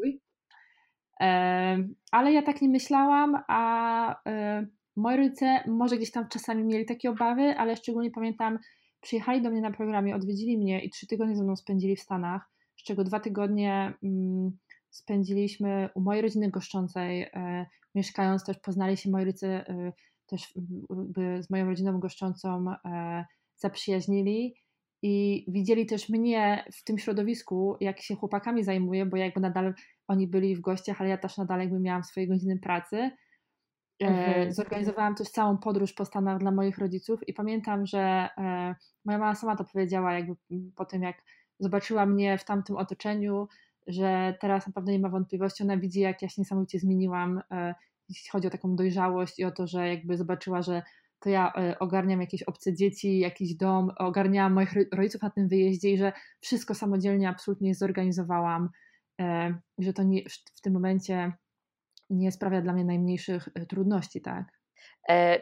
E, 1.20 1.88
ale 2.10 2.32
ja 2.32 2.42
tak 2.42 2.62
nie 2.62 2.68
myślałam, 2.68 3.42
a 3.48 4.22
e, 4.30 4.66
moi 4.96 5.16
rodzice 5.16 5.60
może 5.66 5.96
gdzieś 5.96 6.10
tam 6.10 6.28
czasami 6.28 6.64
mieli 6.64 6.84
takie 6.86 7.10
obawy, 7.10 7.54
ale 7.58 7.76
szczególnie 7.76 8.10
pamiętam, 8.10 8.58
przyjechali 9.00 9.42
do 9.42 9.50
mnie 9.50 9.60
na 9.60 9.70
programie, 9.70 10.16
odwiedzili 10.16 10.58
mnie 10.58 10.84
i 10.84 10.90
trzy 10.90 11.06
tygodnie 11.06 11.36
ze 11.36 11.44
mną 11.44 11.56
spędzili 11.56 11.96
w 11.96 12.00
Stanach, 12.00 12.50
z 12.76 12.82
czego 12.82 13.04
dwa 13.04 13.20
tygodnie 13.20 13.94
mm, 14.02 14.58
spędziliśmy 14.90 15.88
u 15.94 16.00
mojej 16.00 16.22
rodziny 16.22 16.50
goszczącej. 16.50 17.22
E, 17.22 17.66
mieszkając 17.94 18.44
też 18.44 18.58
poznali 18.58 18.96
się 18.96 19.10
moi 19.10 19.24
rodzice 19.24 19.68
e, 19.68 19.92
też 20.26 20.54
z 21.40 21.50
moją 21.50 21.66
rodziną 21.66 22.00
goszczącą 22.00 22.66
e, 22.84 23.24
zaprzyjaźnili 23.56 24.54
i 25.02 25.44
widzieli 25.48 25.86
też 25.86 26.08
mnie 26.08 26.64
w 26.72 26.84
tym 26.84 26.98
środowisku, 26.98 27.76
jak 27.80 28.00
się 28.00 28.14
chłopakami 28.14 28.64
zajmuję, 28.64 29.06
bo 29.06 29.16
jakby 29.16 29.40
nadal 29.40 29.74
oni 30.08 30.26
byli 30.26 30.56
w 30.56 30.60
gościach, 30.60 31.00
ale 31.00 31.10
ja 31.10 31.18
też 31.18 31.36
nadal 31.36 31.60
jakby 31.60 31.80
miałam 31.80 32.04
swoje 32.04 32.28
godziny 32.28 32.58
pracy. 32.58 33.10
Mhm. 34.00 34.52
Zorganizowałam 34.52 35.14
też 35.14 35.28
całą 35.28 35.58
podróż 35.58 35.92
po 35.92 36.04
Stanach 36.04 36.38
dla 36.38 36.50
moich 36.50 36.78
rodziców 36.78 37.28
i 37.28 37.32
pamiętam, 37.32 37.86
że 37.86 38.28
moja 39.04 39.18
mama 39.18 39.34
sama 39.34 39.56
to 39.56 39.64
powiedziała 39.64 40.12
jakby 40.12 40.34
po 40.76 40.84
tym, 40.84 41.02
jak 41.02 41.22
zobaczyła 41.58 42.06
mnie 42.06 42.38
w 42.38 42.44
tamtym 42.44 42.76
otoczeniu, 42.76 43.48
że 43.86 44.34
teraz 44.40 44.66
naprawdę 44.66 44.92
nie 44.92 44.98
ma 44.98 45.08
wątpliwości, 45.08 45.62
ona 45.62 45.76
widzi 45.76 46.00
jak 46.00 46.22
ja 46.22 46.28
się 46.28 46.40
niesamowicie 46.40 46.78
zmieniłam, 46.78 47.42
e, 47.50 47.74
jeśli 48.08 48.30
chodzi 48.30 48.46
o 48.46 48.50
taką 48.50 48.76
dojrzałość 48.76 49.38
i 49.38 49.44
o 49.44 49.50
to, 49.50 49.66
że 49.66 49.88
jakby 49.88 50.16
zobaczyła, 50.16 50.62
że 50.62 50.82
to 51.18 51.30
ja 51.30 51.52
e, 51.56 51.78
ogarniam 51.78 52.20
jakieś 52.20 52.42
obce 52.42 52.74
dzieci, 52.74 53.18
jakiś 53.18 53.54
dom, 53.54 53.90
ogarniałam 53.98 54.52
moich 54.52 54.72
rodziców 54.92 55.22
na 55.22 55.30
tym 55.30 55.48
wyjeździe 55.48 55.90
i 55.90 55.98
że 55.98 56.12
wszystko 56.40 56.74
samodzielnie 56.74 57.28
absolutnie 57.28 57.74
zorganizowałam, 57.74 58.68
e, 59.20 59.58
że 59.78 59.92
to 59.92 60.02
nie, 60.02 60.22
w 60.54 60.60
tym 60.60 60.72
momencie 60.72 61.32
nie 62.10 62.32
sprawia 62.32 62.62
dla 62.62 62.72
mnie 62.72 62.84
najmniejszych 62.84 63.48
trudności, 63.68 64.20
tak? 64.20 64.56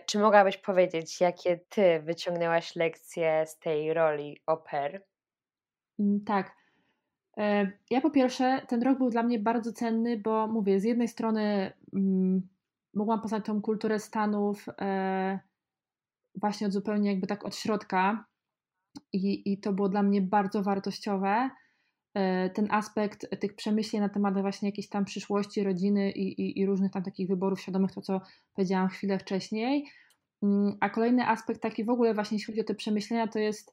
czy 0.07 0.19
mogłabyś 0.19 0.57
powiedzieć, 0.57 1.21
jakie 1.21 1.61
ty 1.69 2.03
wyciągnęłaś 2.03 2.77
lekcje 2.77 3.45
z 3.47 3.59
tej 3.59 3.95
roli 3.95 4.43
oper? 4.47 5.05
Mm, 5.99 6.25
tak. 6.25 6.64
E, 7.39 7.72
ja 7.91 8.01
po 8.01 8.11
pierwsze, 8.11 8.62
ten 8.68 8.82
rok 8.82 8.99
był 8.99 9.11
dla 9.11 9.22
mnie 9.22 9.39
bardzo 9.39 9.72
cenny, 9.72 10.18
bo 10.18 10.47
mówię, 10.47 10.80
z 10.80 10.85
jednej 10.85 11.09
strony 11.09 11.72
mm, 11.95 12.49
mogłam 12.95 13.20
poznać 13.20 13.45
tą 13.45 13.62
kulturę 13.62 13.99
Stanów 13.99 14.66
e, 14.80 15.39
właśnie 16.35 16.66
od 16.66 16.72
zupełnie 16.72 17.11
jakby 17.11 17.26
tak 17.26 17.45
od 17.45 17.57
środka 17.57 18.24
i, 19.12 19.53
i 19.53 19.61
to 19.61 19.72
było 19.72 19.89
dla 19.89 20.03
mnie 20.03 20.22
bardzo 20.22 20.62
wartościowe. 20.62 21.51
E, 22.14 22.51
ten 22.51 22.68
aspekt 22.70 23.41
tych 23.41 23.57
przemyśleń 23.57 24.03
na 24.03 24.09
temat 24.09 24.41
właśnie 24.41 24.68
jakiejś 24.68 24.89
tam 24.89 25.05
przyszłości, 25.05 25.64
rodziny 25.64 26.11
i, 26.11 26.41
i, 26.43 26.61
i 26.61 26.66
różnych 26.66 26.93
tam 26.93 27.03
takich 27.03 27.28
wyborów 27.28 27.61
świadomych, 27.61 27.93
to 27.93 28.01
co 28.01 28.20
powiedziałam 28.55 28.89
chwilę 28.89 29.18
wcześniej. 29.18 29.87
Mm, 30.43 30.76
a 30.80 30.91
kolejny 30.91 31.26
aspekt 31.28 31.62
taki 31.62 31.85
w 31.85 31.91
ogóle 31.91 32.14
właśnie 32.14 32.35
jeśli 32.37 32.53
chodzi 32.53 32.61
o 32.61 32.64
te 32.64 32.74
przemyślenia, 32.74 33.28
to 33.28 33.39
jest 33.39 33.72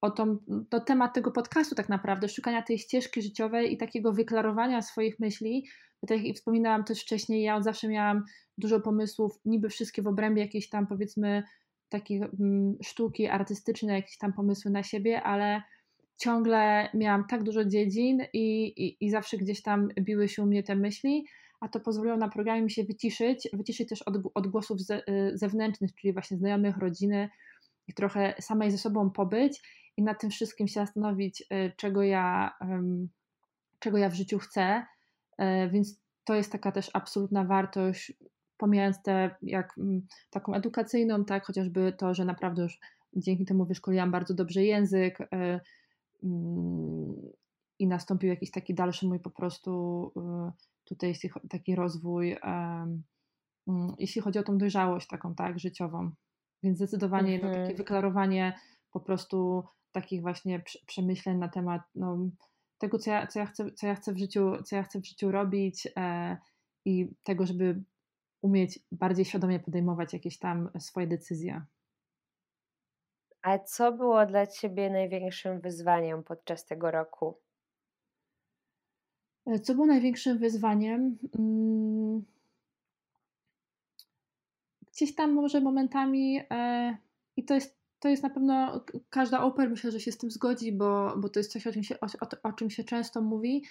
o 0.00 0.10
tą, 0.10 0.38
to 0.70 0.80
temat 0.80 1.14
tego 1.14 1.30
podcastu 1.30 1.74
tak 1.74 1.88
naprawdę, 1.88 2.28
szukania 2.28 2.62
tej 2.62 2.78
ścieżki 2.78 3.22
życiowej 3.22 3.72
i 3.72 3.76
takiego 3.76 4.12
wyklarowania 4.12 4.82
swoich 4.82 5.20
myśli. 5.20 5.66
Tak 6.06 6.24
jak 6.24 6.36
wspominałam 6.36 6.84
też 6.84 7.02
wcześniej, 7.02 7.42
ja 7.42 7.56
od 7.56 7.64
zawsze 7.64 7.88
miałam 7.88 8.24
dużo 8.58 8.80
pomysłów, 8.80 9.32
niby 9.44 9.68
wszystkie 9.68 10.02
w 10.02 10.06
obrębie 10.06 10.42
jakiejś 10.42 10.68
tam 10.68 10.86
powiedzmy 10.86 11.42
takiej 11.88 12.22
mm, 12.40 12.76
sztuki 12.82 13.26
artystycznej, 13.26 13.96
jakieś 13.96 14.18
tam 14.18 14.32
pomysły 14.32 14.70
na 14.70 14.82
siebie, 14.82 15.22
ale 15.22 15.62
ciągle 16.16 16.88
miałam 16.94 17.24
tak 17.26 17.42
dużo 17.42 17.64
dziedzin 17.64 18.22
i, 18.32 18.66
i, 18.66 19.04
i 19.04 19.10
zawsze 19.10 19.36
gdzieś 19.36 19.62
tam 19.62 19.88
biły 20.00 20.28
się 20.28 20.42
u 20.42 20.46
mnie 20.46 20.62
te 20.62 20.76
myśli, 20.76 21.24
a 21.60 21.68
to 21.68 21.80
pozwoliło 21.80 22.16
na 22.16 22.28
programie 22.28 22.62
mi 22.62 22.70
się 22.70 22.84
wyciszyć, 22.84 23.48
wyciszyć 23.52 23.88
też 23.88 24.02
od, 24.02 24.14
od 24.34 24.46
głosów 24.46 24.80
ze, 24.80 24.98
y, 24.98 25.32
zewnętrznych, 25.34 25.94
czyli 25.94 26.12
właśnie 26.12 26.36
znajomych, 26.36 26.76
rodziny 26.76 27.28
i 27.88 27.94
trochę 27.94 28.34
samej 28.40 28.70
ze 28.70 28.78
sobą 28.78 29.10
pobyć 29.10 29.62
i 30.00 30.02
nad 30.02 30.20
tym 30.20 30.30
wszystkim 30.30 30.68
się 30.68 30.80
zastanowić, 30.80 31.42
y, 31.42 31.72
czego 31.76 32.02
ja, 32.02 32.54
czego 33.78 33.98
ja 33.98 34.08
w 34.08 34.14
życiu 34.14 34.38
chcę. 34.38 34.86
Y, 35.40 35.70
więc 35.70 36.00
to 36.24 36.34
jest 36.34 36.52
taka 36.52 36.72
też 36.72 36.90
absolutna 36.92 37.44
wartość, 37.44 38.12
pomijając 38.56 39.02
tę 39.02 39.30
jak 39.42 39.78
mm, 39.78 40.06
taką 40.30 40.54
edukacyjną, 40.54 41.24
tak, 41.24 41.46
chociażby 41.46 41.92
to, 41.98 42.14
że 42.14 42.24
naprawdę 42.24 42.62
już 42.62 42.80
dzięki 43.16 43.44
temu 43.44 43.66
wyszkoliłam 43.66 44.10
bardzo 44.10 44.34
dobrze 44.34 44.64
język, 44.64 45.20
y, 45.20 45.26
mm, 46.22 47.14
i 47.78 47.86
nastąpił 47.86 48.28
jakiś 48.28 48.50
taki 48.50 48.74
dalszy 48.74 49.06
mój 49.06 49.20
po 49.20 49.30
prostu 49.30 50.12
y, 50.16 50.52
tutaj 50.84 51.14
taki 51.50 51.74
rozwój, 51.74 52.36
mm, 52.42 53.02
jeśli 53.98 54.22
chodzi 54.22 54.38
o 54.38 54.42
tą 54.42 54.58
dojrzałość 54.58 55.06
taką, 55.06 55.34
tak, 55.34 55.58
życiową. 55.58 56.10
Więc 56.62 56.76
zdecydowanie 56.76 57.34
mhm. 57.34 57.42
no, 57.42 57.48
takie 57.48 57.60
mhm. 57.60 57.76
wyklarowanie 57.76 58.58
po 58.92 59.00
prostu 59.00 59.64
takich 59.92 60.22
właśnie 60.22 60.62
przemyśleń 60.86 61.38
na 61.38 61.48
temat 61.48 61.82
no, 61.94 62.18
tego, 62.78 62.98
co 62.98 63.10
ja, 63.10 63.26
co, 63.26 63.38
ja 63.38 63.46
chcę, 63.46 63.72
co, 63.72 63.86
ja 63.86 63.94
chcę 63.94 64.12
w 64.12 64.18
życiu, 64.18 64.62
co 64.64 64.76
ja 64.76 64.82
chcę 64.82 65.00
w 65.00 65.06
życiu 65.06 65.30
robić 65.30 65.88
e, 65.96 66.36
i 66.84 67.14
tego, 67.22 67.46
żeby 67.46 67.82
umieć 68.42 68.78
bardziej 68.92 69.24
świadomie 69.24 69.60
podejmować 69.60 70.12
jakieś 70.12 70.38
tam 70.38 70.70
swoje 70.78 71.06
decyzje. 71.06 71.62
A 73.42 73.58
co 73.58 73.92
było 73.92 74.26
dla 74.26 74.46
Ciebie 74.46 74.90
największym 74.90 75.60
wyzwaniem 75.60 76.24
podczas 76.24 76.66
tego 76.66 76.90
roku? 76.90 77.38
E, 79.46 79.58
co 79.58 79.74
było 79.74 79.86
największym 79.86 80.38
wyzwaniem? 80.38 81.18
Mm, 81.38 82.24
gdzieś 84.92 85.14
tam 85.14 85.32
może 85.32 85.60
momentami, 85.60 86.40
e, 86.50 86.96
i 87.36 87.44
to 87.44 87.54
jest, 87.54 87.79
to 88.00 88.08
jest 88.08 88.22
na 88.22 88.30
pewno, 88.30 88.84
każda 89.10 89.42
oper 89.42 89.70
myślę, 89.70 89.90
że 89.90 90.00
się 90.00 90.12
z 90.12 90.18
tym 90.18 90.30
zgodzi, 90.30 90.72
bo, 90.72 91.14
bo 91.16 91.28
to 91.28 91.40
jest 91.40 91.52
coś, 91.52 91.66
o 91.66 91.72
czym, 91.72 91.82
się, 91.82 92.00
o, 92.00 92.06
o 92.42 92.52
czym 92.52 92.70
się 92.70 92.84
często 92.84 93.22
mówi, 93.22 93.64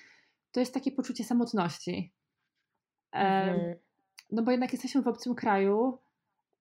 to 0.51 0.59
jest 0.59 0.73
takie 0.73 0.91
poczucie 0.91 1.23
samotności. 1.23 2.13
Mhm. 3.11 3.75
No 4.31 4.43
bo 4.43 4.51
jednak 4.51 4.73
jesteśmy 4.73 5.01
w 5.01 5.07
obcym 5.07 5.35
kraju, 5.35 5.97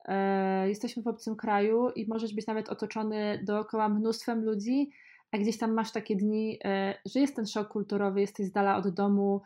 e, 0.04 0.68
jesteśmy 0.68 1.02
w 1.02 1.08
obcym 1.08 1.36
kraju 1.36 1.90
i 1.90 2.08
możesz 2.08 2.34
być 2.34 2.46
nawet 2.46 2.68
otoczony 2.68 3.44
dookoła 3.44 3.88
mnóstwem 3.88 4.44
ludzi, 4.44 4.90
a 5.32 5.38
gdzieś 5.38 5.58
tam 5.58 5.72
masz 5.72 5.92
takie 5.92 6.16
dni, 6.16 6.58
e, 6.64 6.94
że 7.06 7.20
jest 7.20 7.36
ten 7.36 7.46
szok 7.46 7.68
kulturowy, 7.68 8.20
jesteś 8.20 8.46
z 8.46 8.52
dala 8.52 8.76
od 8.76 8.88
domu 8.88 9.42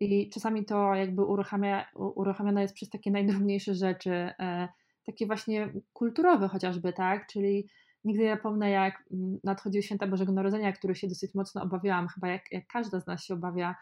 i 0.00 0.30
czasami 0.30 0.64
to 0.64 0.94
jakby 0.94 1.24
uruchamia, 1.24 1.86
uruchamiane 1.94 2.62
jest 2.62 2.74
przez 2.74 2.90
takie 2.90 3.10
najdrobniejsze 3.10 3.74
rzeczy, 3.74 4.10
e, 4.10 4.68
takie 5.06 5.26
właśnie 5.26 5.72
kulturowe 5.92 6.48
chociażby, 6.48 6.92
tak, 6.92 7.26
czyli 7.26 7.68
nigdy 8.04 8.22
nie 8.22 8.34
zapomnę 8.34 8.70
jak 8.70 9.04
mm, 9.12 9.38
nadchodziły 9.44 9.82
święta 9.82 10.06
Bożego 10.06 10.32
Narodzenia, 10.32 10.72
których 10.72 10.98
się 10.98 11.08
dosyć 11.08 11.34
mocno 11.34 11.62
obawiałam, 11.62 12.08
chyba 12.08 12.28
jak, 12.28 12.52
jak 12.52 12.66
każda 12.66 13.00
z 13.00 13.06
nas 13.06 13.24
się 13.24 13.34
obawia, 13.34 13.74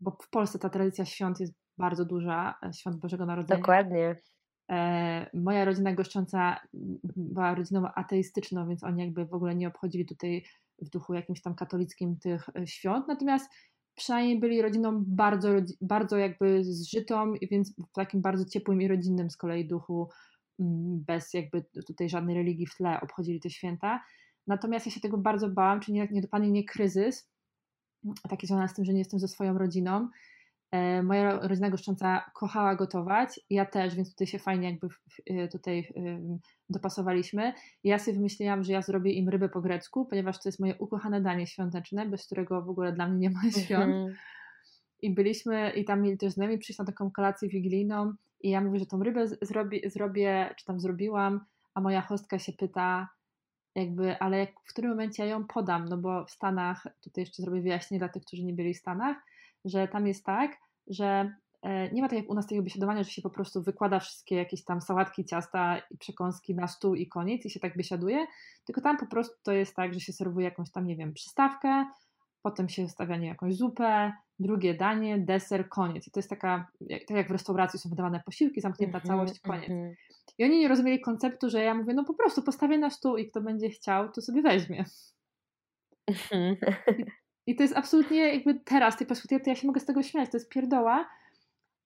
bo 0.00 0.10
w 0.22 0.30
Polsce 0.30 0.58
ta 0.58 0.70
tradycja 0.70 1.04
świąt 1.04 1.40
jest 1.40 1.54
bardzo 1.78 2.04
duża, 2.04 2.54
e, 2.62 2.72
świąt 2.72 2.96
Bożego 2.96 3.26
Narodzenia. 3.26 3.60
Dokładnie. 3.60 4.16
E, 4.70 5.30
moja 5.34 5.64
rodzina 5.64 5.92
goszcząca 5.92 6.60
była 7.16 7.54
rodziną 7.54 7.88
ateistyczną, 7.94 8.68
więc 8.68 8.84
oni 8.84 9.00
jakby 9.00 9.26
w 9.26 9.34
ogóle 9.34 9.54
nie 9.54 9.68
obchodzili 9.68 10.06
tutaj 10.06 10.44
w 10.82 10.90
duchu 10.90 11.14
jakimś 11.14 11.42
tam 11.42 11.54
katolickim 11.54 12.18
tych 12.18 12.48
e, 12.56 12.66
świąt, 12.66 13.08
natomiast 13.08 13.50
przynajmniej 13.94 14.40
byli 14.40 14.62
rodziną 14.62 15.04
bardzo, 15.06 15.48
bardzo 15.80 16.16
jakby 16.16 16.64
zżytą, 16.64 17.34
więc 17.50 17.74
w 17.76 17.92
takim 17.92 18.22
bardzo 18.22 18.44
ciepłym 18.44 18.82
i 18.82 18.88
rodzinnym 18.88 19.30
z 19.30 19.36
kolei 19.36 19.68
duchu, 19.68 20.08
bez 21.06 21.34
jakby 21.34 21.64
tutaj 21.86 22.08
żadnej 22.08 22.36
religii 22.36 22.66
w 22.66 22.74
tle 22.74 23.00
obchodzili 23.00 23.40
te 23.40 23.50
święta. 23.50 24.04
Natomiast 24.46 24.86
ja 24.86 24.92
się 24.92 25.00
tego 25.00 25.18
bardzo 25.18 25.48
bałam, 25.48 25.80
czy 25.80 25.92
nie, 25.92 26.08
nie 26.10 26.22
dopadnie 26.22 26.48
mnie 26.48 26.64
kryzys, 26.64 27.30
taki 28.28 28.46
związany 28.46 28.68
z 28.68 28.74
tym, 28.74 28.84
że 28.84 28.92
nie 28.92 28.98
jestem 28.98 29.20
ze 29.20 29.28
swoją 29.28 29.58
rodziną, 29.58 30.08
moja 31.02 31.40
rodzina 31.40 31.70
goszcząca 31.70 32.30
kochała 32.34 32.74
gotować, 32.74 33.40
ja 33.50 33.66
też, 33.66 33.94
więc 33.94 34.10
tutaj 34.10 34.26
się 34.26 34.38
fajnie 34.38 34.70
jakby 34.70 34.88
e, 35.26 35.48
tutaj 35.48 35.92
dopasowaliśmy. 36.68 37.52
Ja 37.84 37.98
sobie 37.98 38.16
wymyśliłam, 38.16 38.64
że 38.64 38.72
ja 38.72 38.82
zrobię 38.82 39.12
im 39.12 39.28
rybę 39.28 39.48
po 39.48 39.60
grecku, 39.60 40.06
ponieważ 40.06 40.42
to 40.42 40.48
jest 40.48 40.60
moje 40.60 40.74
ukochane 40.78 41.20
danie 41.20 41.46
świąteczne, 41.46 42.06
bez 42.06 42.26
którego 42.26 42.62
w 42.62 42.70
ogóle 42.70 42.92
dla 42.92 43.08
mnie 43.08 43.18
nie 43.18 43.30
ma 43.30 43.50
świąt. 43.64 43.94
Mhm. 43.94 44.14
I 45.02 45.14
byliśmy, 45.14 45.70
i 45.70 45.84
tam 45.84 46.02
mieli 46.02 46.18
też 46.18 46.32
znajomi 46.32 46.58
przyjść 46.58 46.78
na 46.78 46.84
taką 46.84 47.10
kolację 47.10 47.48
wigilijną 47.48 48.12
i 48.40 48.50
ja 48.50 48.60
mówię, 48.60 48.78
że 48.78 48.86
tą 48.86 49.02
rybę 49.02 49.26
zrobię, 49.42 49.90
zrobię, 49.90 50.54
czy 50.58 50.64
tam 50.64 50.80
zrobiłam, 50.80 51.44
a 51.74 51.80
moja 51.80 52.00
hostka 52.00 52.38
się 52.38 52.52
pyta, 52.52 53.08
jakby, 53.74 54.18
ale 54.18 54.38
jak, 54.38 54.50
w 54.64 54.72
którym 54.72 54.90
momencie 54.90 55.22
ja 55.22 55.28
ją 55.28 55.46
podam, 55.46 55.84
no 55.84 55.98
bo 55.98 56.24
w 56.24 56.30
Stanach, 56.30 56.86
tutaj 57.00 57.22
jeszcze 57.22 57.42
zrobię 57.42 57.62
wyjaśnienie 57.62 57.98
dla 57.98 58.08
tych, 58.08 58.24
którzy 58.24 58.44
nie 58.44 58.52
byli 58.52 58.74
w 58.74 58.78
Stanach, 58.78 59.16
że 59.64 59.88
tam 59.88 60.06
jest 60.06 60.24
tak, 60.24 60.56
że 60.86 61.34
e, 61.62 61.92
nie 61.92 62.02
ma 62.02 62.08
tak 62.08 62.18
jak 62.18 62.30
u 62.30 62.34
nas 62.34 62.46
takiego 62.46 62.62
biesiadowania, 62.62 63.02
że 63.02 63.10
się 63.10 63.22
po 63.22 63.30
prostu 63.30 63.62
wykłada 63.62 64.00
wszystkie 64.00 64.36
jakieś 64.36 64.64
tam 64.64 64.80
sałatki, 64.80 65.24
ciasta 65.24 65.78
i 65.90 65.98
przekąski 65.98 66.54
na 66.54 66.68
stół 66.68 66.94
i 66.94 67.08
koniec 67.08 67.46
i 67.46 67.50
się 67.50 67.60
tak 67.60 67.76
biesiaduje, 67.76 68.26
tylko 68.64 68.80
tam 68.80 68.96
po 68.96 69.06
prostu 69.06 69.36
to 69.42 69.52
jest 69.52 69.76
tak, 69.76 69.94
że 69.94 70.00
się 70.00 70.12
serwuje 70.12 70.44
jakąś 70.44 70.70
tam, 70.70 70.86
nie 70.86 70.96
wiem, 70.96 71.12
przystawkę, 71.12 71.84
potem 72.42 72.68
się 72.68 72.88
stawia 72.88 73.16
nie 73.16 73.28
jakąś 73.28 73.56
zupę, 73.56 74.12
drugie 74.38 74.74
danie, 74.74 75.18
deser, 75.18 75.68
koniec. 75.68 76.08
I 76.08 76.10
to 76.10 76.18
jest 76.18 76.30
taka, 76.30 76.66
tak 76.88 77.16
jak 77.16 77.28
w 77.28 77.30
restauracji 77.30 77.78
są 77.78 77.88
wydawane 77.88 78.22
posiłki, 78.26 78.60
zamknięta 78.60 78.98
mm 78.98 79.04
-hmm, 79.04 79.08
całość, 79.08 79.40
koniec. 79.40 79.70
Mm 79.70 79.90
-hmm. 79.90 79.94
I 80.38 80.44
oni 80.44 80.58
nie 80.58 80.68
rozumieli 80.68 81.00
konceptu, 81.00 81.50
że 81.50 81.62
ja 81.62 81.74
mówię, 81.74 81.94
no 81.94 82.04
po 82.04 82.14
prostu 82.14 82.42
postawię 82.42 82.78
na 82.78 82.90
stół 82.90 83.16
i 83.16 83.30
kto 83.30 83.40
będzie 83.40 83.70
chciał, 83.70 84.12
to 84.12 84.20
sobie 84.20 84.42
weźmie. 84.42 84.84
-hmm. 86.10 86.56
I 87.46 87.56
to 87.56 87.62
jest 87.62 87.76
absolutnie 87.76 88.34
jakby 88.34 88.54
teraz, 88.54 88.96
tej 88.96 89.06
perspektywy, 89.06 89.44
to 89.44 89.50
ja 89.50 89.56
się 89.56 89.66
mogę 89.66 89.80
z 89.80 89.84
tego 89.84 90.02
śmiać, 90.02 90.30
to 90.30 90.36
jest 90.36 90.48
pierdoła, 90.48 91.08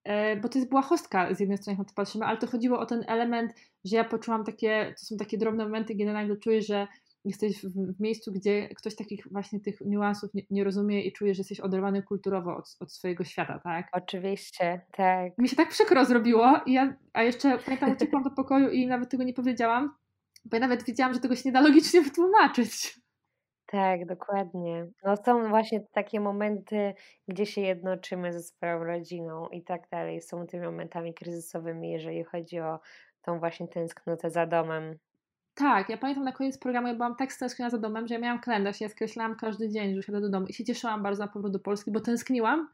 e, 0.03 0.35
bo 0.35 0.49
to 0.49 0.59
jest 0.59 0.71
błahostka 0.71 1.33
z 1.33 1.39
jednej 1.39 1.57
strony, 1.57 1.73
jak 1.73 1.79
na 1.79 1.85
to 1.85 1.95
patrzymy, 1.95 2.25
ale 2.25 2.37
to 2.37 2.47
chodziło 2.47 2.79
o 2.79 2.85
ten 2.85 3.03
element, 3.07 3.53
że 3.85 3.95
ja 3.95 4.03
poczułam 4.03 4.43
takie, 4.43 4.93
to 4.99 5.05
są 5.05 5.17
takie 5.17 5.37
drobne 5.37 5.63
momenty, 5.63 5.95
kiedy 5.95 6.13
nagle 6.13 6.37
czujesz, 6.37 6.67
że 6.67 6.87
jesteś 7.25 7.61
w, 7.61 7.99
miejscu, 7.99 8.31
gdzie 8.31 8.69
ktoś 8.69 8.95
takich 8.95 9.27
właśnie 9.31 9.59
tych 9.59 9.81
niuansów 9.81 10.33
nie, 10.33 10.43
nie, 10.49 10.63
rozumie 10.63 11.03
i 11.03 11.13
czuje, 11.13 11.35
że 11.35 11.39
jesteś 11.39 11.59
oderwany 11.59 12.03
kulturowo 12.03 12.57
od, 12.57 12.75
od, 12.79 12.93
swojego 12.93 13.23
świata, 13.23 13.59
tak? 13.63 13.87
Oczywiście, 13.91 14.81
tak. 14.91 15.37
Mi 15.37 15.49
się 15.49 15.55
tak 15.55 15.69
przykro 15.69 16.05
zrobiło, 16.05 16.59
i 16.65 16.73
ja, 16.73 16.93
a 17.13 17.23
jeszcze 17.23 17.57
pamiętam, 17.57 17.91
uciekłam 17.91 18.23
do 18.23 18.31
pokoju 18.31 18.69
i 18.69 18.87
nawet 18.87 19.09
tego 19.09 19.23
nie 19.23 19.33
powiedziałam, 19.33 19.95
bo 20.45 20.57
ja 20.57 20.61
nawet 20.61 20.85
wiedziałam, 20.85 21.13
że 21.13 21.19
tego 21.19 21.35
się 21.35 21.41
nie 21.45 21.51
da 21.51 21.61
logicznie 21.61 22.01
wytłumaczyć. 22.01 22.99
Tak, 23.71 24.05
dokładnie. 24.05 24.87
No 25.03 25.17
są 25.17 25.49
właśnie 25.49 25.81
takie 25.91 26.19
momenty, 26.19 26.93
gdzie 27.27 27.45
się 27.45 27.61
jednoczymy 27.61 28.33
ze 28.33 28.43
swoją 28.43 28.83
rodziną 28.83 29.47
i 29.47 29.63
tak 29.63 29.89
dalej. 29.91 30.21
Są 30.21 30.47
tymi 30.47 30.65
momentami 30.65 31.13
kryzysowymi, 31.13 31.91
jeżeli 31.91 32.23
chodzi 32.23 32.59
o 32.59 32.79
tą 33.21 33.39
właśnie 33.39 33.67
tęsknotę 33.67 34.31
za 34.31 34.45
domem. 34.45 34.97
Tak, 35.53 35.89
ja 35.89 35.97
pamiętam 35.97 36.23
na 36.25 36.31
koniec 36.31 36.57
programu, 36.57 36.87
ja 36.87 36.93
byłam 36.93 37.15
tak 37.15 37.33
stęskniona 37.33 37.69
za 37.69 37.77
domem, 37.77 38.07
że 38.07 38.13
ja 38.15 38.21
miałam 38.21 38.39
kalendarz, 38.39 38.81
ja 38.81 38.89
skreślałam 38.89 39.35
każdy 39.35 39.69
dzień, 39.69 39.93
że 39.93 39.99
usiadę 39.99 40.21
do 40.21 40.29
domu 40.29 40.45
i 40.47 40.53
się 40.53 40.63
cieszyłam 40.63 41.03
bardzo 41.03 41.23
na 41.23 41.31
powrót 41.31 41.53
do 41.53 41.59
Polski, 41.59 41.91
bo 41.91 41.99
tęskniłam 41.99 42.69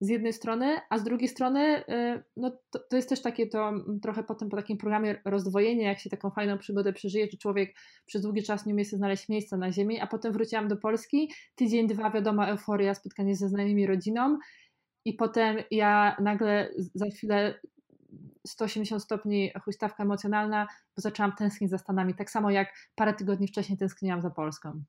z 0.00 0.08
jednej 0.08 0.32
strony, 0.32 0.78
a 0.90 0.98
z 0.98 1.04
drugiej 1.04 1.28
strony 1.28 1.84
y, 1.88 2.22
no 2.36 2.50
to, 2.70 2.78
to, 2.90 2.96
jest 2.96 3.08
też 3.08 3.22
takie 3.22 3.46
to 3.46 3.72
trochę 4.02 4.24
potem 4.24 4.48
po 4.48 4.56
takim 4.56 4.78
programie 4.78 5.20
rozdwojenie, 5.24 5.84
jak 5.84 5.98
się 5.98 6.10
taką 6.10 6.30
fajną 6.30 6.58
przygodę 6.58 6.92
przeżyje, 6.92 7.26
że 7.30 7.38
człowiek 7.38 7.74
przez 8.06 8.22
długi 8.22 8.42
czas 8.42 8.66
nie 8.66 8.74
umie 8.74 8.84
sobie 8.84 8.98
znaleźć 8.98 9.28
miejsca 9.28 9.56
na 9.56 9.72
ziemi, 9.72 10.00
a 10.00 10.06
potem 10.06 10.32
wróciłam 10.32 10.68
do 10.68 10.76
Polski, 10.76 11.32
tydzień, 11.54 11.86
dwa, 11.86 12.10
wiadomo, 12.10 12.48
euforia, 12.48 12.94
spotkanie 12.94 13.36
ze 13.36 13.48
znajomymi 13.48 13.86
rodziną 13.86 14.38
i 15.04 15.14
potem 15.14 15.56
ja 15.70 16.16
nagle 16.20 16.70
za 16.94 17.06
chwilę 17.06 17.60
180 18.46 19.02
stopni 19.02 19.50
huśtawka 19.64 20.02
emocjonalna, 20.02 20.66
bo 20.96 21.02
zaczęłam 21.02 21.32
tęsknić 21.32 21.70
za 21.70 21.78
Stanami, 21.78 22.14
tak 22.14 22.30
samo 22.30 22.50
jak 22.50 22.68
parę 22.94 23.14
tygodni 23.14 23.48
wcześniej 23.48 23.78
tęskniłam 23.78 24.22
za 24.22 24.30
Polską. 24.30 24.82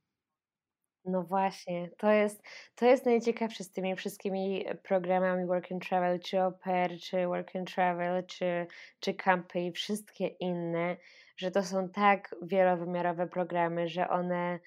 No 1.07 1.23
właśnie, 1.23 1.89
to 1.97 2.11
jest, 2.11 2.43
to 2.75 2.85
jest 2.85 3.05
najciekawsze 3.05 3.63
z 3.63 3.71
tymi 3.71 3.95
wszystkimi 3.95 4.65
programami 4.83 5.45
Work 5.45 5.71
and 5.71 5.87
Travel, 5.87 6.19
czy 6.19 6.41
Oper, 6.41 6.99
czy 6.99 7.27
Work 7.27 7.55
and 7.55 7.73
Travel, 7.73 8.25
czy, 8.25 8.67
czy 8.99 9.13
Campy 9.13 9.59
i 9.59 9.71
wszystkie 9.71 10.27
inne, 10.27 10.97
że 11.37 11.51
to 11.51 11.63
są 11.63 11.89
tak 11.89 12.35
wielowymiarowe 12.41 13.27
programy, 13.27 13.87
że 13.87 14.09
one 14.09 14.59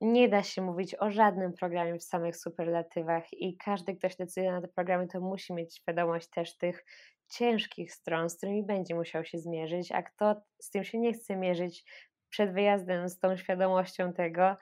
nie 0.00 0.28
da 0.28 0.42
się 0.42 0.62
mówić 0.62 0.94
o 0.94 1.10
żadnym 1.10 1.52
programie 1.52 1.98
w 1.98 2.04
samych 2.04 2.36
superlatywach 2.36 3.32
i 3.32 3.56
każdy, 3.56 3.96
kto 3.96 4.08
się 4.08 4.16
decyduje 4.18 4.52
na 4.52 4.60
te 4.60 4.68
programy, 4.68 5.08
to 5.08 5.20
musi 5.20 5.52
mieć 5.52 5.76
świadomość 5.76 6.30
też 6.30 6.56
tych 6.56 6.84
ciężkich 7.30 7.92
stron, 7.92 8.30
z 8.30 8.36
którymi 8.36 8.66
będzie 8.66 8.94
musiał 8.94 9.24
się 9.24 9.38
zmierzyć, 9.38 9.92
a 9.92 10.02
kto 10.02 10.42
z 10.60 10.70
tym 10.70 10.84
się 10.84 10.98
nie 10.98 11.12
chce 11.12 11.36
mierzyć 11.36 11.84
przed 12.30 12.52
wyjazdem 12.52 13.08
z 13.08 13.18
tą 13.18 13.36
świadomością 13.36 14.12
tego, 14.12 14.56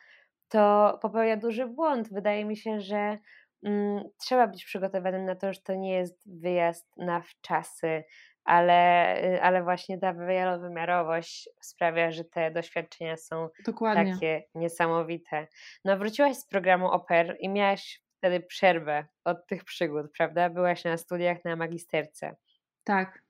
to 0.48 0.98
popełnia 1.02 1.36
duży 1.36 1.66
błąd. 1.66 2.12
Wydaje 2.12 2.44
mi 2.44 2.56
się, 2.56 2.80
że 2.80 3.18
mm, 3.62 4.04
trzeba 4.18 4.46
być 4.46 4.64
przygotowanym 4.64 5.24
na 5.24 5.36
to, 5.36 5.52
że 5.52 5.60
to 5.60 5.74
nie 5.74 5.92
jest 5.92 6.20
wyjazd 6.26 6.96
na 6.96 7.20
wczasy, 7.20 8.04
ale, 8.44 9.16
y, 9.24 9.42
ale 9.42 9.62
właśnie 9.62 9.98
ta 9.98 10.14
wielowymiarowość 10.14 11.48
sprawia, 11.60 12.12
że 12.12 12.24
te 12.24 12.50
doświadczenia 12.50 13.16
są 13.16 13.48
Dokładnie. 13.66 14.12
takie 14.12 14.42
niesamowite. 14.54 15.46
No 15.84 15.96
wróciłaś 15.96 16.36
z 16.36 16.46
programu 16.46 16.90
OPER 16.90 17.36
i 17.40 17.48
miałaś 17.48 18.02
wtedy 18.18 18.40
przerwę 18.40 19.06
od 19.24 19.46
tych 19.46 19.64
przygód, 19.64 20.06
prawda? 20.18 20.50
Byłaś 20.50 20.84
na 20.84 20.96
studiach 20.96 21.44
na 21.44 21.56
magisterce. 21.56 22.36
Tak. 22.84 23.22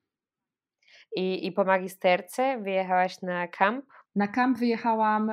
I, 1.17 1.47
I 1.47 1.53
po 1.53 1.65
magisterce 1.65 2.59
wyjechałaś 2.59 3.23
na 3.23 3.49
kamp 3.49 3.85
Na 4.17 4.29
kamp 4.29 4.59
wyjechałam 4.59 5.33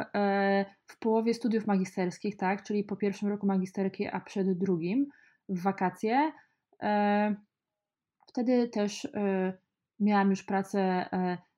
w 0.86 1.00
połowie 1.00 1.34
studiów 1.34 1.68
magisterskich, 1.68 2.38
tak, 2.38 2.64
czyli 2.64 2.84
po 2.84 2.96
pierwszym 2.96 3.30
roku 3.30 3.48
magisterki, 3.48 4.08
a 4.08 4.20
przed 4.20 4.58
drugim 4.58 5.06
w 5.50 5.62
wakacje. 5.62 6.32
Wtedy 8.28 8.70
też 8.70 9.08
miałam 10.00 10.30
już 10.30 10.44
pracę 10.44 11.06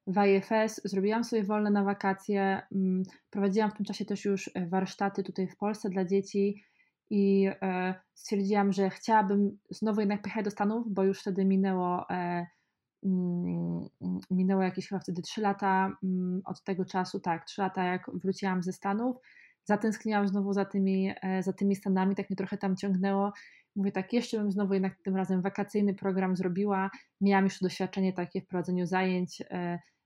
w 0.07 0.26
IFS, 0.26 0.82
zrobiłam 0.84 1.23
sobie 1.23 1.43
wolne 1.43 1.71
na 1.71 1.84
wakacje, 1.84 2.61
mm, 2.71 3.03
prowadziłam 3.30 3.71
w 3.71 3.73
tym 3.73 3.86
czasie 3.86 4.05
też 4.05 4.26
już 4.26 4.49
e, 4.53 4.67
warsztaty 4.67 5.23
tutaj 5.23 5.47
w 5.47 5.57
Polsce 5.57 5.89
dla 5.89 6.05
dzieci 6.05 6.63
i 7.09 7.49
e, 7.61 7.95
stwierdziłam, 8.13 8.71
że 8.71 8.89
chciałabym 8.89 9.57
znowu 9.69 9.99
jednak 9.99 10.21
pojechać 10.21 10.45
do 10.45 10.51
Stanów, 10.51 10.93
bo 10.93 11.03
już 11.03 11.21
wtedy 11.21 11.45
minęło, 11.45 12.09
e, 12.09 12.47
minęło 14.31 14.63
jakieś 14.63 14.87
chyba 14.87 14.99
wtedy 14.99 15.21
3 15.21 15.41
lata 15.41 15.97
mm, 16.03 16.41
od 16.45 16.63
tego 16.63 16.85
czasu, 16.85 17.19
tak, 17.19 17.45
3 17.45 17.61
lata 17.61 17.83
jak 17.83 18.11
wróciłam 18.13 18.63
ze 18.63 18.73
Stanów. 18.73 19.17
Zatęskniłam 19.63 20.27
znowu 20.27 20.53
za 20.53 20.65
tymi, 20.65 21.13
za 21.39 21.53
tymi 21.53 21.75
Stanami, 21.75 22.15
tak 22.15 22.29
mnie 22.29 22.37
trochę 22.37 22.57
tam 22.57 22.75
ciągnęło. 22.75 23.33
Mówię 23.75 23.91
tak, 23.91 24.13
jeszcze 24.13 24.37
bym 24.37 24.51
znowu 24.51 24.73
jednak 24.73 24.97
tym 25.03 25.15
razem 25.15 25.41
wakacyjny 25.41 25.93
program 25.93 26.35
zrobiła. 26.35 26.89
Miałam 27.21 27.43
już 27.43 27.59
doświadczenie 27.59 28.13
takie 28.13 28.41
w 28.41 28.47
prowadzeniu 28.47 28.85
zajęć 28.85 29.43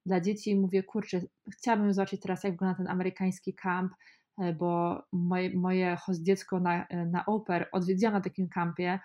dla 0.05 0.21
dzieci 0.21 0.51
i 0.51 0.59
mówię, 0.59 0.83
kurczę, 0.83 1.21
chciałabym 1.51 1.93
zobaczyć 1.93 2.21
teraz, 2.21 2.43
jak 2.43 2.53
wygląda 2.53 2.77
ten 2.77 2.87
amerykański 2.87 3.53
camp, 3.53 3.93
e, 4.37 4.53
bo 4.53 5.01
moje, 5.13 5.57
moje 5.57 5.95
host 5.95 6.23
dziecko 6.23 6.59
na, 6.59 6.87
e, 6.87 7.05
na 7.05 7.25
Oper 7.25 7.69
odwiedziłam 7.71 8.13
na 8.13 8.21
takim 8.21 8.49
kampie 8.49 8.99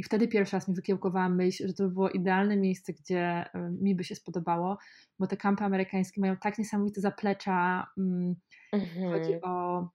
i 0.00 0.02
wtedy 0.02 0.28
pierwszy 0.28 0.56
raz 0.56 0.68
mi 0.68 0.74
wykiełkowała 0.74 1.28
myśl, 1.28 1.66
że 1.66 1.74
to 1.74 1.84
by 1.84 1.90
było 1.90 2.10
idealne 2.10 2.56
miejsce, 2.56 2.92
gdzie 2.92 3.20
e, 3.20 3.70
mi 3.82 3.94
by 3.94 4.04
się 4.04 4.14
spodobało, 4.14 4.78
bo 5.18 5.26
te 5.26 5.36
kampy 5.36 5.64
amerykańskie 5.64 6.20
mają 6.20 6.36
tak 6.36 6.58
niesamowite 6.58 7.00
zaplecza, 7.00 7.86
mm, 7.98 8.34
mhm. 8.72 9.10
chodzi 9.10 9.42
o 9.42 9.88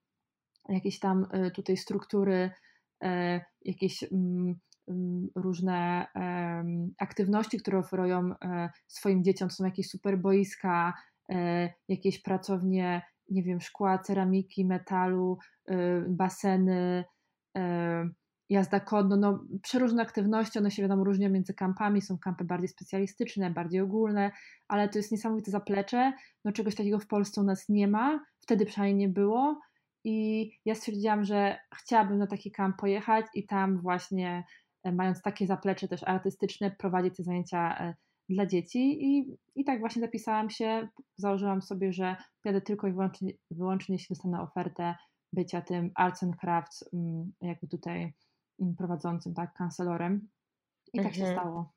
jakieś 0.68 0.98
tam 0.98 1.26
tutaj 1.54 1.76
struktury, 1.76 2.50
jakieś 3.64 4.02
mm, 4.02 4.56
różne 5.36 6.06
aktywności, 6.98 7.58
które 7.58 7.78
oferują 7.78 8.30
e, 8.44 8.70
swoim 8.86 9.24
dzieciom. 9.24 9.48
To 9.48 9.54
są 9.54 9.64
jakieś 9.64 9.88
super 9.88 10.18
boiska, 10.18 10.94
e, 11.32 11.68
jakieś 11.88 12.22
pracownie, 12.22 13.02
nie 13.30 13.42
wiem, 13.42 13.60
szkła, 13.60 13.98
ceramiki, 13.98 14.64
metalu, 14.64 15.38
e, 15.68 16.00
baseny, 16.08 17.04
jazda 18.50 18.80
konno, 18.80 19.16
no 19.16 19.44
przeróżne 19.62 20.02
aktywności, 20.02 20.58
one 20.58 20.70
się 20.70 20.82
wiadomo 20.82 21.04
różnią 21.04 21.30
między 21.30 21.54
kampami, 21.54 22.02
są 22.02 22.18
kampy 22.18 22.44
bardziej 22.44 22.68
specjalistyczne, 22.68 23.50
bardziej 23.50 23.80
ogólne, 23.80 24.30
ale 24.68 24.88
to 24.88 24.98
jest 24.98 25.12
niesamowite 25.12 25.50
zaplecze, 25.50 26.12
no 26.44 26.52
czegoś 26.52 26.74
takiego 26.74 26.98
w 26.98 27.06
Polsce 27.06 27.40
u 27.40 27.44
nas 27.44 27.68
nie 27.68 27.88
ma, 27.88 28.20
wtedy 28.40 28.66
przynajmniej 28.66 29.08
nie 29.08 29.12
było 29.14 29.60
i 30.04 30.50
ja 30.64 30.74
stwierdziłam, 30.74 31.24
że 31.24 31.58
chciałabym 31.76 32.18
na 32.18 32.26
taki 32.26 32.50
kamp 32.50 32.76
pojechać 32.76 33.26
i 33.34 33.46
tam 33.46 33.80
właśnie 33.80 34.44
E, 34.86 34.92
mając 34.92 35.22
takie 35.22 35.46
zaplecze 35.46 35.88
też 35.88 36.02
artystyczne, 36.04 36.70
prowadzić 36.70 37.16
te 37.16 37.22
zajęcia 37.22 37.78
e, 37.78 37.94
dla 38.28 38.46
dzieci 38.46 39.04
i, 39.04 39.36
i 39.54 39.64
tak 39.64 39.80
właśnie 39.80 40.02
zapisałam 40.02 40.50
się, 40.50 40.88
założyłam 41.16 41.62
sobie, 41.62 41.92
że 41.92 42.16
jadę 42.44 42.60
tylko 42.60 42.88
i 42.88 42.92
wyłącznie, 42.92 43.32
wyłącznie 43.50 43.94
jeśli 43.94 44.14
dostanę 44.14 44.40
ofertę 44.40 44.94
bycia 45.32 45.60
tym 45.60 45.90
arts 45.94 46.22
and 46.22 46.36
crafts 46.36 46.84
mm, 46.92 47.32
jakby 47.40 47.68
tutaj 47.68 48.14
prowadzącym, 48.78 49.34
tak, 49.34 49.54
kancelorem 49.54 50.28
i 50.92 50.98
tak 50.98 51.06
mhm. 51.06 51.26
się 51.26 51.32
stało. 51.32 51.72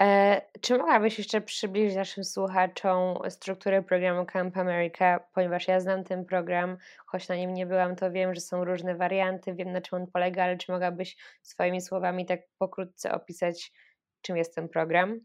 E, 0.00 0.42
czy 0.60 0.78
mogłabyś 0.78 1.18
jeszcze 1.18 1.40
przybliżyć 1.40 1.96
naszym 1.96 2.24
słuchaczom 2.24 3.18
strukturę 3.30 3.82
programu 3.82 4.26
Camp 4.26 4.56
America, 4.56 5.20
ponieważ 5.34 5.68
ja 5.68 5.80
znam 5.80 6.04
ten 6.04 6.24
program, 6.24 6.76
choć 7.06 7.28
na 7.28 7.36
nim 7.36 7.54
nie 7.54 7.66
byłam, 7.66 7.96
to 7.96 8.10
wiem, 8.10 8.34
że 8.34 8.40
są 8.40 8.64
różne 8.64 8.94
warianty, 8.94 9.54
wiem 9.54 9.72
na 9.72 9.80
czym 9.80 9.98
on 9.98 10.06
polega, 10.06 10.44
ale 10.44 10.56
czy 10.56 10.72
mogłabyś 10.72 11.16
swoimi 11.42 11.80
słowami 11.80 12.26
tak 12.26 12.40
pokrótce 12.58 13.12
opisać, 13.12 13.72
czym 14.22 14.36
jest 14.36 14.54
ten 14.54 14.68
program? 14.68 15.20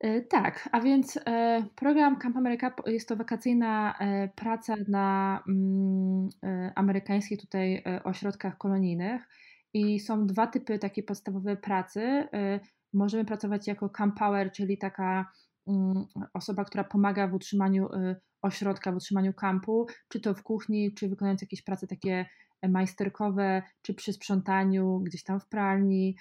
E, 0.00 0.20
tak, 0.20 0.68
a 0.72 0.80
więc 0.80 1.16
e, 1.26 1.62
program 1.76 2.18
Camp 2.18 2.36
America 2.36 2.72
jest 2.86 3.08
to 3.08 3.16
wakacyjna 3.16 3.98
praca 4.34 4.74
na 4.88 5.42
mm, 5.48 6.28
amerykańskich 6.74 7.40
tutaj 7.40 7.82
ośrodkach 8.04 8.58
kolonijnych 8.58 9.22
i 9.74 10.00
są 10.00 10.26
dwa 10.26 10.46
typy 10.46 10.78
takiej 10.78 11.04
podstawowej 11.04 11.56
pracy. 11.56 12.28
Możemy 12.92 13.24
pracować 13.24 13.66
jako 13.66 13.88
campower, 13.88 14.52
czyli 14.52 14.78
taka 14.78 15.32
mm, 15.66 16.04
osoba, 16.34 16.64
która 16.64 16.84
pomaga 16.84 17.28
w 17.28 17.34
utrzymaniu 17.34 17.88
ośrodka, 18.42 18.92
w 18.92 18.96
utrzymaniu 18.96 19.34
kampu, 19.34 19.86
czy 20.08 20.20
to 20.20 20.34
w 20.34 20.42
kuchni, 20.42 20.94
czy 20.94 21.08
wykonując 21.08 21.42
jakieś 21.42 21.62
prace 21.62 21.86
takie 21.86 22.26
majsterkowe, 22.68 23.62
czy 23.82 23.94
przy 23.94 24.12
sprzątaniu 24.12 25.00
gdzieś 25.00 25.24
tam 25.24 25.40
w 25.40 25.48
pralni, 25.48 26.16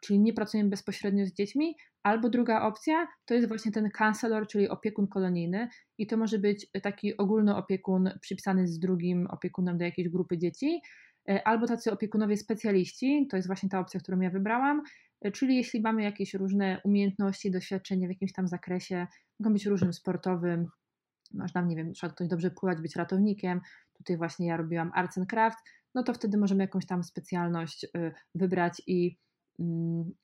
czyli 0.00 0.20
nie 0.20 0.32
pracujemy 0.32 0.70
bezpośrednio 0.70 1.26
z 1.26 1.32
dziećmi. 1.32 1.76
Albo 2.02 2.30
druga 2.30 2.62
opcja 2.62 3.08
to 3.24 3.34
jest 3.34 3.48
właśnie 3.48 3.72
ten 3.72 3.90
counselor, 3.90 4.46
czyli 4.46 4.68
opiekun 4.68 5.08
kolonijny, 5.08 5.68
i 5.98 6.06
to 6.06 6.16
może 6.16 6.38
być 6.38 6.66
taki 6.82 7.16
ogólny 7.16 7.56
opiekun 7.56 8.10
przypisany 8.20 8.66
z 8.66 8.78
drugim 8.78 9.26
opiekunem 9.26 9.78
do 9.78 9.84
jakiejś 9.84 10.08
grupy 10.08 10.38
dzieci, 10.38 10.80
y, 11.30 11.44
albo 11.44 11.66
tacy 11.66 11.92
opiekunowie 11.92 12.36
specjaliści, 12.36 13.26
to 13.30 13.36
jest 13.36 13.46
właśnie 13.46 13.68
ta 13.68 13.80
opcja, 13.80 14.00
którą 14.00 14.20
ja 14.20 14.30
wybrałam, 14.30 14.82
Czyli 15.30 15.56
jeśli 15.56 15.80
mamy 15.80 16.02
jakieś 16.02 16.34
różne 16.34 16.80
umiejętności, 16.84 17.50
doświadczenia 17.50 18.06
w 18.06 18.10
jakimś 18.10 18.32
tam 18.32 18.48
zakresie, 18.48 19.06
mogą 19.40 19.52
być 19.52 19.66
różnym 19.66 19.92
sportowym, 19.92 20.66
można, 21.34 21.62
nie 21.62 21.76
wiem, 21.76 21.92
przykład 21.92 22.12
ktoś 22.12 22.28
dobrze 22.28 22.50
pływać, 22.50 22.80
być 22.80 22.96
ratownikiem, 22.96 23.60
tutaj 23.94 24.16
właśnie 24.16 24.46
ja 24.46 24.56
robiłam 24.56 24.90
arts 24.94 25.18
and 25.18 25.28
craft, 25.28 25.58
no 25.94 26.02
to 26.02 26.14
wtedy 26.14 26.38
możemy 26.38 26.64
jakąś 26.64 26.86
tam 26.86 27.04
specjalność 27.04 27.86
wybrać 28.34 28.82
i 28.86 29.18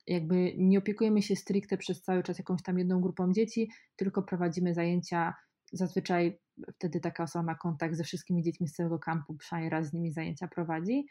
jakby 0.07 0.55
nie 0.59 0.79
opiekujemy 0.79 1.23
się 1.23 1.37
stricte 1.37 1.77
przez 1.77 2.03
cały 2.03 2.23
czas 2.23 2.39
jakąś 2.39 2.63
tam 2.63 2.79
jedną 2.79 3.01
grupą 3.01 3.33
dzieci, 3.33 3.71
tylko 3.97 4.23
prowadzimy 4.23 4.75
zajęcia. 4.75 5.35
Zazwyczaj 5.73 6.39
wtedy 6.75 7.01
taka 7.01 7.23
osoba 7.23 7.43
ma 7.43 7.55
kontakt 7.55 7.95
ze 7.95 8.05
wszystkimi 8.05 8.43
dziećmi 8.43 8.69
z 8.69 8.73
całego 8.73 8.99
kampu, 8.99 9.35
przynajmniej 9.35 9.71
raz 9.71 9.87
z 9.87 9.93
nimi 9.93 10.13
zajęcia 10.13 10.49
prowadzi. 10.49 11.07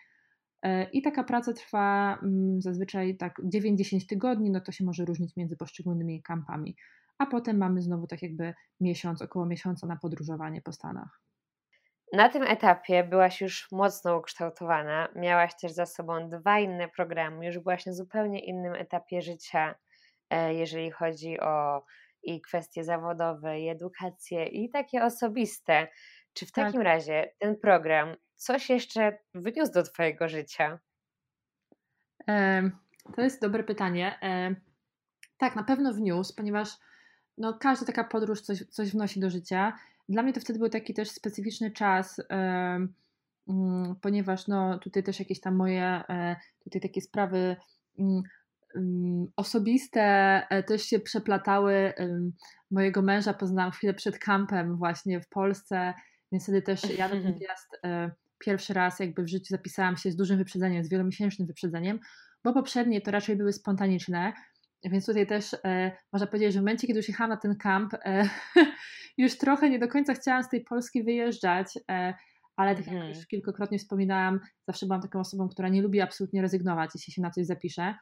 E, 0.63 0.89
I 0.89 1.01
taka 1.01 1.23
praca 1.23 1.53
trwa 1.53 2.19
mm, 2.23 2.61
zazwyczaj 2.61 3.17
tak 3.17 3.39
9-10 3.39 4.05
tygodni, 4.09 4.51
no 4.51 4.61
to 4.61 4.71
się 4.71 4.85
może 4.85 5.05
różnić 5.05 5.35
między 5.35 5.57
poszczególnymi 5.57 6.23
kampami. 6.23 6.75
A 7.17 7.25
potem 7.25 7.57
mamy 7.57 7.81
znowu 7.81 8.07
tak 8.07 8.21
jakby 8.21 8.53
miesiąc, 8.81 9.21
około 9.21 9.45
miesiąca 9.45 9.87
na 9.87 9.95
podróżowanie 9.95 10.61
po 10.61 10.71
Stanach. 10.71 11.26
Na 12.13 12.29
tym 12.29 12.43
etapie 12.43 13.03
byłaś 13.03 13.41
już 13.41 13.71
mocno 13.71 14.17
ukształtowana, 14.17 15.07
miałaś 15.15 15.51
też 15.61 15.71
za 15.71 15.85
sobą 15.85 16.29
dwa 16.29 16.59
inne 16.59 16.87
programy, 16.87 17.45
już 17.45 17.59
byłaś 17.59 17.85
na 17.85 17.93
zupełnie 17.93 18.45
innym 18.45 18.73
etapie 18.73 19.21
życia, 19.21 19.75
e, 20.29 20.53
jeżeli 20.53 20.91
chodzi 20.91 21.39
o 21.39 21.85
i 22.23 22.41
kwestie 22.41 22.83
zawodowe, 22.83 23.59
i 23.59 23.69
edukację, 23.69 24.45
i 24.45 24.69
takie 24.69 25.03
osobiste. 25.03 25.87
Czy 26.33 26.45
w 26.45 26.51
tak. 26.51 26.65
takim 26.65 26.81
razie 26.81 27.33
ten 27.39 27.55
program 27.59 28.15
coś 28.35 28.69
jeszcze 28.69 29.17
wyniósł 29.33 29.73
do 29.73 29.83
Twojego 29.83 30.27
życia? 30.27 30.79
To 33.15 33.21
jest 33.21 33.41
dobre 33.41 33.63
pytanie. 33.63 34.19
Tak, 35.37 35.55
na 35.55 35.63
pewno 35.63 35.93
wniósł, 35.93 36.35
ponieważ 36.35 36.69
no, 37.37 37.53
każda 37.53 37.85
taka 37.85 38.03
podróż 38.03 38.41
coś, 38.41 38.63
coś 38.69 38.91
wnosi 38.91 39.19
do 39.19 39.29
życia. 39.29 39.79
Dla 40.09 40.23
mnie 40.23 40.33
to 40.33 40.39
wtedy 40.39 40.59
był 40.59 40.69
taki 40.69 40.93
też 40.93 41.09
specyficzny 41.09 41.71
czas, 41.71 42.21
mm, 42.29 42.93
ponieważ 44.01 44.47
no, 44.47 44.79
tutaj 44.79 45.03
też 45.03 45.19
jakieś 45.19 45.39
tam 45.39 45.55
moje 45.55 45.83
e, 45.83 46.35
tutaj 46.63 46.81
takie 46.81 47.01
sprawy 47.01 47.55
mm, 47.99 48.23
mm, 48.75 49.27
osobiste 49.35 50.01
e, 50.49 50.63
też 50.63 50.83
się 50.83 50.99
przeplatały. 50.99 51.93
Mojego 52.71 53.01
męża 53.01 53.33
poznałam 53.33 53.71
chwilę 53.71 53.93
przed 53.93 54.19
kampem 54.19 54.77
właśnie 54.77 55.21
w 55.21 55.29
Polsce, 55.29 55.93
więc 56.31 56.43
wtedy 56.43 56.61
też 56.61 56.97
ja 56.97 57.07
na 57.07 57.21
ten 57.21 57.33
wyjazd 57.33 57.77
e, 57.83 58.11
pierwszy 58.39 58.73
raz 58.73 58.99
jakby 58.99 59.23
w 59.23 59.27
życiu 59.27 59.45
zapisałam 59.49 59.97
się 59.97 60.11
z 60.11 60.15
dużym 60.15 60.37
wyprzedzeniem, 60.37 60.83
z 60.83 60.89
wielomiesięcznym 60.89 61.47
wyprzedzeniem, 61.47 61.99
bo 62.43 62.53
poprzednie 62.53 63.01
to 63.01 63.11
raczej 63.11 63.35
były 63.35 63.53
spontaniczne, 63.53 64.33
więc 64.83 65.05
tutaj 65.05 65.27
też 65.27 65.55
e, 65.63 65.91
można 66.13 66.27
powiedzieć, 66.27 66.53
że 66.53 66.59
w 66.59 66.63
momencie, 66.63 66.87
kiedy 66.87 66.99
już 66.99 67.07
jechałam 67.07 67.29
na 67.29 67.37
ten 67.37 67.55
kamp, 67.55 67.93
e, 67.93 68.29
już 69.17 69.37
trochę 69.37 69.69
nie 69.69 69.79
do 69.79 69.87
końca 69.87 70.13
chciałam 70.13 70.43
z 70.43 70.49
tej 70.49 70.63
Polski 70.63 71.03
wyjeżdżać, 71.03 71.79
e, 71.91 72.13
ale 72.55 72.75
tak 72.75 72.85
jak 72.85 72.95
mhm. 72.95 73.13
już 73.13 73.27
kilkakrotnie 73.27 73.79
wspominałam, 73.79 74.39
zawsze 74.67 74.85
byłam 74.85 75.01
taką 75.01 75.19
osobą, 75.19 75.49
która 75.49 75.69
nie 75.69 75.81
lubi 75.81 76.01
absolutnie 76.01 76.41
rezygnować, 76.41 76.91
jeśli 76.95 77.13
się 77.13 77.21
na 77.21 77.31
coś 77.31 77.45
zapisze. 77.45 77.95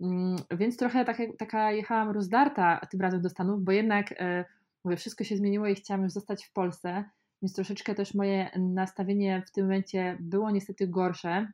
Mm, 0.00 0.36
więc 0.58 0.76
trochę 0.76 1.04
taka, 1.04 1.22
taka 1.38 1.72
jechałam 1.72 2.10
rozdarta 2.10 2.80
tym 2.90 3.00
razem 3.00 3.22
do 3.22 3.28
Stanów, 3.28 3.64
bo 3.64 3.72
jednak 3.72 4.14
e, 4.18 4.44
mówię, 4.84 4.96
wszystko 4.96 5.24
się 5.24 5.36
zmieniło 5.36 5.66
i 5.66 5.74
chciałam 5.74 6.02
już 6.02 6.12
zostać 6.12 6.44
w 6.44 6.52
Polsce. 6.52 7.04
Więc 7.42 7.54
troszeczkę 7.54 7.94
też 7.94 8.14
moje 8.14 8.50
nastawienie 8.58 9.42
w 9.46 9.50
tym 9.50 9.64
momencie 9.64 10.18
było 10.20 10.50
niestety 10.50 10.88
gorsze. 10.88 11.52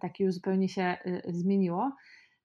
Takie 0.00 0.24
już 0.24 0.34
zupełnie 0.34 0.68
się 0.68 0.96
y, 1.06 1.22
zmieniło. 1.28 1.92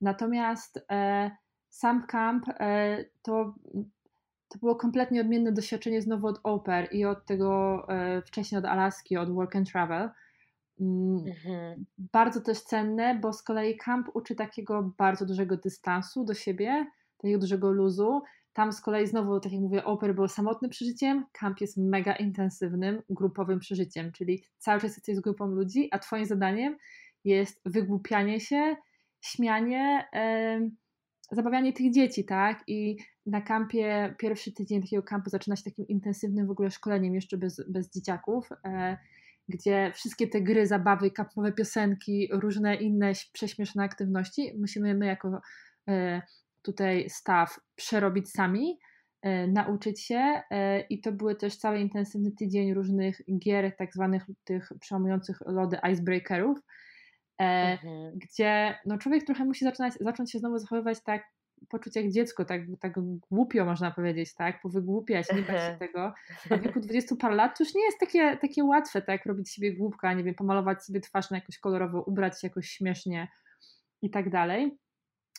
Natomiast 0.01 0.85
e, 0.91 1.31
sam 1.69 2.07
camp 2.07 2.45
e, 2.49 3.05
to 3.21 3.53
to 4.49 4.59
było 4.59 4.75
kompletnie 4.75 5.21
odmienne 5.21 5.51
doświadczenie 5.51 6.01
znowu 6.01 6.27
od 6.27 6.39
Oper 6.43 6.87
i 6.91 7.05
od 7.05 7.25
tego 7.25 7.83
e, 7.89 8.21
wcześniej 8.21 8.59
od 8.59 8.65
Alaski, 8.65 9.17
od 9.17 9.31
Work 9.31 9.55
and 9.55 9.71
Travel. 9.71 10.09
Mm, 10.79 11.27
mhm. 11.27 11.85
Bardzo 11.97 12.41
też 12.41 12.61
cenne, 12.61 13.19
bo 13.21 13.33
z 13.33 13.43
kolei 13.43 13.77
camp 13.77 14.09
uczy 14.13 14.35
takiego 14.35 14.93
bardzo 14.97 15.25
dużego 15.25 15.57
dystansu 15.57 16.25
do 16.25 16.33
siebie, 16.33 16.85
takiego 17.17 17.39
dużego 17.39 17.71
luzu. 17.71 18.21
Tam 18.53 18.73
z 18.73 18.81
kolei 18.81 19.07
znowu, 19.07 19.39
tak 19.39 19.51
jak 19.51 19.61
mówię, 19.61 19.85
Oper 19.85 20.15
był 20.15 20.27
samotnym 20.27 20.71
przeżyciem, 20.71 21.25
camp 21.31 21.61
jest 21.61 21.77
mega 21.77 22.15
intensywnym, 22.15 23.01
grupowym 23.09 23.59
przeżyciem, 23.59 24.11
czyli 24.11 24.43
cały 24.57 24.81
czas 24.81 24.95
jesteś 24.95 25.15
z 25.15 25.19
grupą 25.19 25.47
ludzi, 25.47 25.87
a 25.91 25.99
twoim 25.99 26.25
zadaniem 26.25 26.77
jest 27.23 27.61
wygłupianie 27.65 28.39
się, 28.39 28.75
śmianie, 29.25 30.07
zabawianie 31.31 31.73
tych 31.73 31.91
dzieci, 31.91 32.25
tak? 32.25 32.63
I 32.67 32.97
na 33.25 33.41
kampie, 33.41 34.15
pierwszy 34.17 34.53
tydzień 34.53 34.81
takiego 34.81 35.03
kampu 35.03 35.29
zaczyna 35.29 35.55
się 35.55 35.63
takim 35.63 35.87
intensywnym 35.87 36.47
w 36.47 36.51
ogóle 36.51 36.71
szkoleniem 36.71 37.15
jeszcze 37.15 37.37
bez, 37.37 37.61
bez 37.69 37.91
dzieciaków, 37.91 38.49
e, 38.65 38.97
gdzie 39.47 39.91
wszystkie 39.95 40.27
te 40.27 40.41
gry, 40.41 40.67
zabawy, 40.67 41.11
kampowe 41.11 41.51
piosenki, 41.51 42.29
różne 42.31 42.75
inne 42.75 43.11
prześmieszne 43.33 43.83
aktywności 43.83 44.53
musimy 44.59 44.95
my 44.95 45.05
jako 45.05 45.41
e, 45.89 46.21
tutaj 46.61 47.09
staff 47.09 47.59
przerobić 47.75 48.31
sami, 48.31 48.79
e, 49.21 49.47
nauczyć 49.47 50.01
się 50.01 50.41
i 50.89 51.01
to 51.01 51.11
były 51.11 51.35
też 51.35 51.57
cały 51.57 51.79
intensywny 51.79 52.31
tydzień 52.31 52.73
różnych 52.73 53.21
gier, 53.39 53.75
tak 53.77 53.93
zwanych 53.93 54.25
tych 54.43 54.69
przełamujących 54.79 55.37
lody 55.45 55.77
icebreakerów, 55.91 56.59
mhm. 57.37 58.11
gdzie 58.15 58.77
no, 58.85 58.97
człowiek 58.97 59.23
trochę 59.23 59.45
musi 59.45 59.65
zaczynać, 59.65 59.93
zacząć 59.99 60.31
się 60.31 60.39
znowu 60.39 60.57
zachowywać 60.57 61.03
tak 61.03 61.23
poczuć 61.69 61.95
jak 61.95 62.11
dziecko, 62.11 62.45
tak, 62.45 62.61
tak 62.79 62.93
głupio 63.31 63.65
można 63.65 63.91
powiedzieć, 63.91 64.33
tak, 64.35 64.61
powygłupiać, 64.61 65.27
nie 65.35 65.41
bać 65.41 65.61
się 65.61 65.77
tego. 65.87 66.13
A 66.49 66.57
w 66.57 66.61
wieku 66.61 66.79
20 66.79 67.15
par 67.15 67.33
lat 67.33 67.57
to 67.57 67.63
już 67.63 67.75
nie 67.75 67.85
jest 67.85 67.99
takie, 67.99 68.37
takie 68.37 68.63
łatwe, 68.63 69.01
tak, 69.01 69.25
robić 69.25 69.53
sobie 69.53 69.73
głupka, 69.73 70.13
nie 70.13 70.23
wiem, 70.23 70.35
pomalować 70.35 70.83
sobie 70.83 71.01
twarz 71.01 71.31
na 71.31 71.37
jakoś 71.37 71.59
kolorowo, 71.59 72.01
ubrać 72.01 72.41
się 72.41 72.47
jakoś 72.47 72.69
śmiesznie 72.69 73.27
i 74.01 74.09
tak 74.09 74.29
dalej. 74.29 74.77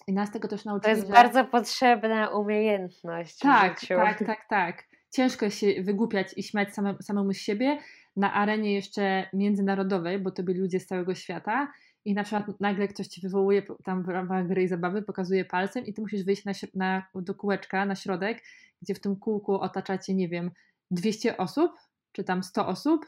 I 0.07 0.13
nas 0.13 0.31
tego 0.31 0.49
też 0.49 0.65
nauczyli, 0.65 0.93
To 0.93 0.97
jest 0.97 1.07
że... 1.07 1.13
bardzo 1.13 1.45
potrzebna 1.45 2.29
umiejętność 2.29 3.39
Tak, 3.39 3.81
tak, 3.89 4.19
tak, 4.27 4.49
tak. 4.49 4.85
Ciężko 5.11 5.51
się 5.51 5.83
wygłupiać 5.83 6.29
i 6.37 6.43
śmiać 6.43 6.75
same, 6.75 6.97
samemu 7.03 7.33
z 7.33 7.39
siebie 7.39 7.79
na 8.17 8.35
arenie 8.35 8.75
jeszcze 8.75 9.29
międzynarodowej, 9.33 10.19
bo 10.19 10.31
to 10.31 10.43
byli 10.43 10.61
ludzie 10.61 10.81
z 10.81 10.87
całego 10.87 11.15
świata 11.15 11.73
i 12.07 12.15
na 12.15 12.25
przykład 12.25 12.61
nagle 12.61 12.89
ktoś 12.89 13.07
ci 13.07 13.21
wywołuje 13.21 13.63
tam 13.85 14.03
w 14.03 14.09
ramach 14.09 14.49
gry 14.49 14.63
i 14.63 14.69
zabawy, 14.69 15.03
pokazuje 15.03 15.45
palcem 15.45 15.87
i 15.87 15.95
ty 15.95 16.01
musisz 16.01 16.25
wyjść 16.25 16.45
na, 16.45 16.53
na, 16.75 17.07
do 17.15 17.35
kółeczka, 17.35 17.87
na 17.87 17.95
środek, 17.95 18.43
gdzie 18.83 18.95
w 18.95 19.01
tym 19.01 19.17
kółku 19.17 19.61
otaczacie, 19.61 20.15
nie 20.15 20.29
wiem, 20.29 20.51
200 20.91 21.37
osób, 21.37 21.73
czy 22.13 22.25
tam 22.25 22.43
100 22.43 22.67
osób 22.67 23.07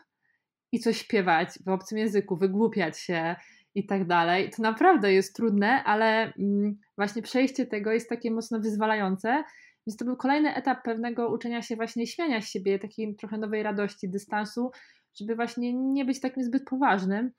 i 0.72 0.80
coś 0.80 0.98
śpiewać 0.98 1.48
w 1.66 1.68
obcym 1.68 1.98
języku, 1.98 2.36
wygłupiać 2.36 2.98
się 2.98 3.36
i 3.74 3.86
tak 3.86 4.06
dalej. 4.06 4.50
To 4.50 4.62
naprawdę 4.62 5.12
jest 5.12 5.36
trudne, 5.36 5.84
ale 5.84 6.32
mm, 6.34 6.78
właśnie 6.96 7.22
przejście 7.22 7.66
tego 7.66 7.92
jest 7.92 8.08
takie 8.08 8.30
mocno 8.30 8.60
wyzwalające. 8.60 9.44
Więc 9.86 9.96
to 9.96 10.04
był 10.04 10.16
kolejny 10.16 10.54
etap 10.54 10.82
pewnego 10.84 11.28
uczenia 11.28 11.62
się 11.62 11.76
właśnie 11.76 12.06
śmiania 12.06 12.40
z 12.40 12.48
siebie, 12.48 12.78
takiej 12.78 13.16
trochę 13.16 13.38
nowej 13.38 13.62
radości, 13.62 14.08
dystansu, 14.08 14.70
żeby 15.14 15.36
właśnie 15.36 15.74
nie 15.74 16.04
być 16.04 16.20
takim 16.20 16.44
zbyt 16.44 16.64
poważnym. 16.64 17.30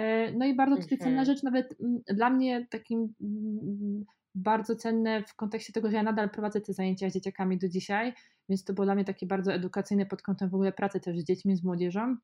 E, 0.00 0.32
no 0.32 0.46
i 0.46 0.54
bardzo 0.54 0.76
tutaj 0.76 0.98
cenna 0.98 1.20
mhm. 1.20 1.26
rzecz, 1.26 1.42
nawet 1.42 1.80
mm, 1.80 2.00
dla 2.06 2.30
mnie 2.30 2.66
takim 2.70 3.14
mm, 3.20 4.04
bardzo 4.34 4.76
cenne 4.76 5.24
w 5.24 5.34
kontekście 5.34 5.72
tego, 5.72 5.90
że 5.90 5.96
ja 5.96 6.02
nadal 6.02 6.30
prowadzę 6.30 6.60
te 6.60 6.72
zajęcia 6.72 7.10
z 7.10 7.14
dzieciakami 7.14 7.58
do 7.58 7.68
dzisiaj, 7.68 8.12
więc 8.48 8.64
to 8.64 8.74
było 8.74 8.84
dla 8.84 8.94
mnie 8.94 9.04
takie 9.04 9.26
bardzo 9.26 9.52
edukacyjne 9.52 10.06
pod 10.06 10.22
kątem 10.22 10.50
w 10.50 10.54
ogóle 10.54 10.72
pracy 10.72 11.00
też 11.00 11.18
z 11.18 11.24
dziećmi, 11.24 11.56
z 11.56 11.64
młodzieżą. 11.64 12.16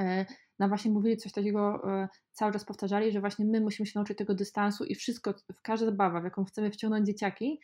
E, 0.00 0.26
no 0.58 0.68
właśnie 0.68 0.90
mówili 0.90 1.16
coś 1.16 1.32
takiego, 1.32 1.92
e, 1.92 2.08
cały 2.32 2.52
czas 2.52 2.64
powtarzali, 2.64 3.12
że 3.12 3.20
właśnie 3.20 3.44
my 3.44 3.60
musimy 3.60 3.86
się 3.86 3.92
nauczyć 3.94 4.18
tego 4.18 4.34
dystansu 4.34 4.84
i 4.84 4.94
wszystko, 4.94 5.32
w 5.32 5.62
każda 5.62 5.86
zabawa, 5.86 6.20
w 6.20 6.24
jaką 6.24 6.44
chcemy 6.44 6.70
wciągnąć 6.70 7.06
dzieciaki, 7.06 7.60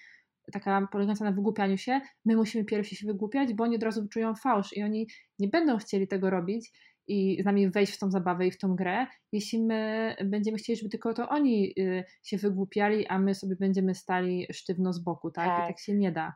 taka 0.52 0.88
polegająca 0.92 1.24
na 1.24 1.32
wygłupianiu 1.32 1.78
się, 1.78 2.00
my 2.24 2.36
musimy 2.36 2.64
pierwsi 2.64 2.96
się 2.96 3.06
wygłupiać, 3.06 3.54
bo 3.54 3.64
oni 3.64 3.76
od 3.76 3.82
razu 3.82 4.08
czują 4.08 4.34
fałsz 4.34 4.76
i 4.76 4.82
oni 4.82 5.08
nie 5.38 5.48
będą 5.48 5.76
chcieli 5.76 6.08
tego 6.08 6.30
robić 6.30 6.70
i 7.08 7.42
z 7.42 7.44
nami 7.44 7.70
wejść 7.70 7.92
w 7.92 7.98
tą 7.98 8.10
zabawę 8.10 8.46
i 8.46 8.50
w 8.50 8.58
tą 8.58 8.76
grę, 8.76 9.06
jeśli 9.32 9.62
my 9.62 10.14
będziemy 10.24 10.58
chcieli, 10.58 10.76
żeby 10.76 10.90
tylko 10.90 11.14
to 11.14 11.28
oni 11.28 11.74
y, 11.78 12.04
się 12.22 12.36
wygłupiali, 12.36 13.06
a 13.06 13.18
my 13.18 13.34
sobie 13.34 13.56
będziemy 13.56 13.94
stali 13.94 14.46
sztywno 14.52 14.92
z 14.92 14.98
boku, 14.98 15.30
tak? 15.30 15.46
tak. 15.46 15.64
I 15.64 15.68
tak 15.68 15.80
się 15.80 15.94
nie 15.94 16.12
da. 16.12 16.34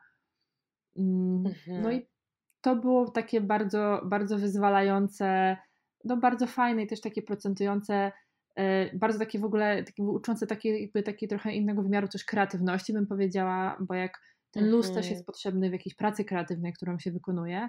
Mm, 0.97 1.47
mhm. 1.47 1.83
No 1.83 1.93
i 1.93 2.07
to 2.61 2.77
było 2.77 3.11
takie 3.11 3.41
bardzo, 3.41 4.03
bardzo 4.05 4.39
wyzwalające, 4.39 5.57
no 6.05 6.17
bardzo 6.17 6.47
fajne 6.47 6.83
i 6.83 6.87
też 6.87 7.01
takie 7.01 7.23
procentujące, 7.23 8.13
y, 8.59 8.63
bardzo 8.99 9.19
takie 9.19 9.39
w 9.39 9.45
ogóle 9.45 9.85
takie 9.85 10.03
uczące 10.03 10.47
takie, 10.47 10.81
jakby 10.81 11.03
takie 11.03 11.29
trochę 11.29 11.53
innego 11.53 11.83
wymiaru 11.83 12.09
też 12.09 12.25
kreatywności, 12.25 12.93
bym 12.93 13.07
powiedziała, 13.07 13.77
bo 13.81 13.95
jak 13.95 14.21
ten 14.51 14.71
luz 14.71 14.87
też 14.87 14.97
jest 14.97 15.21
mhm. 15.21 15.25
potrzebny 15.25 15.71
w 15.71 15.73
jakiejś 15.73 15.95
pracy 15.95 16.25
kreatywnej, 16.25 16.73
którą 16.73 16.99
się 16.99 17.13
wykonuje, 17.13 17.69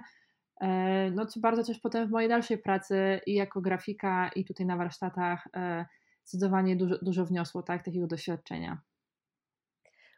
no 1.12 1.26
co 1.26 1.40
bardzo 1.40 1.64
też 1.64 1.78
potem 1.78 2.08
w 2.08 2.10
mojej 2.10 2.28
dalszej 2.28 2.58
pracy 2.58 3.20
i 3.26 3.34
jako 3.34 3.60
grafika 3.60 4.30
i 4.36 4.44
tutaj 4.44 4.66
na 4.66 4.76
warsztatach 4.76 5.48
e, 5.56 5.86
zdecydowanie 6.24 6.76
dużo, 6.76 6.98
dużo 7.02 7.24
wniosło 7.24 7.62
tak, 7.62 7.84
takiego 7.84 8.06
doświadczenia. 8.06 8.80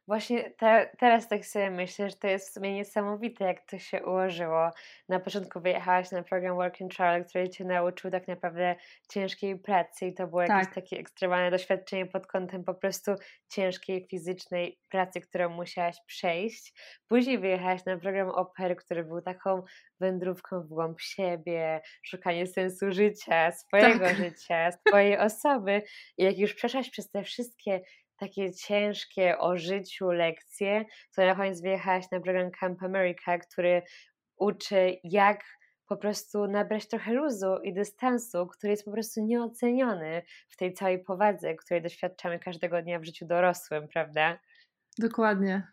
Właśnie 0.07 0.50
te, 0.50 0.90
teraz 0.98 1.28
tak 1.28 1.46
sobie 1.46 1.70
myślę, 1.70 2.11
że 2.11 2.16
to 2.16 2.26
jest 2.28 2.50
w 2.50 2.52
sumie 2.52 2.74
niesamowite, 2.74 3.44
jak 3.44 3.66
to 3.66 3.78
się 3.78 4.04
ułożyło. 4.04 4.70
Na 5.09 5.20
początku 5.20 5.61
wyjechałaś 5.61 6.11
na 6.11 6.22
program 6.22 6.57
Work 6.57 6.82
and 6.82 6.96
Travel, 6.96 7.24
który 7.24 7.48
cię 7.48 7.64
nauczył 7.64 8.11
tak 8.11 8.28
naprawdę 8.28 8.76
ciężkiej 9.09 9.59
pracy 9.59 10.07
i 10.07 10.14
to 10.14 10.26
było 10.26 10.42
jakieś 10.42 10.66
tak. 10.66 10.74
takie 10.74 10.98
ekstremalne 10.98 11.50
doświadczenie 11.50 12.07
pod 12.07 12.26
kątem 12.26 12.64
po 12.64 12.74
prostu 12.74 13.12
ciężkiej 13.48 14.07
fizycznej 14.11 14.78
pracy, 14.88 15.20
którą 15.20 15.48
musiałaś 15.48 15.96
przejść. 16.07 16.74
Później 17.09 17.38
wyjechałaś 17.38 17.84
na 17.84 17.96
program 17.96 18.28
Opery, 18.28 18.76
który 18.76 19.04
był 19.04 19.22
taką 19.22 19.62
wędrówką 20.00 20.62
w 20.62 20.66
głąb 20.68 21.00
siebie, 21.00 21.80
szukanie 22.02 22.46
sensu 22.46 22.92
życia, 22.92 23.52
swojego 23.52 24.04
tak. 24.04 24.16
życia, 24.16 24.70
swojej 24.72 25.18
osoby. 25.18 25.82
I 26.18 26.24
jak 26.24 26.38
już 26.38 26.54
przeszłaś 26.54 26.90
przez 26.90 27.11
te 27.11 27.22
wszystkie 27.22 27.80
takie 28.17 28.53
ciężkie 28.55 29.39
o 29.39 29.57
życiu 29.57 30.11
lekcje, 30.11 30.85
to 31.17 31.27
na 31.27 31.35
koniec 31.35 31.61
wyjechałaś 31.61 32.11
na 32.11 32.21
program 32.21 32.51
Camp 32.51 32.83
America, 32.83 33.39
który 33.39 33.83
uczy 34.37 34.97
jak 35.05 35.45
po 35.89 35.97
prostu 35.97 36.47
nabrać 36.47 36.89
trochę 36.89 37.12
luzu 37.12 37.57
i 37.62 37.75
dystansu, 37.75 38.47
który 38.47 38.71
jest 38.71 38.85
po 38.85 38.91
prostu 38.91 39.21
nieoceniony 39.21 40.23
w 40.49 40.57
tej 40.57 40.73
całej 40.73 41.05
powadze, 41.05 41.55
której 41.55 41.83
doświadczamy 41.83 42.39
każdego 42.39 42.83
dnia 42.83 42.99
w 42.99 43.05
życiu 43.05 43.27
dorosłym, 43.27 43.89
prawda? 43.89 44.39
Dokładnie. 44.99 45.69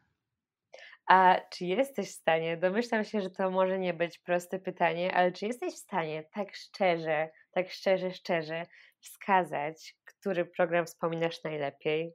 A 1.08 1.42
czy 1.50 1.66
jesteś 1.66 2.10
w 2.10 2.20
stanie, 2.20 2.58
domyślam 2.58 3.04
się, 3.04 3.22
że 3.22 3.30
to 3.30 3.52
może 3.52 3.80
nie 3.80 3.94
być 3.94 4.20
proste 4.20 4.60
pytanie, 4.60 5.14
ale 5.16 5.32
czy 5.32 5.46
jesteś 5.46 5.74
w 5.74 5.78
stanie 5.78 6.24
tak 6.34 6.56
szczerze, 6.56 7.30
tak 7.52 7.70
szczerze, 7.70 8.12
szczerze 8.12 8.66
wskazać, 9.00 9.96
który 10.06 10.46
program 10.46 10.86
wspominasz 10.86 11.44
najlepiej? 11.44 12.14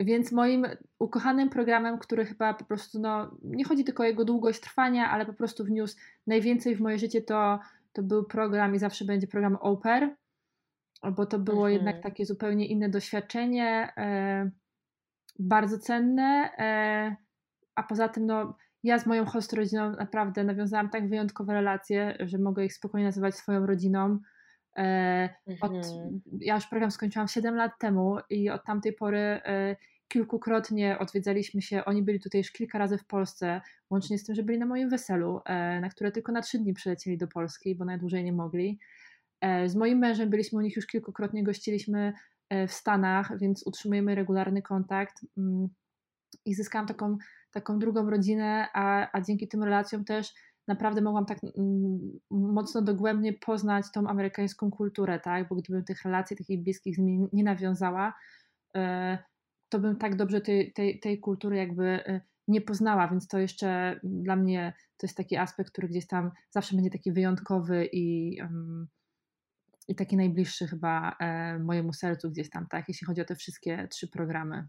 Więc 0.00 0.32
moim 0.32 0.66
ukochanym 0.98 1.50
programem, 1.50 1.98
który 1.98 2.24
chyba 2.24 2.54
po 2.54 2.64
prostu, 2.64 3.00
no, 3.00 3.38
nie 3.42 3.64
chodzi 3.64 3.84
tylko 3.84 4.02
o 4.02 4.06
jego 4.06 4.24
długość 4.24 4.60
trwania, 4.60 5.10
ale 5.10 5.26
po 5.26 5.32
prostu 5.32 5.64
wniósł 5.64 5.96
najwięcej 6.26 6.76
w 6.76 6.80
moje 6.80 6.98
życie, 6.98 7.22
to, 7.22 7.58
to 7.92 8.02
był 8.02 8.24
program 8.24 8.74
i 8.74 8.78
zawsze 8.78 9.04
będzie 9.04 9.26
program 9.26 9.56
Oper, 9.56 10.16
bo 11.16 11.26
to 11.26 11.38
było 11.38 11.70
mhm. 11.70 11.72
jednak 11.72 12.02
takie 12.02 12.26
zupełnie 12.26 12.66
inne 12.66 12.88
doświadczenie, 12.88 13.92
e, 13.96 14.50
bardzo 15.38 15.78
cenne, 15.78 16.50
e, 16.58 17.16
a 17.74 17.82
poza 17.82 18.08
tym, 18.08 18.26
no, 18.26 18.56
ja 18.82 18.98
z 18.98 19.06
moją 19.06 19.24
host 19.24 19.52
rodziną 19.52 19.90
naprawdę 19.90 20.44
nawiązałam 20.44 20.90
tak 20.90 21.08
wyjątkowe 21.08 21.52
relacje, 21.52 22.16
że 22.20 22.38
mogę 22.38 22.64
ich 22.64 22.74
spokojnie 22.74 23.06
nazywać 23.06 23.34
swoją 23.34 23.66
rodziną. 23.66 24.18
E, 24.76 25.28
od, 25.60 25.72
mhm. 25.72 26.20
ja 26.40 26.54
już 26.54 26.66
program 26.66 26.90
skończyłam 26.90 27.28
7 27.28 27.54
lat 27.54 27.72
temu 27.78 28.16
i 28.30 28.50
od 28.50 28.64
tamtej 28.64 28.92
pory 28.92 29.18
e, 29.18 29.76
kilkukrotnie 30.08 30.98
odwiedzaliśmy 30.98 31.62
się. 31.62 31.84
Oni 31.84 32.02
byli 32.02 32.20
tutaj 32.20 32.38
już 32.40 32.52
kilka 32.52 32.78
razy 32.78 32.98
w 32.98 33.04
Polsce, 33.04 33.60
łącznie 33.90 34.18
z 34.18 34.24
tym, 34.24 34.34
że 34.34 34.42
byli 34.42 34.58
na 34.58 34.66
moim 34.66 34.90
weselu, 34.90 35.40
e, 35.44 35.80
na 35.80 35.88
które 35.88 36.12
tylko 36.12 36.32
na 36.32 36.42
trzy 36.42 36.58
dni 36.58 36.74
przylecieli 36.74 37.18
do 37.18 37.28
Polski, 37.28 37.74
bo 37.74 37.84
najdłużej 37.84 38.24
nie 38.24 38.32
mogli. 38.32 38.78
Z 39.66 39.74
moim 39.74 39.98
mężem 39.98 40.30
byliśmy 40.30 40.58
u 40.58 40.62
nich 40.62 40.76
już 40.76 40.86
kilkukrotnie, 40.86 41.44
gościliśmy 41.44 42.12
w 42.68 42.72
Stanach, 42.72 43.38
więc 43.38 43.66
utrzymujemy 43.66 44.14
regularny 44.14 44.62
kontakt 44.62 45.26
mm, 45.38 45.68
i 46.44 46.54
zyskałam 46.54 46.86
taką, 46.86 47.16
taką 47.50 47.78
drugą 47.78 48.10
rodzinę, 48.10 48.68
a, 48.72 49.08
a 49.12 49.20
dzięki 49.20 49.48
tym 49.48 49.62
relacjom 49.62 50.04
też 50.04 50.34
naprawdę 50.68 51.00
mogłam 51.00 51.26
tak 51.26 51.38
mm, 51.44 52.20
mocno 52.30 52.82
dogłębnie 52.82 53.32
poznać 53.32 53.84
tą 53.94 54.08
amerykańską 54.08 54.70
kulturę, 54.70 55.20
tak? 55.20 55.48
Bo 55.48 55.54
gdybym 55.54 55.84
tych 55.84 56.02
relacji 56.04 56.36
takich 56.36 56.62
bliskich 56.62 56.96
z 56.96 56.98
nimi 56.98 57.28
nie 57.32 57.44
nawiązała, 57.44 58.14
e, 58.76 59.18
to 59.68 59.78
bym 59.78 59.96
tak 59.96 60.16
dobrze 60.16 60.40
tej, 60.40 60.72
tej, 60.72 61.00
tej 61.00 61.20
kultury 61.20 61.56
jakby 61.56 61.84
e, 61.84 62.20
nie 62.48 62.60
poznała, 62.60 63.08
więc 63.08 63.28
to 63.28 63.38
jeszcze 63.38 64.00
dla 64.02 64.36
mnie 64.36 64.72
to 64.96 65.06
jest 65.06 65.16
taki 65.16 65.36
aspekt, 65.36 65.70
który 65.70 65.88
gdzieś 65.88 66.06
tam 66.06 66.30
zawsze 66.50 66.74
będzie 66.76 66.90
taki 66.90 67.12
wyjątkowy 67.12 67.88
i, 67.92 68.38
i 69.88 69.94
taki 69.94 70.16
najbliższy 70.16 70.66
chyba 70.66 71.16
e, 71.20 71.58
mojemu 71.58 71.92
sercu 71.92 72.30
gdzieś 72.30 72.50
tam, 72.50 72.66
tak, 72.70 72.84
jeśli 72.88 73.06
chodzi 73.06 73.20
o 73.20 73.24
te 73.24 73.34
wszystkie 73.34 73.88
trzy 73.88 74.08
programy. 74.08 74.68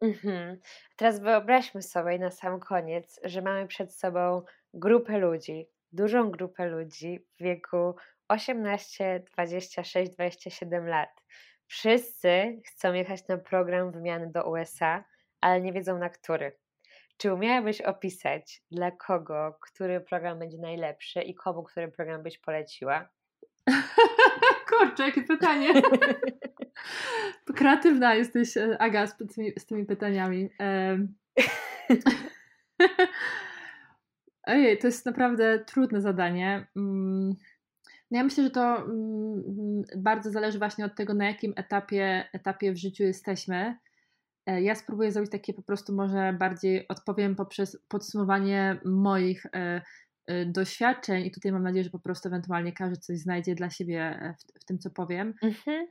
Mhm. 0.00 0.60
Teraz 0.96 1.20
wyobraźmy 1.20 1.82
sobie 1.82 2.18
na 2.18 2.30
sam 2.30 2.60
koniec, 2.60 3.20
że 3.24 3.42
mamy 3.42 3.66
przed 3.66 3.94
sobą 3.94 4.42
grupę 4.74 5.18
ludzi, 5.18 5.66
dużą 5.92 6.30
grupę 6.30 6.68
ludzi 6.68 7.26
w 7.38 7.42
wieku 7.42 7.94
18, 8.28 9.24
26, 9.34 10.12
27 10.12 10.86
lat. 10.86 11.10
Wszyscy 11.66 12.60
chcą 12.66 12.92
jechać 12.92 13.28
na 13.28 13.38
program 13.38 13.92
wymiany 13.92 14.30
do 14.30 14.50
USA, 14.50 15.04
ale 15.40 15.60
nie 15.60 15.72
wiedzą 15.72 15.98
na 15.98 16.08
który. 16.08 16.52
Czy 17.16 17.34
umiałabyś 17.34 17.80
opisać, 17.80 18.62
dla 18.70 18.90
kogo 18.90 19.58
który 19.60 20.00
program 20.00 20.38
będzie 20.38 20.58
najlepszy 20.58 21.22
i 21.22 21.34
komu 21.34 21.62
który 21.62 21.88
program 21.88 22.22
byś 22.22 22.38
poleciła? 22.38 23.08
Kurczę, 24.68 25.02
jakie 25.02 25.22
pytanie. 25.22 25.82
Kreatywna 27.56 28.14
jesteś, 28.14 28.56
e, 28.56 28.76
Aga, 28.78 29.06
z 29.06 29.16
tymi, 29.16 29.52
z 29.58 29.66
tymi 29.66 29.84
pytaniami. 29.86 30.50
Ojej, 34.46 34.78
to 34.78 34.86
jest 34.86 35.06
naprawdę 35.06 35.64
trudne 35.64 36.00
zadanie. 36.00 36.66
Mm, 36.76 37.34
no 38.10 38.18
ja 38.18 38.24
myślę, 38.24 38.44
że 38.44 38.50
to 38.50 38.76
mm, 38.76 39.82
bardzo 39.96 40.30
zależy 40.30 40.58
właśnie 40.58 40.84
od 40.84 40.94
tego, 40.94 41.14
na 41.14 41.26
jakim 41.26 41.52
etapie, 41.56 42.28
etapie 42.32 42.72
w 42.72 42.76
życiu 42.76 43.02
jesteśmy. 43.02 43.76
E, 44.46 44.62
ja 44.62 44.74
spróbuję 44.74 45.12
zrobić 45.12 45.32
takie 45.32 45.54
po 45.54 45.62
prostu 45.62 45.94
może 45.94 46.32
bardziej 46.38 46.88
odpowiem 46.88 47.36
poprzez 47.36 47.78
podsumowanie 47.88 48.80
moich 48.84 49.46
e, 49.46 49.82
e, 50.26 50.46
doświadczeń 50.46 51.26
i 51.26 51.30
tutaj 51.30 51.52
mam 51.52 51.62
nadzieję, 51.62 51.84
że 51.84 51.90
po 51.90 51.98
prostu 51.98 52.28
ewentualnie 52.28 52.72
każdy 52.72 52.96
coś 52.96 53.18
znajdzie 53.18 53.54
dla 53.54 53.70
siebie 53.70 54.34
w, 54.38 54.60
w 54.62 54.64
tym, 54.64 54.78
co 54.78 54.90
powiem. 54.90 55.34
Mhm. 55.42 55.86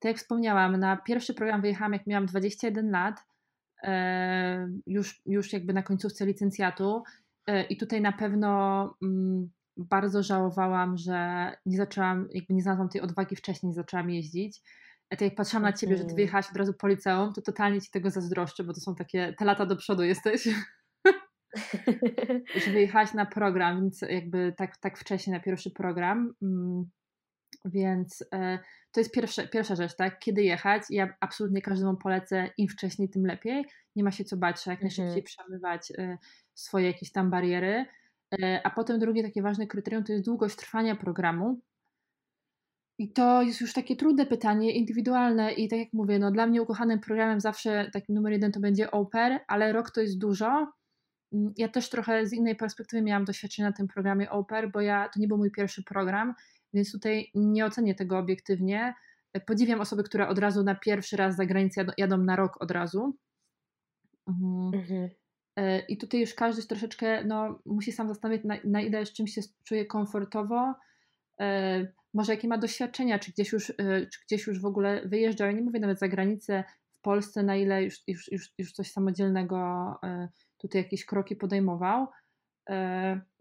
Tak 0.00 0.10
jak 0.10 0.16
wspomniałam, 0.16 0.76
na 0.76 0.96
pierwszy 0.96 1.34
program 1.34 1.60
wyjechałam, 1.60 1.92
jak 1.92 2.06
miałam 2.06 2.26
21 2.26 2.90
lat, 2.90 3.24
już, 4.86 5.22
już 5.26 5.52
jakby 5.52 5.72
na 5.72 5.82
końcówce 5.82 6.26
licencjatu 6.26 7.02
i 7.70 7.76
tutaj 7.76 8.00
na 8.00 8.12
pewno 8.12 8.82
mm, 9.02 9.50
bardzo 9.76 10.22
żałowałam, 10.22 10.96
że 10.96 11.52
nie 11.66 11.76
zaczęłam, 11.76 12.28
jakby 12.32 12.54
nie 12.54 12.62
znalazłam 12.62 12.88
tej 12.88 13.00
odwagi 13.00 13.36
wcześniej, 13.36 13.68
nie 13.68 13.74
zaczęłam 13.74 14.10
jeździć. 14.10 14.60
A 15.10 15.16
to 15.16 15.24
jak 15.24 15.34
patrzyłam 15.34 15.62
na 15.62 15.72
ciebie, 15.72 15.96
że 15.96 16.04
ty 16.04 16.14
wyjechałaś 16.14 16.50
od 16.50 16.56
razu 16.56 16.74
po 16.74 16.88
liceum, 16.88 17.32
to 17.32 17.42
totalnie 17.42 17.80
ci 17.80 17.90
tego 17.90 18.10
zazdroszczę, 18.10 18.64
bo 18.64 18.72
to 18.72 18.80
są 18.80 18.94
takie, 18.94 19.34
te 19.38 19.44
lata 19.44 19.66
do 19.66 19.76
przodu 19.76 20.02
jesteś. 20.02 20.48
że 22.64 22.70
wyjechałaś 22.70 23.14
na 23.14 23.26
program, 23.26 23.80
więc 23.80 24.00
jakby 24.00 24.54
tak, 24.56 24.76
tak 24.76 24.98
wcześnie 24.98 25.32
na 25.32 25.40
pierwszy 25.40 25.70
program. 25.70 26.34
Mm, 26.42 26.90
więc 27.64 28.24
e, 28.34 28.58
to 28.92 29.00
jest 29.00 29.12
pierwsza, 29.12 29.46
pierwsza 29.46 29.76
rzecz, 29.76 29.96
tak? 29.96 30.18
Kiedy 30.18 30.42
jechać? 30.42 30.82
Ja 30.90 31.14
absolutnie 31.20 31.62
każdemu 31.62 31.96
polecę 31.96 32.50
im 32.58 32.68
wcześniej, 32.68 33.08
tym 33.08 33.26
lepiej. 33.26 33.64
Nie 33.96 34.04
ma 34.04 34.10
się 34.10 34.24
co 34.24 34.36
bać, 34.36 34.66
jak 34.66 34.80
najszybciej 34.80 35.06
mhm. 35.06 35.24
przemywać 35.24 35.92
e, 35.98 36.18
swoje 36.58 36.86
jakieś 36.86 37.12
tam 37.12 37.30
bariery. 37.30 37.86
E, 38.42 38.60
a 38.64 38.70
potem 38.70 38.98
drugie 38.98 39.22
takie 39.22 39.42
ważne 39.42 39.66
kryterium 39.66 40.04
to 40.04 40.12
jest 40.12 40.24
długość 40.24 40.56
trwania 40.56 40.96
programu. 40.96 41.60
I 42.98 43.12
to 43.12 43.42
jest 43.42 43.60
już 43.60 43.72
takie 43.72 43.96
trudne 43.96 44.26
pytanie, 44.26 44.72
indywidualne 44.72 45.52
i 45.52 45.68
tak 45.68 45.78
jak 45.78 45.92
mówię, 45.92 46.18
no 46.18 46.30
dla 46.30 46.46
mnie 46.46 46.62
ukochanym 46.62 47.00
programem 47.00 47.40
zawsze 47.40 47.90
taki 47.92 48.12
numer 48.12 48.32
jeden 48.32 48.52
to 48.52 48.60
będzie 48.60 48.90
Oper, 48.90 49.40
ale 49.46 49.72
rok 49.72 49.90
to 49.90 50.00
jest 50.00 50.18
dużo. 50.18 50.72
Mm, 51.32 51.52
ja 51.56 51.68
też 51.68 51.90
trochę 51.90 52.26
z 52.26 52.32
innej 52.32 52.56
perspektywy 52.56 53.02
miałam 53.02 53.24
doświadczenie 53.24 53.68
na 53.68 53.72
tym 53.72 53.88
programie 53.88 54.30
Oper, 54.30 54.70
bo 54.70 54.80
ja 54.80 55.08
to 55.14 55.20
nie 55.20 55.28
był 55.28 55.38
mój 55.38 55.50
pierwszy 55.50 55.84
program, 55.84 56.34
więc 56.74 56.92
tutaj 56.92 57.30
nie 57.34 57.66
ocenię 57.66 57.94
tego 57.94 58.18
obiektywnie. 58.18 58.94
Podziwiam 59.46 59.80
osoby, 59.80 60.02
które 60.02 60.28
od 60.28 60.38
razu 60.38 60.62
na 60.62 60.74
pierwszy 60.74 61.16
raz 61.16 61.36
za 61.36 61.46
granicę 61.46 61.86
jadą 61.98 62.18
na 62.18 62.36
rok 62.36 62.62
od 62.62 62.70
razu. 62.70 63.16
Mhm. 64.26 64.74
mhm. 64.74 65.08
E, 65.58 65.78
I 65.78 65.96
tutaj 65.96 66.20
już 66.20 66.34
każdy 66.34 66.62
troszeczkę 66.62 67.24
no, 67.24 67.58
musi 67.66 67.92
sam 67.92 68.08
zastanowić, 68.08 68.44
na, 68.44 68.56
na 68.64 68.80
ile 68.80 69.06
z 69.06 69.12
czymś 69.12 69.34
się 69.34 69.40
czuje 69.64 69.86
komfortowo, 69.86 70.74
e, 71.40 71.86
może 72.14 72.32
jakie 72.34 72.48
ma 72.48 72.58
doświadczenia, 72.58 73.18
czy 73.18 73.32
gdzieś 73.32 73.52
już, 73.52 73.70
e, 73.70 73.74
czy 74.06 74.20
gdzieś 74.26 74.46
już 74.46 74.60
w 74.60 74.66
ogóle 74.66 75.08
wyjeżdżał. 75.08 75.46
Ja 75.46 75.52
nie 75.52 75.62
mówię 75.62 75.80
nawet 75.80 75.98
za 75.98 76.08
granicę, 76.08 76.64
w 76.98 77.00
Polsce, 77.00 77.42
na 77.42 77.56
ile 77.56 77.84
już, 77.84 78.02
już, 78.06 78.32
już, 78.32 78.52
już 78.58 78.72
coś 78.72 78.90
samodzielnego 78.90 79.56
tutaj 80.56 80.82
jakieś 80.82 81.04
kroki 81.04 81.36
podejmował, 81.36 82.06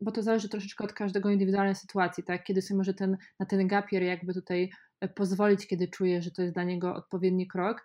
bo 0.02 0.12
to 0.12 0.24
zależy 0.24 0.50
troszeczkę 0.50 0.84
od 0.84 0.94
każdego 0.94 1.30
indywidualnej 1.30 1.76
sytuacji, 1.76 2.24
tak? 2.24 2.44
Kiedy 2.44 2.62
sobie 2.62 2.78
może 2.78 2.94
ten, 2.94 3.18
na 3.40 3.46
ten 3.46 3.68
gapier 3.68 4.04
jakby 4.04 4.34
tutaj 4.34 4.70
pozwolić, 5.16 5.68
kiedy 5.68 5.88
czuje, 5.88 6.22
że 6.22 6.32
to 6.32 6.42
jest 6.42 6.54
dla 6.54 6.64
niego 6.64 6.96
odpowiedni 6.96 7.48
krok. 7.48 7.84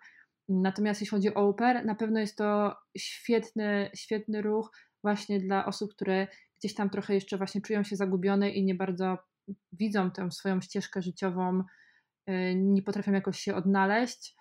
Natomiast 0.49 1.01
jeśli 1.01 1.17
chodzi 1.17 1.33
o 1.33 1.49
Uber, 1.49 1.85
na 1.85 1.95
pewno 1.95 2.19
jest 2.19 2.37
to 2.37 2.75
świetny, 2.97 3.89
świetny 3.95 4.41
ruch 4.41 4.71
właśnie 5.03 5.39
dla 5.39 5.65
osób, 5.65 5.91
które 5.93 6.27
gdzieś 6.59 6.75
tam 6.75 6.89
trochę 6.89 7.13
jeszcze 7.13 7.37
właśnie 7.37 7.61
czują 7.61 7.83
się 7.83 7.95
zagubione 7.95 8.49
i 8.49 8.63
nie 8.63 8.75
bardzo 8.75 9.17
widzą 9.71 10.11
tę 10.11 10.31
swoją 10.31 10.61
ścieżkę 10.61 11.01
życiową, 11.01 11.63
y, 12.29 12.55
nie 12.55 12.81
potrafią 12.81 13.11
jakoś 13.11 13.39
się 13.39 13.55
odnaleźć. 13.55 14.35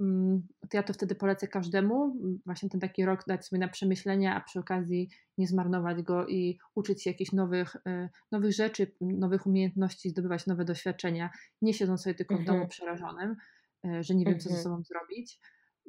Mm, 0.00 0.46
to 0.70 0.76
ja 0.76 0.82
to 0.82 0.92
wtedy 0.92 1.14
polecę 1.14 1.48
każdemu, 1.48 2.16
właśnie 2.46 2.68
ten 2.68 2.80
taki 2.80 3.04
rok 3.04 3.24
dać 3.28 3.46
sobie 3.46 3.60
na 3.60 3.68
przemyślenia, 3.68 4.36
a 4.36 4.40
przy 4.40 4.58
okazji 4.58 5.10
nie 5.38 5.46
zmarnować 5.46 6.02
go 6.02 6.26
i 6.26 6.58
uczyć 6.74 7.02
się 7.02 7.10
jakichś 7.10 7.32
nowych, 7.32 7.76
y, 7.76 8.08
nowych 8.32 8.52
rzeczy, 8.52 8.94
nowych 9.00 9.46
umiejętności, 9.46 10.10
zdobywać 10.10 10.46
nowe 10.46 10.64
doświadczenia, 10.64 11.30
nie 11.62 11.74
siedząc 11.74 12.02
sobie 12.02 12.14
tylko 12.14 12.34
w 12.34 12.44
domu 12.44 12.58
mhm. 12.58 12.68
przerażonym. 12.68 13.36
E, 13.84 14.02
że 14.02 14.14
nie 14.14 14.24
wiem, 14.24 14.38
co 14.38 14.48
ze 14.48 14.56
mhm. 14.56 14.62
sobą 14.64 14.82
zrobić. 14.82 15.40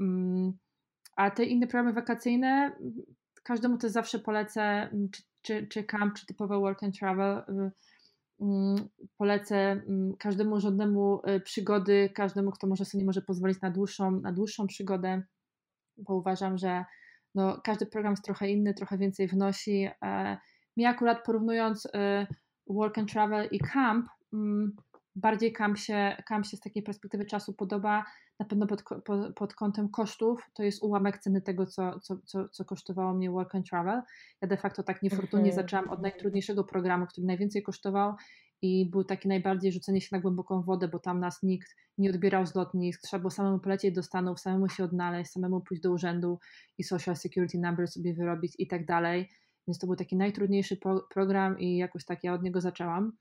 Mm, 0.02 0.54
a 1.16 1.32
te 1.32 1.44
inne 1.44 1.68
programy 1.68 1.94
wakacyjne, 1.94 2.76
każdemu 3.44 3.78
to 3.78 3.90
zawsze 3.90 4.20
polecę, 4.20 4.62
mm, 4.62 5.10
czy, 5.10 5.24
czy, 5.42 5.68
czy 5.68 5.84
camp, 5.84 6.14
czy 6.14 6.26
typowe 6.26 6.60
work 6.60 6.84
and 6.84 7.00
travel. 7.00 7.38
Y, 7.38 7.72
mm, 8.42 8.90
polecę 9.18 9.82
każdemu 10.20 10.60
żadnemu 10.60 11.22
y, 11.30 11.40
przygody, 11.40 12.10
każdemu, 12.16 12.52
kto 12.52 12.68
może 12.68 12.86
sobie 12.86 13.00
nie 13.00 13.06
może 13.06 13.22
pozwolić 13.22 13.62
na 13.62 13.72
dłuższą, 13.72 14.12
na 14.12 14.32
dłuższą 14.32 14.68
przygodę, 14.68 15.24
bo 15.98 16.16
uważam, 16.16 16.58
że 16.58 16.86
no, 17.36 17.62
każdy 17.64 17.86
program 17.86 18.14
jest 18.14 18.26
trochę 18.26 18.50
inny, 18.50 18.74
trochę 18.74 18.98
więcej 18.98 19.28
wnosi. 19.28 19.88
E, 20.04 20.38
mi 20.78 20.86
akurat 20.86 21.26
porównując 21.26 21.86
y, 21.86 21.90
work 22.68 22.98
and 22.98 23.12
travel 23.12 23.48
i 23.52 23.60
camp, 23.60 24.08
bardziej 25.16 25.54
kam 25.54 25.76
się, 25.76 26.18
kam 26.28 26.44
się 26.44 26.58
z 26.58 26.60
takiej 26.60 26.84
perspektywy 26.84 27.26
czasu 27.26 27.54
podoba, 27.54 28.06
na 28.40 28.46
pewno 28.46 28.68
pod, 28.68 28.84
pod, 29.06 29.36
pod 29.36 29.54
kątem 29.54 29.90
kosztów, 29.90 30.50
to 30.54 30.64
jest 30.64 30.84
ułamek 30.84 31.18
ceny 31.18 31.42
tego, 31.42 31.66
co, 31.66 32.00
co, 32.00 32.18
co, 32.26 32.50
co 32.50 32.66
kosztowało 32.66 33.14
mnie 33.14 33.32
Work 33.32 33.56
and 33.56 33.70
Travel. 33.70 34.02
Ja 34.42 34.48
de 34.48 34.58
facto 34.58 34.84
tak 34.84 35.04
niefortunnie 35.04 35.50
mhm. 35.50 35.64
zaczęłam 35.64 35.90
od 35.90 36.02
najtrudniejszego 36.02 36.64
programu, 36.64 37.06
który 37.08 37.28
najwięcej 37.28 37.64
kosztował 37.64 38.16
i 38.62 38.90
był 38.90 39.04
taki 39.04 39.28
najbardziej 39.28 39.72
rzucenie 39.72 40.02
się 40.02 40.08
na 40.12 40.20
głęboką 40.20 40.62
wodę, 40.62 40.88
bo 40.88 41.00
tam 41.00 41.20
nas 41.20 41.44
nikt 41.44 41.76
nie 41.98 42.10
odbierał 42.10 42.46
z 42.46 42.56
lotnisk, 42.56 43.02
trzeba 43.02 43.20
było 43.20 43.32
samemu 43.32 43.60
polecieć 43.60 43.96
do 43.96 44.04
Stanów, 44.04 44.40
samemu 44.40 44.70
się 44.70 44.84
odnaleźć, 44.84 45.32
samemu 45.32 45.62
pójść 45.62 45.84
do 45.84 45.92
urzędu 45.92 46.40
i 46.78 46.84
social 46.84 47.16
security 47.16 47.60
number 47.60 47.88
sobie 47.88 48.14
wyrobić 48.14 48.54
i 48.58 48.68
tak 48.68 48.86
dalej. 48.86 49.30
Więc 49.68 49.80
to 49.80 49.88
był 49.88 49.96
taki 49.96 50.16
najtrudniejszy 50.18 50.78
program 51.14 51.60
i 51.60 51.78
jakoś 51.78 52.06
tak 52.06 52.24
ja 52.24 52.34
od 52.34 52.44
niego 52.44 52.62
zaczęłam 52.62 53.12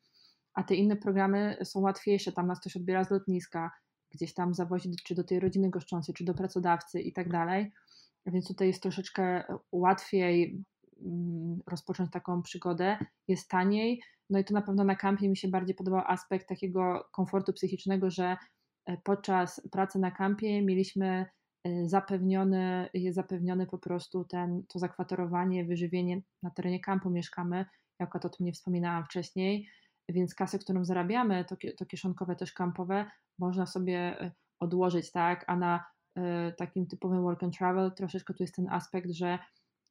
a 0.54 0.62
te 0.62 0.74
inne 0.74 0.96
programy 0.96 1.56
są 1.64 1.80
łatwiejsze, 1.80 2.32
tam 2.32 2.46
nas 2.46 2.60
ktoś 2.60 2.76
odbiera 2.76 3.04
z 3.04 3.10
lotniska, 3.10 3.70
gdzieś 4.10 4.34
tam 4.34 4.54
zawozi 4.54 4.90
czy 5.04 5.14
do 5.14 5.24
tej 5.24 5.40
rodziny 5.40 5.70
goszczącej, 5.70 6.14
czy 6.14 6.24
do 6.24 6.34
pracodawcy 6.34 7.00
i 7.00 7.12
tak 7.12 7.28
dalej. 7.28 7.72
Więc 8.26 8.48
tutaj 8.48 8.68
jest 8.68 8.82
troszeczkę 8.82 9.44
łatwiej 9.72 10.64
mm, 11.02 11.60
rozpocząć 11.66 12.10
taką 12.10 12.42
przygodę, 12.42 12.98
jest 13.28 13.48
taniej. 13.48 14.02
No 14.30 14.38
i 14.38 14.44
to 14.44 14.54
na 14.54 14.62
pewno 14.62 14.84
na 14.84 14.96
kampie 14.96 15.28
mi 15.28 15.36
się 15.36 15.48
bardziej 15.48 15.74
podobał 15.74 16.02
aspekt 16.06 16.48
takiego 16.48 17.08
komfortu 17.12 17.52
psychicznego, 17.52 18.10
że 18.10 18.36
e, 18.86 18.96
podczas 19.04 19.68
pracy 19.72 19.98
na 19.98 20.10
kampie 20.10 20.62
mieliśmy 20.62 21.26
e, 21.64 21.88
zapewniony, 21.88 22.88
jest 22.94 23.16
zapewnione 23.16 23.66
po 23.66 23.78
prostu 23.78 24.24
ten, 24.24 24.62
to 24.68 24.78
zakwaterowanie, 24.78 25.64
wyżywienie 25.64 26.22
na 26.42 26.50
terenie 26.50 26.80
kampu 26.80 27.10
mieszkamy. 27.10 27.64
Ja 27.98 28.06
akurat 28.06 28.24
o 28.24 28.28
tym 28.28 28.46
nie 28.46 28.52
wspominałam 28.52 29.04
wcześniej 29.04 29.68
więc 30.12 30.34
kasę, 30.34 30.58
którą 30.58 30.84
zarabiamy, 30.84 31.44
to, 31.44 31.56
to 31.78 31.86
kieszonkowe, 31.86 32.36
też 32.36 32.52
kampowe, 32.52 33.10
można 33.38 33.66
sobie 33.66 34.20
e, 34.20 34.32
odłożyć, 34.60 35.12
tak, 35.12 35.44
a 35.46 35.56
na 35.56 35.84
y, 36.18 36.22
takim 36.56 36.86
typowym 36.86 37.22
work 37.22 37.42
and 37.42 37.58
travel 37.58 37.92
troszeczkę 37.92 38.34
tu 38.34 38.42
jest 38.42 38.54
ten 38.54 38.68
aspekt, 38.68 39.10
że 39.10 39.38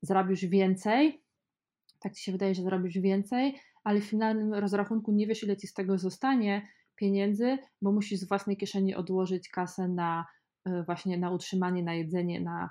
zarabisz 0.02 0.46
więcej, 0.46 1.24
tak 2.00 2.14
ci 2.14 2.24
się 2.24 2.32
wydaje, 2.32 2.56
że 2.56 2.64
zarobisz 2.64 2.98
więcej, 2.98 3.60
ale 3.84 4.02
w 4.02 4.06
finalnym 4.06 4.54
rozrachunku 4.54 5.12
nie 5.12 5.28
wiesz, 5.28 5.44
ile 5.44 5.58
ci 5.58 5.68
z 5.68 5.74
tego 5.74 5.98
zostanie 5.98 6.68
pieniędzy, 6.96 7.58
bo 7.82 7.92
musisz 7.92 8.20
z 8.20 8.28
własnej 8.28 8.58
kieszeni 8.58 8.96
odłożyć 8.96 9.50
kasę 9.50 9.88
na 9.88 10.26
y, 10.68 10.84
właśnie 10.84 11.18
na 11.18 11.32
utrzymanie, 11.32 11.84
na 11.84 11.94
jedzenie, 11.94 12.42
na 12.42 12.70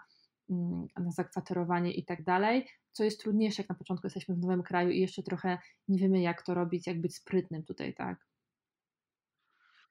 mm, 0.51 0.87
na 0.97 1.11
zakwaterowanie 1.11 1.93
i 1.93 2.05
tak 2.05 2.25
dalej, 2.25 2.67
co 2.99 3.05
jest 3.05 3.21
trudniejsze, 3.21 3.63
jak 3.63 3.69
na 3.69 3.75
początku 3.75 4.07
jesteśmy 4.07 4.35
w 4.35 4.39
nowym 4.39 4.63
kraju 4.63 4.91
i 4.91 5.01
jeszcze 5.01 5.23
trochę 5.23 5.59
nie 5.89 5.99
wiemy, 5.99 6.21
jak 6.21 6.43
to 6.43 6.55
robić, 6.55 6.87
jak 6.87 7.01
być 7.01 7.17
sprytnym 7.17 7.65
tutaj, 7.65 7.95
tak? 7.95 8.27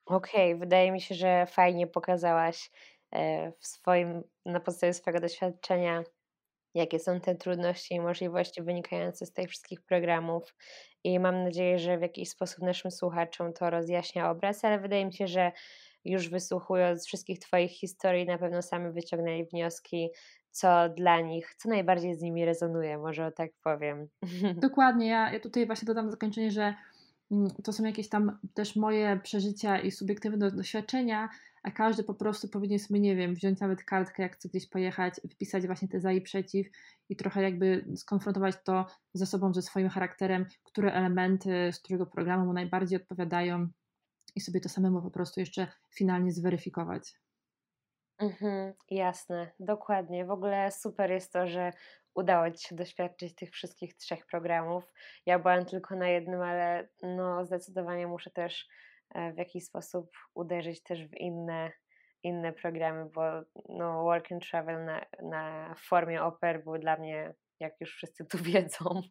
Okej, 0.06 0.58
wydaje 0.58 0.92
mi 0.92 1.02
się, 1.02 1.16
że 1.16 1.46
fajnie 1.46 1.88
pokazałaś 1.88 2.72
e, 3.12 3.52
w 3.60 3.68
swoim, 3.68 4.24
na 4.46 4.60
podstawie 4.60 4.94
swojego 4.94 5.20
doświadczenia, 5.20 6.04
jakie 6.74 7.00
są 7.00 7.20
te 7.20 7.36
trudności 7.36 7.96
i 7.96 8.00
możliwości 8.00 8.64
wynikające 8.64 9.26
z 9.26 9.34
tych 9.34 9.50
wszystkich 9.50 9.82
programów. 9.82 10.56
I 11.04 11.20
mam 11.20 11.44
nadzieję, 11.44 11.80
że 11.80 11.98
w 11.98 12.02
jakiś 12.02 12.30
sposób 12.30 12.60
naszym 12.64 12.92
słuchaczom 12.92 13.54
to 13.54 13.70
rozjaśnia 13.70 14.32
obraz, 14.32 14.66
ale 14.66 14.80
wydaje 14.80 15.06
mi 15.06 15.14
się, 15.14 15.28
że 15.28 15.52
już 16.12 16.30
wysłuchując 16.30 17.06
wszystkich 17.06 17.40
Twoich 17.40 17.72
historii, 17.72 18.26
na 18.26 18.38
pewno 18.38 18.62
sami 18.62 18.92
wyciągnęli 18.92 19.46
wnioski, 19.46 20.10
co 20.52 20.90
dla 20.90 21.22
nich, 21.22 21.56
co 21.58 21.70
najbardziej 21.70 22.16
z 22.16 22.22
nimi 22.22 22.46
rezonuje, 22.46 22.98
może 22.98 23.32
tak 23.32 23.52
powiem. 23.64 24.08
Dokładnie, 24.68 25.08
ja, 25.08 25.34
ja 25.34 25.40
tutaj 25.40 25.66
właśnie 25.66 25.86
dodam 25.86 26.06
na 26.06 26.12
zakończenie, 26.12 26.52
że 26.52 26.74
mm, 27.32 27.50
to 27.64 27.74
są 27.74 27.84
jakieś 27.84 28.10
tam 28.10 28.40
też 28.54 28.76
moje 28.76 29.20
przeżycia 29.24 29.80
i 29.80 29.92
subiektywne 29.92 30.52
doświadczenia, 30.52 31.30
a 31.64 31.72
każdy 31.72 32.04
po 32.04 32.14
prostu 32.14 32.48
powinien 32.48 32.80
sobie, 32.80 33.00
nie 33.00 33.16
wiem, 33.16 33.36
wziąć 33.36 33.60
nawet 33.60 33.84
kartkę, 33.84 34.24
jak 34.24 34.36
chce 34.36 34.50
gdzieś 34.50 34.70
pojechać, 34.70 35.14
wypisać 35.24 35.66
właśnie 35.66 35.88
te 35.88 36.00
za 36.00 36.12
i 36.12 36.22
przeciw 36.22 36.68
i 37.10 37.16
trochę 37.16 37.42
jakby 37.42 37.86
skonfrontować 37.96 38.56
to 38.64 38.86
ze 39.14 39.26
sobą, 39.26 39.54
ze 39.54 39.62
swoim 39.62 39.90
charakterem, 39.90 40.46
które 40.64 40.94
elementy 40.94 41.70
z 41.72 41.80
którego 41.80 42.06
programu 42.06 42.46
mu 42.46 42.54
najbardziej 42.54 43.02
odpowiadają 43.02 43.68
i 44.36 44.42
sobie 44.42 44.62
to 44.62 44.70
samemu 44.70 45.02
po 45.02 45.12
prostu 45.12 45.40
jeszcze 45.40 45.68
finalnie 45.96 46.32
zweryfikować. 46.32 47.14
Mhm, 48.20 48.74
jasne, 48.90 49.52
dokładnie. 49.60 50.26
W 50.26 50.32
ogóle 50.32 50.72
super 50.72 51.12
jest 51.12 51.34
to, 51.34 51.48
że 51.48 51.72
udało 52.16 52.52
Ci 52.52 52.68
się 52.68 52.76
doświadczyć 52.76 53.36
tych 53.36 53.52
wszystkich 53.52 53.98
trzech 53.98 54.26
programów. 54.26 54.94
Ja 55.26 55.40
byłam 55.40 55.66
tylko 55.66 55.96
na 55.96 56.08
jednym, 56.10 56.42
ale 56.42 56.88
no 57.04 57.46
zdecydowanie 57.46 58.08
muszę 58.08 58.30
też 58.30 58.68
e, 59.16 59.34
w 59.34 59.38
jakiś 59.38 59.66
sposób 59.66 60.12
uderzyć 60.34 60.84
też 60.84 61.08
w 61.08 61.16
inne, 61.16 61.72
inne 62.24 62.54
programy, 62.54 63.10
bo 63.16 63.22
no, 63.70 64.04
Work 64.04 64.32
and 64.32 64.50
Travel 64.50 64.86
na, 64.86 65.06
na 65.24 65.76
formie 65.78 66.24
oper 66.24 66.64
był 66.64 66.78
dla 66.78 66.98
mnie, 66.98 67.34
jak 67.60 67.82
już 67.82 67.96
wszyscy 67.96 68.26
tu 68.26 68.38
wiedzą, 68.52 69.02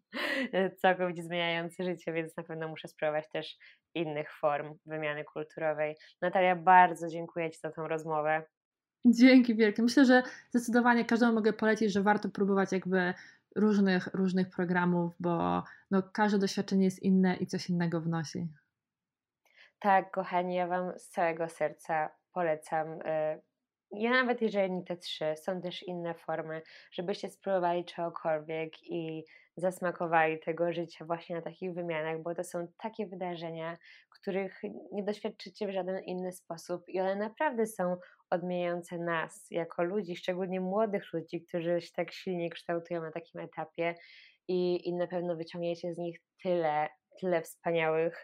całkowicie 0.77 1.23
zmieniający 1.23 1.85
życie, 1.85 2.13
więc 2.13 2.37
na 2.37 2.43
pewno 2.43 2.69
muszę 2.69 2.89
spróbować 2.89 3.29
też 3.33 3.57
innych 3.95 4.33
form 4.41 4.75
wymiany 4.87 5.25
kulturowej. 5.25 5.97
Natalia, 6.23 6.57
bardzo 6.57 7.09
dziękuję 7.09 7.51
Ci 7.51 7.59
za 7.59 7.71
tą 7.71 7.89
rozmowę. 7.89 8.43
Dzięki 9.07 9.55
wielkie. 9.55 9.83
Myślę, 9.83 10.05
że 10.05 10.23
zdecydowanie 10.51 11.05
każdemu 11.05 11.33
mogę 11.33 11.53
polecić, 11.53 11.93
że 11.93 12.03
warto 12.03 12.29
próbować 12.29 12.73
jakby 12.73 13.15
różnych, 13.57 14.07
różnych 14.15 14.51
programów, 14.51 15.13
bo 15.21 15.63
no, 15.91 16.03
każde 16.13 16.39
doświadczenie 16.39 16.85
jest 16.85 17.03
inne 17.03 17.37
i 17.37 17.47
coś 17.47 17.71
innego 17.71 18.01
wnosi. 18.01 18.49
Tak, 19.79 20.11
kochani, 20.11 20.55
ja 20.55 20.67
Wam 20.67 20.99
z 20.99 21.09
całego 21.09 21.49
serca 21.49 22.09
polecam. 22.33 22.89
Y, 22.93 23.43
ja 23.93 24.11
nawet 24.11 24.43
jeżeli 24.43 24.73
nie 24.73 24.85
te 24.85 24.97
trzy, 24.97 25.35
są 25.37 25.61
też 25.61 25.83
inne 25.83 26.15
formy, 26.15 26.63
żebyście 26.93 27.31
spróbowali 27.31 27.85
czegokolwiek 27.85 28.83
i 28.83 29.25
zasmakowali 29.57 30.39
tego 30.41 30.73
życia 30.73 31.05
właśnie 31.05 31.37
na 31.37 31.43
takich 31.43 31.75
wymianach, 31.75 32.23
bo 32.23 32.35
to 32.35 32.45
są 32.45 32.69
takie 32.79 33.07
wydarzenia, 33.07 33.79
których 34.11 34.61
nie 34.93 35.03
doświadczycie 35.03 35.67
w 35.67 35.71
żaden 35.71 36.05
inny 36.05 36.33
sposób 36.33 36.89
i 36.89 37.01
one 37.01 37.17
naprawdę 37.17 37.67
są 37.67 37.97
odmieniające 38.31 38.99
nas 38.99 39.47
jako 39.51 39.83
ludzi, 39.83 40.17
szczególnie 40.17 40.61
młodych 40.61 41.13
ludzi, 41.13 41.45
którzy 41.49 41.81
się 41.81 41.93
tak 41.97 42.13
silnie 42.13 42.51
kształtują 42.51 43.03
na 43.03 43.13
takim 43.13 43.41
etapie 43.41 43.95
i, 44.49 44.89
i 44.89 44.95
na 44.95 45.07
pewno 45.07 45.37
wyciągniecie 45.37 45.95
z 45.95 45.99
nich 45.99 46.21
tyle, 46.43 46.89
tyle 47.21 47.43
wspaniałych 47.43 48.23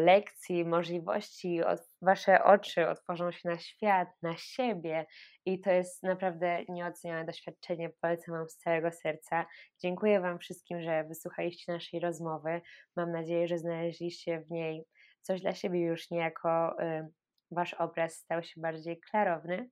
lekcji, 0.00 0.64
możliwości, 0.64 1.60
wasze 2.02 2.44
oczy 2.44 2.88
otworzą 2.88 3.32
się 3.32 3.48
na 3.48 3.58
świat, 3.58 4.08
na 4.22 4.36
siebie 4.36 5.06
i 5.44 5.60
to 5.60 5.70
jest 5.70 6.02
naprawdę 6.02 6.64
nieocenione 6.68 7.24
doświadczenie. 7.24 7.90
Polecam 8.00 8.34
Wam 8.34 8.48
z 8.48 8.56
całego 8.56 8.92
serca. 8.92 9.46
Dziękuję 9.82 10.20
Wam 10.20 10.38
wszystkim, 10.38 10.82
że 10.82 11.04
wysłuchaliście 11.04 11.72
naszej 11.72 12.00
rozmowy. 12.00 12.60
Mam 12.96 13.12
nadzieję, 13.12 13.48
że 13.48 13.58
znaleźliście 13.58 14.40
w 14.40 14.50
niej 14.50 14.84
coś 15.22 15.40
dla 15.40 15.54
siebie 15.54 15.80
już 15.80 16.10
niejako 16.10 16.82
y, 16.82 17.08
Wasz 17.50 17.74
obraz 17.74 18.14
stał 18.14 18.42
się 18.42 18.60
bardziej 18.60 19.00
klarowny. 19.00 19.70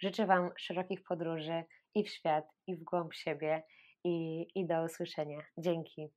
Życzę 0.00 0.26
Wam 0.26 0.50
szerokich 0.56 1.02
podróży 1.02 1.64
i 1.94 2.04
w 2.04 2.08
świat, 2.08 2.44
i 2.66 2.76
w 2.76 2.82
głąb 2.82 3.14
siebie, 3.14 3.62
i, 4.04 4.46
i 4.54 4.66
do 4.66 4.84
usłyszenia. 4.84 5.38
Dzięki. 5.58 6.08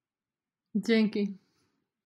Dzięki. 0.75 1.44